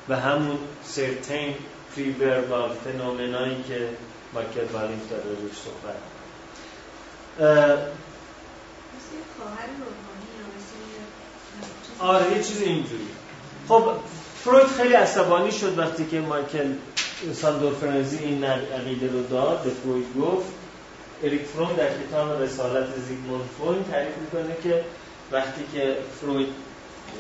[0.09, 1.55] و همون certain
[1.97, 3.89] preverbal phenomena یی که
[4.35, 5.97] مایکل بالینت داره روش صحبت
[11.99, 13.09] آره یه چیز اینجوری
[13.69, 13.93] خب
[14.45, 16.73] فروید خیلی عصبانی شد وقتی که مایکل
[17.35, 20.53] ساندور فرنزی این عقیده رو داد به فروید گفت
[21.25, 24.85] اریک فروم در کتاب رسالت زیگموند فروید تعریف می‌کنه که
[25.33, 26.49] وقتی که فروید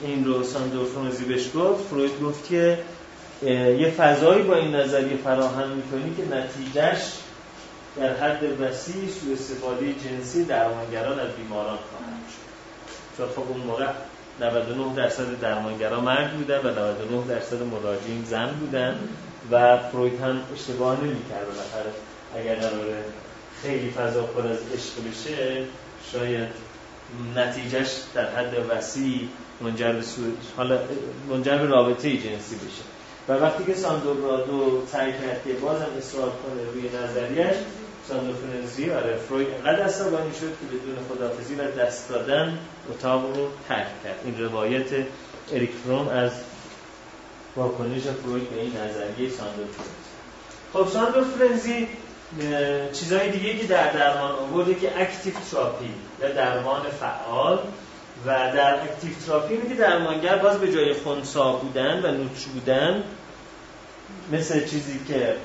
[0.02, 2.78] این رو ساندور فرنزی بهش گفت فروید گفت که
[3.78, 7.12] یه فضایی با این نظریه فراهم می‌کنی که نتیجهش
[7.96, 12.50] در حد وسیع سوء استفاده جنسی درمانگران از بیماران خواهد شد.
[13.16, 13.86] چون خب اون موقع
[14.40, 18.98] 99 درصد درمانگران مرد بودن و 99 درصد مراجعین زن بودن.
[19.50, 21.92] و فروید هم اشتباه نمی‌کرد بالاخره.
[22.36, 23.04] اگر قراره
[23.62, 25.64] خیلی فضا پر از عشق بشه
[26.12, 26.48] شاید
[27.36, 29.28] نتیجهش در حد وسیع
[29.60, 30.02] منجر به
[30.56, 30.78] حالا
[31.28, 32.82] منجر به رابطه جنسی بشه.
[33.28, 37.56] و وقتی که ساندورادو سعی کرد که بازم اصرار کنه روی نظریش
[38.08, 42.58] ساندوفرنزی آره فروید انقدر عصبانی شد که بدون خدافزی و دست دادن
[42.90, 44.20] اتاق رو ترک کرد.
[44.24, 44.86] این روایت
[45.52, 46.30] اریک فروم از
[47.56, 49.90] واکنش فروید به این نظریه ساندور فرنزی.
[50.72, 51.88] خب ساندور فرنزی
[52.92, 57.58] چیزهای دیگه که در درمان آورده که active therapy یا درمان فعال
[58.26, 63.04] و در active therapy که درمانگر باز به جای خونسا بودن و نوچ بودن
[64.32, 65.36] مثل چیزی که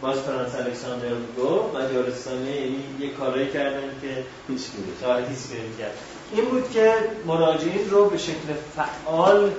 [0.00, 4.62] باز فرانس الکساندر گفت مجارستانه یعنی یه کارایی کردن که هیچ
[5.78, 5.94] کرد
[6.32, 6.94] این بود که
[7.26, 9.50] مراجعین رو به شکل فعال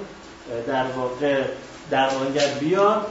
[0.68, 1.44] در واقع
[1.92, 3.08] درمانگر بیاد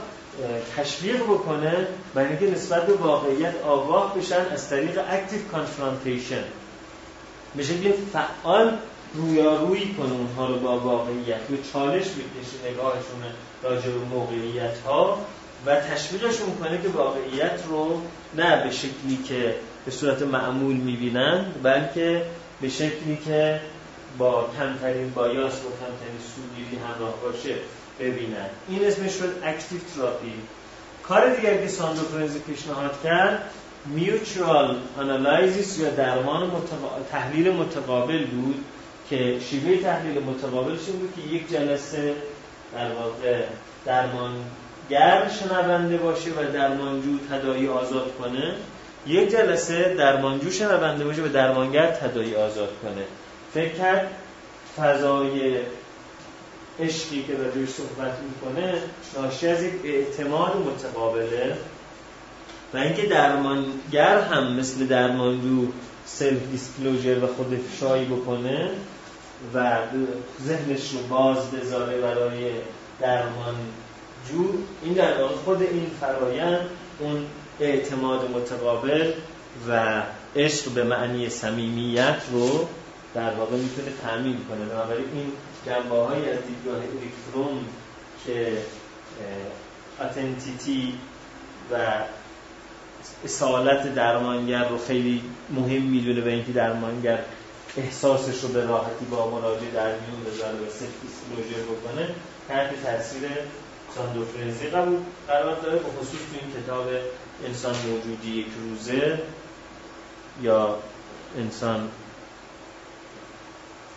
[0.77, 6.43] تشویق بکنه برای اینکه نسبت به واقعیت آگاه بشن از طریق اکتیو کانفرانتیشن
[7.55, 8.77] به شکل فعال
[9.13, 11.51] رویارویی کنه اونها رو با واقعیت.
[11.51, 13.21] و چالش بکشه نگاهشون
[13.63, 15.17] راجع به موقعیت ها
[15.65, 18.01] و تشویقشون کنه که واقعیت رو
[18.35, 19.55] نه به شکلی که
[19.85, 22.25] به صورت معمول می‌بینن بلکه
[22.61, 23.61] به شکلی که
[24.17, 27.55] با کمترین bias و کمترین سوگیری همراه باشه
[27.99, 28.49] ببینن.
[28.69, 30.33] این اسمش شد active therapy.
[31.03, 32.01] کار دیگر که ساندور
[32.47, 33.49] پیشنهاد کرد
[33.85, 36.51] mutual analysis یا درمان
[37.11, 38.65] تحلیل متقابل بود
[39.09, 42.13] که شیوه تحلیل متقابلش این بود که یک جلسه
[42.73, 43.43] در واقع
[43.85, 48.55] درمانگر شنونده باشه و درمانجو تدایی آزاد کنه.
[49.07, 53.05] یک جلسه درمانجو شنونده باشه و درمانگر تدایی آزاد کنه.
[53.55, 54.11] فکر کرد
[54.77, 55.57] فضای
[56.79, 58.73] عشقی که راجعش صحبت می‌کنه
[59.17, 61.57] ناشی از یک اعتماد متقابله
[62.73, 65.67] و اینکه درمانگر هم مثل درمانجو
[66.05, 68.69] سلف دیسکلوژر و خود افشایی بکنه
[69.53, 69.77] و
[70.45, 72.51] ذهنش رو باز بذاره برای
[73.01, 76.61] درمانجو این در واقع خود این فرایند
[76.99, 77.25] اون
[77.59, 79.11] اعتماد متقابل
[79.69, 80.01] و
[80.35, 82.67] عشق به معنی صمیمیت رو
[83.15, 84.65] در واقع می‌تونه تامین کنه.
[84.65, 85.31] بنابراین این
[85.65, 87.13] جنبه های از دیدگاه اریک
[88.25, 88.57] که
[90.01, 90.93] اتنتیتی
[91.71, 91.75] و
[93.25, 97.19] اصالت درمانگر رو خیلی مهم می‌دونه به اینکه درمانگر
[97.77, 102.09] احساسش رو به راحتی با مراجع در میون بذاره و سلف بکنه
[102.47, 103.21] تحت تاثیر
[103.95, 104.97] ساندوفرنزی قبول
[105.27, 106.87] قرار داره به خصوص تو این کتاب
[107.45, 109.19] انسان موجودی یک روزه
[110.41, 110.77] یا
[111.37, 111.89] انسان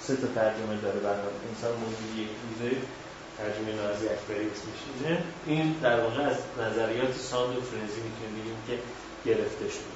[0.09, 2.77] سه تا ترجمه داره برای انسان موجودی یک روزه
[3.39, 4.81] ترجمه نازی اکبری اسمش
[5.47, 8.75] این در واقع از نظریات ساند و فرنزی می‌تونیم بگیم که
[9.29, 9.93] گرفته شده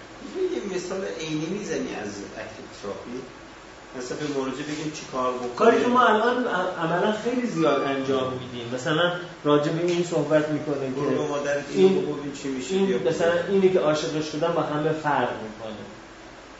[0.54, 2.10] یه مثال عینی می‌زنی از
[2.42, 3.18] اکتیو تراپی
[3.98, 5.54] مثلا به مراجع بگیم چی کار بکنیم.
[5.54, 6.46] کاری که ما الان
[6.84, 8.74] عملا خیلی زیاد انجام میدیم.
[8.74, 9.12] مثلا
[9.44, 12.06] راجع به این صحبت می‌کنه که این,
[12.42, 15.82] چی میشه این مثلا اینی که عاشق شدن با همه فرق می‌کنه.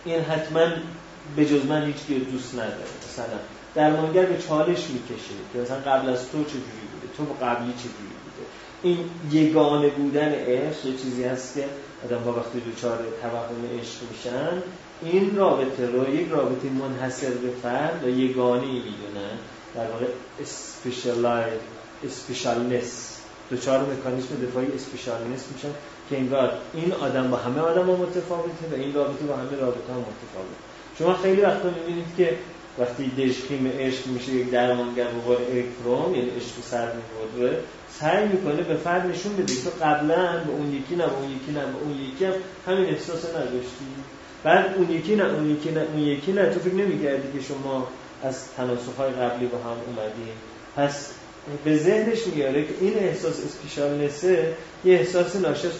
[0.04, 0.66] این حتما
[1.36, 1.96] به جز من هیچ
[2.32, 2.92] دوست نداره.
[3.12, 3.38] مثلا
[3.74, 8.46] درمانگر به چالش می‌کشه که مثلا قبل از تو چجوری بوده تو قبلی چجوری بوده.
[8.82, 8.98] این
[9.30, 11.64] یگانه بودن عشق یه چیزی هست که
[12.04, 14.62] آدم با وقتی دوچار توهم عشق میشن
[15.02, 19.38] این رابطه رو یک رابطه منحصر به فرد و یگانی می‌دونن.
[19.74, 20.06] در واقع
[20.40, 21.60] اسپیشالایز
[22.04, 23.18] اسپیشالنس
[23.50, 25.68] دوچار مکانیسم دفاعی اسپیشالنس میشن
[26.10, 29.92] که انگار این آدم با همه آدم ها متفاوته و این رابطه با همه رابطه
[29.92, 30.71] ها متفاوته.
[30.98, 32.36] شما خیلی وقتا می‌بینید که
[32.78, 37.58] وقتی دشخیم عشق میشه یک درمانگر به قول الکترون یعنی عشق سر میبوده
[38.00, 41.60] سعی می‌کنه به فرد نشون بده تو قبلا به اون یکی نه اون یکی نه
[41.60, 42.32] اون یکی هم
[42.66, 43.86] همین احساس نداشتی.
[44.44, 46.50] بعد اون یکی نه اون یکی نه اون یکی نه.
[46.50, 47.88] تو فکر نمی‌کردی که شما
[48.22, 50.34] از تناسخ های قبلی با هم اومدیم
[50.76, 51.10] پس
[51.64, 54.54] به ذهنش میاره که این احساس اسپیشالنسه
[54.84, 55.72] یه احساس ناشی از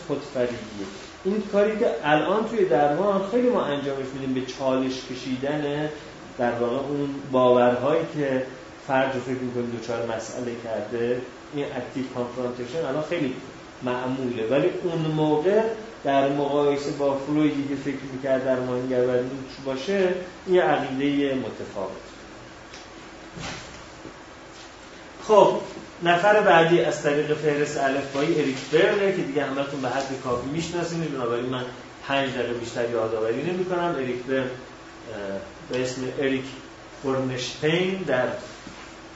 [1.25, 5.89] این کاری که الان توی درمان خیلی ما انجامش میدیم به چالش کشیدن
[6.39, 8.47] در واقع اون باورهایی که
[8.87, 11.21] فرد رو فکر می‌کنه دوچار مسئله کرده
[11.55, 13.35] این active confrontation الان خیلی
[13.83, 14.47] معموله.
[14.51, 15.63] ولی اون موقع
[16.05, 19.03] در مقایسه با فرویدی که فکر می‌کرد درمانگر
[19.67, 20.15] باشه
[20.47, 21.91] این عقیده متفاوت.
[25.23, 25.61] خب
[26.05, 31.13] نفر بعدی از طریق فهرست الفبایی اریک برن که دیگه همتون به حد کافی می‌شناسید
[31.13, 31.65] بنابراین من
[32.09, 34.45] پنج دقیقه بیشتر یادآوری نمی کنم اریک به
[35.71, 36.45] به اسم اریک
[37.05, 38.27] برنشتین در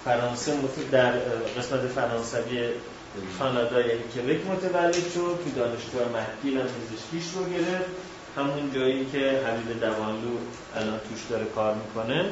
[0.05, 0.53] فرانسه
[0.93, 1.13] در
[1.59, 2.69] قسمت فرانسوی
[3.39, 7.91] کانادا یعنی کبک متولد شد تو دانشگاه مکگیل هم پزشکیش رو گرفت.
[8.37, 10.37] همون جایی که حبیب دوانلو
[10.77, 12.25] الان توش داره کار می‌کنه.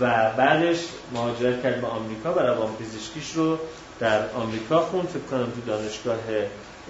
[0.00, 0.78] و بعدش
[1.14, 3.58] مهاجرت کرد به آمریکا و روان پزشکیش رو.
[4.00, 6.18] در آمریکا خون فکر کنم تو دانشگاه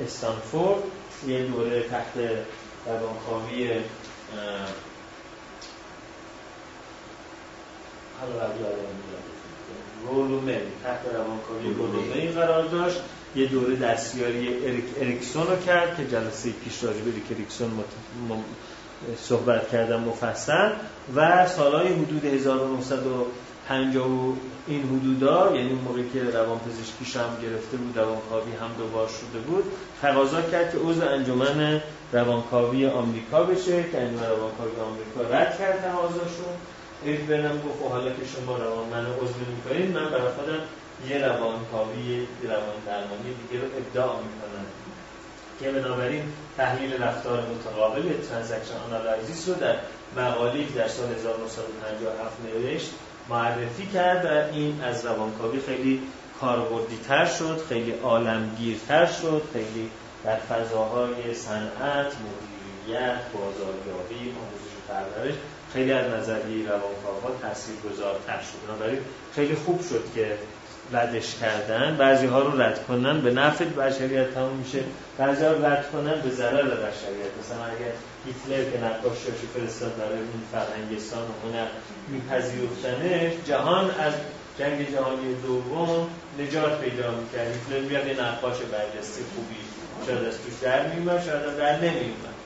[0.05, 0.83] استانفورد
[1.27, 2.13] یه دوره تحت
[2.87, 3.71] روانکاوی
[8.21, 8.51] حالا
[10.07, 12.33] رولومن تحت روانکاوی رولومن.
[12.33, 13.01] قرار داشت.
[13.37, 17.71] یه دوره دستیاری اریک اریکسون رو کرد که جلسه پیش راجع به اریک اریکسون
[19.17, 20.71] صحبت کردم مفصل.
[21.17, 22.27] و سالهای حدود
[23.69, 24.37] 1950
[24.67, 29.39] این حدودا یعنی اون موقعی که روان پزشکیش هم گرفته بود روانکاوی هم دوبار شده
[29.39, 29.65] بود
[30.03, 31.81] تقاضا کرد که عضو انجمن
[32.13, 36.55] روانکاوی آمریکا بشه که انجمن روانکاوی آمریکا رد کرد تقاضاشون.
[37.05, 40.61] اریک برنم گفت خب حالا که شما روان منو عضو نمی‌کنید من برای خودم
[41.09, 44.67] یه روانکاوی روان درمانی دیگه رو ابداع می‌کنم.
[45.61, 46.23] که بنابراین
[46.57, 49.77] تحلیل رفتار متقابل transaction analysis رو در
[50.17, 52.91] مقاله‌ای در سال 1957 نوشت.
[53.29, 56.03] معرفی کرد و این از روانکاوی خیلی
[56.41, 59.91] کاربردی تر شد خیلی عالمگیرتر شد خیلی
[60.25, 65.35] در فضاهای صنعت مدیریت بازاریابی آموزش و پرورش
[65.73, 68.67] خیلی از نظریه روانکاوها تاثیرگذارتر شد.
[68.67, 68.99] بنابراین
[69.35, 70.39] خیلی خوب شد که
[70.93, 74.79] ردش کردن بعضی ها رو رد کنن به نفع بشریت تموم میشه.
[75.19, 77.33] بعضی ها رو رد کنن به ضرر بشریت.
[77.41, 77.93] مثلا اگر
[78.27, 81.67] هیتلر که نقاشیاشو فرستاد برای اون فرهنگستان و هنر
[82.09, 84.13] میپذیرفتنش جهان از
[84.59, 86.09] جنگ جهانی دوم
[86.39, 87.47] نجات پیدا می‌کرد.
[87.47, 89.61] هیتلر بیاد یه نقاش برجسته خوبی
[90.07, 92.39] شاید از توش در میومد شاید در نمیومد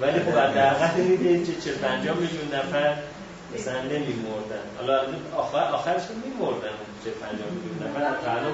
[0.00, 2.94] ولی خب حداقل میده چه چه پنجاه میلیون نفر
[3.54, 4.64] مثلا نمیمردن.
[4.76, 5.00] حالا
[5.36, 6.68] آخر آخرش میمردن.
[7.04, 8.52] چه پنجاه میلیون نفر الان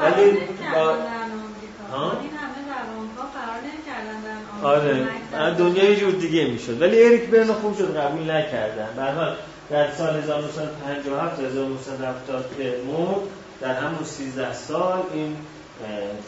[0.00, 0.38] ولی
[0.74, 0.96] با
[1.92, 2.12] ها؟
[4.62, 5.06] آره.
[5.58, 6.82] دنیا یه جور دیگه می‌شد.
[6.82, 8.88] ولی اریک برن خوب شد قبول نکردن.
[8.96, 9.36] به حال
[9.70, 13.20] در سال 1957 1970 که مرد
[13.60, 15.36] در همون 13 سال این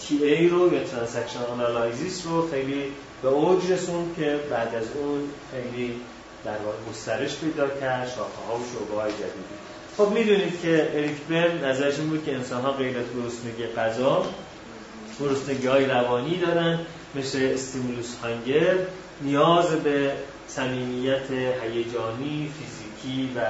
[0.01, 2.93] TA رو یا transaction analysis رو خیلی
[3.23, 5.21] به اوج رسوند که بعد از اون
[5.51, 6.01] خیلی
[6.45, 9.64] در واقع گسترش پیدا کرد شاخه ها و شعبه های جدیدی.
[9.97, 14.27] خب می‌دونید که اریک برن نظرش بود که انسان ها غیر از گرسنگی غذا
[15.21, 16.79] گرسنگی های روانی دارن
[17.15, 18.75] مثل stimulus hunger
[19.21, 20.13] نیاز به
[20.49, 21.31] صمیمیت
[21.63, 23.41] هیجانی فیزیکی و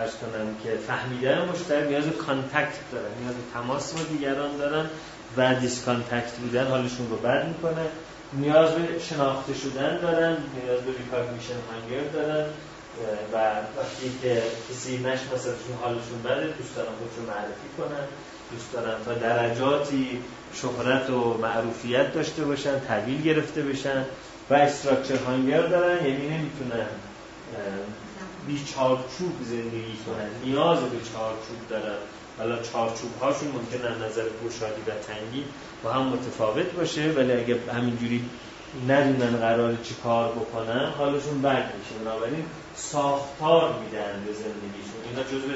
[0.00, 4.86] عرض کنم که فهمیدن مشترک نیاز به contact دارن نیاز به تماس با دیگران دارن
[5.36, 7.86] و disconnect بودن حالشون رو بد می‌کنه
[8.32, 12.46] نیاز به شناخته شدن دارن نیاز به recognition hunger دارن.
[13.32, 13.36] و
[13.78, 18.04] وقتی که کسی نشناسدشون حالشون بده دوست دارن خودشون معرفی کنن
[18.50, 20.22] دوست دارن تا درجاتی
[20.54, 24.04] شهرت و معروفیت داشته باشن تحویل گرفته بشن
[24.50, 26.86] و استراکچر هانگر دارن یعنی نمی‌تونن
[28.46, 31.98] بی چارچوب زندگی کنن نیاز به چارچوب دارن.
[32.38, 35.44] حالا چارچوب هاشون ممکن از نظر گشادی و تنگی
[35.82, 38.30] با هم متفاوت باشه ولی اگه همینجوری
[38.88, 42.04] ندونن قرار چی کار بکنن حالشون بد میشه.
[42.04, 42.44] بنابراین
[42.76, 45.00] ساختار میدن به زندگیشون.
[45.10, 45.48] اینا جزو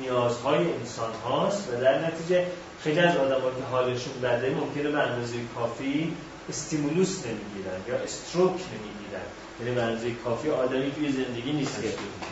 [0.00, 2.46] نیازهای انسان هاست و در نتیجه
[2.84, 6.12] خیلی از آدم که حالشون بده ممکنه به اندازه کافی
[6.48, 9.26] استیمولوس نمی‌گیرن یا استروک نمی‌گیرن.
[9.60, 11.88] یعنی به اندازه کافی آدمی توی زندگی نیست که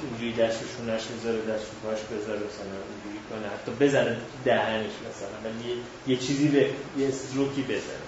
[0.09, 5.83] اونجوری دستشون نش بذاره دست پاش بذاره مثلا اونجوری کنه حتی بزنه دهنش مثلا ولی
[6.07, 8.05] یه چیزی به یه استروکی بزنه.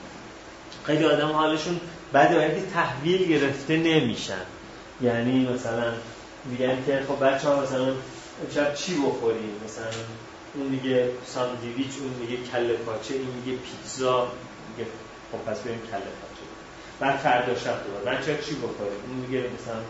[0.85, 1.81] خیلی آدم حالشون
[2.13, 4.43] بعد که تحویل گرفته نمیشن.
[5.01, 5.93] یعنی مثلا
[6.51, 7.93] میگن که خب بچه ها مثلا
[8.55, 9.87] شب چی بخوریم؟ مثلا
[10.55, 14.29] اون میگه ساندویچ اون میگه کله پاچه این میگه پیتزا
[14.71, 14.91] میگه
[15.33, 16.47] خب پس بریم کله پاچه.
[17.01, 18.17] بعد فردا شب دوباره.
[18.17, 19.81] بچه چی بخوریم؟ اون میگه مثلا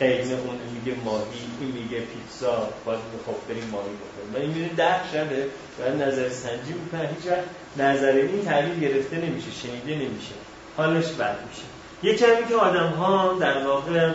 [0.00, 2.68] قیمه اون میگه ماهی این میگه پیتزا.
[2.84, 4.34] باز خب بریم ماهی بخوریم.
[4.34, 5.46] و این میره ده شبه
[5.78, 7.44] و نظر سنجی می‌کنه هیچ وقت
[7.76, 10.34] نظر این تحلیل گرفته نمیشه شنیده نمیشه.
[10.76, 11.62] حالش بد میشه.
[12.02, 14.12] یه کمی که آدم ها در واقع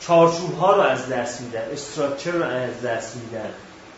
[0.00, 3.50] چارچوب ها رو از دست میدن استراکچر رو از دست میدن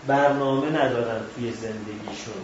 [0.07, 2.43] برنامه ندارن توی زندگیشون.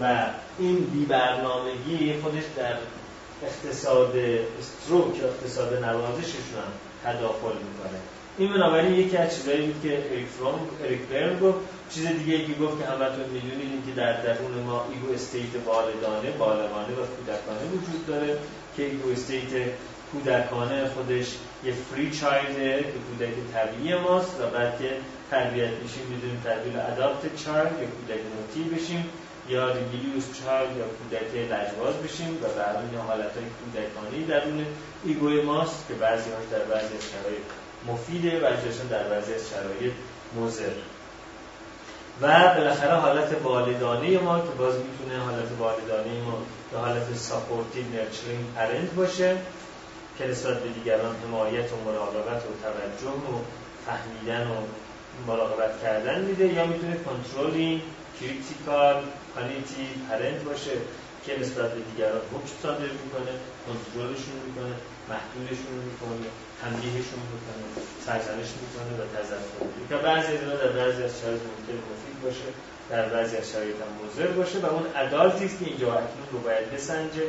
[0.00, 0.26] و
[0.58, 2.76] این بی برنامگی خودش در
[3.42, 4.16] اقتصاد
[4.60, 6.72] استروک اقتصاد نوازششون هم
[7.04, 7.98] تداخل می‌کنه.
[8.38, 11.58] این بنابراین یکی از چیزایی بود که اریک فرام اریک برن گفت.
[11.90, 16.92] چیز دیگه که گفت که همتون می‌دونید که در درون ما ego state والدانه بالغانه
[16.92, 18.38] و کودکانه وجود داره
[18.76, 19.50] که ego state
[20.12, 21.26] کودکانه خودش
[21.64, 24.90] یه free child ه که کودک طبیعی ماست و بعد که
[25.30, 29.04] تربیت میشیم می‌تونیم تبدیل adapted child یا کودک naughty بشیم
[29.48, 34.66] یا rebellious child یا کودک لجباز بشیم و به این حالت های کودکانی درون
[35.04, 37.44] ego ی ماست که بعضی هاش در بعضی از شرایط
[37.86, 39.92] مفیده بعضیشون در بعضی از شرایط
[40.36, 40.72] مضر.
[42.22, 46.38] و بالاخره حالت والدانه ما که باز می‌تونه حالت والدانه ما
[46.72, 49.36] به حالت supportive nurturing parent باشه.
[50.18, 53.40] که نسبت به دیگران حمایت و مراقبت و توجه و
[53.86, 54.56] فهمیدن و
[55.26, 57.82] مراقبت کردن میده یا می‌تونه کنترلی
[58.20, 59.02] critical
[59.34, 60.70] punitive parent باشه
[61.26, 63.32] که نسبت به دیگران حکم صادر می‌کنه
[63.66, 64.74] کنترلشون می‌کنه
[65.10, 66.26] محدودشون می‌کنه
[66.60, 67.64] تنبیهشون می‌کنه
[68.06, 72.48] سرزنش می‌کنه و تذکر که بعضی از در بعضی از شرایط ممکن مفید باشه
[72.90, 76.38] در بعضی از شرایط هم مضر باشه و اون ادالتی است که اینجا اکنون رو
[76.38, 77.22] باید بسنجه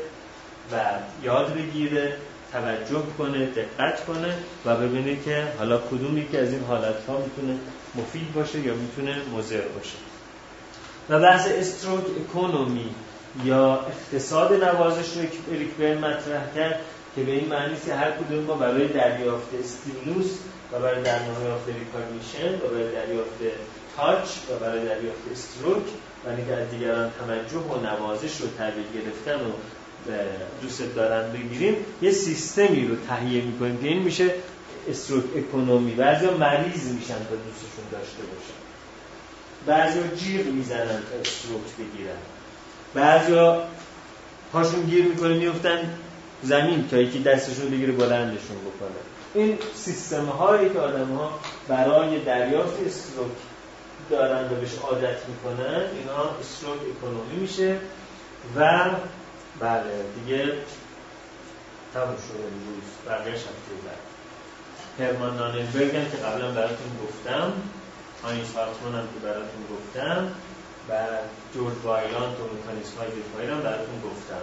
[0.72, 0.76] و
[1.24, 2.18] یاد بگیره.
[2.54, 4.34] توجه کنه دقت کنه
[4.66, 7.60] و ببینه که حالا کدوم یکی از این حالت ها می‌تونه
[7.96, 9.98] مفید باشه یا می‌تونه مضر باشه.
[11.10, 12.90] و بحث استروک اکونومی
[13.46, 15.22] یا اقتصاد نوازش رو
[15.52, 16.80] اریک مطرح کرد
[17.16, 20.32] که به این معنی که هر کدوم ما برای دریافت stimulus
[20.74, 23.40] و برای دریافت recognition و برای دریافت
[23.98, 25.84] touch و برای دریافت stroke
[26.26, 29.52] و اینکه از دیگران توجه و نوازش رو تحویل گرفتن و
[30.62, 34.34] دوست دارن بگیریم یه سیستمی رو تهیه می‌کنیم که این میشه
[34.90, 35.92] stroke economy.
[35.92, 38.60] بعضی مریض میشن تا دوستشون داشته باشن.
[39.66, 42.18] بعضی جیغ می‌زنن تا استروک بگیرن.
[42.94, 43.60] بعضی
[44.52, 45.98] پاشون گیر می‌کنه میفتن
[46.44, 49.00] زمین تا یکی دستشون بگیره بلندشون بکنه.
[49.34, 53.32] این سیستم هایی که آدم ها برای دریافت استروک
[54.10, 57.76] دارن و بهش عادت می‌کنن اینا استروک اکونومی میشه
[58.58, 58.86] و
[59.60, 60.54] بله دیگه
[61.94, 64.04] تموم شده امروز بقیه هفته بعد
[65.00, 67.54] هرمان ناننبرگ که قبلا براتون گفتم
[68.24, 70.32] آین سارتمان هم که براتون گفتم
[70.90, 70.94] و
[71.54, 74.42] جورج وایلانت و مکانیسم های دفاعی هم براتون گفتم.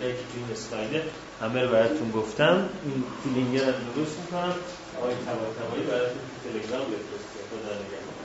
[0.00, 1.04] این که این اسلایده
[1.40, 2.68] همه رو براتون گفتم.
[2.84, 4.54] این فیلینگر رو درست می‌کنم.
[4.98, 8.18] آقای تبا تبایی براتون تلگرام بفرسته خدا نگهدار.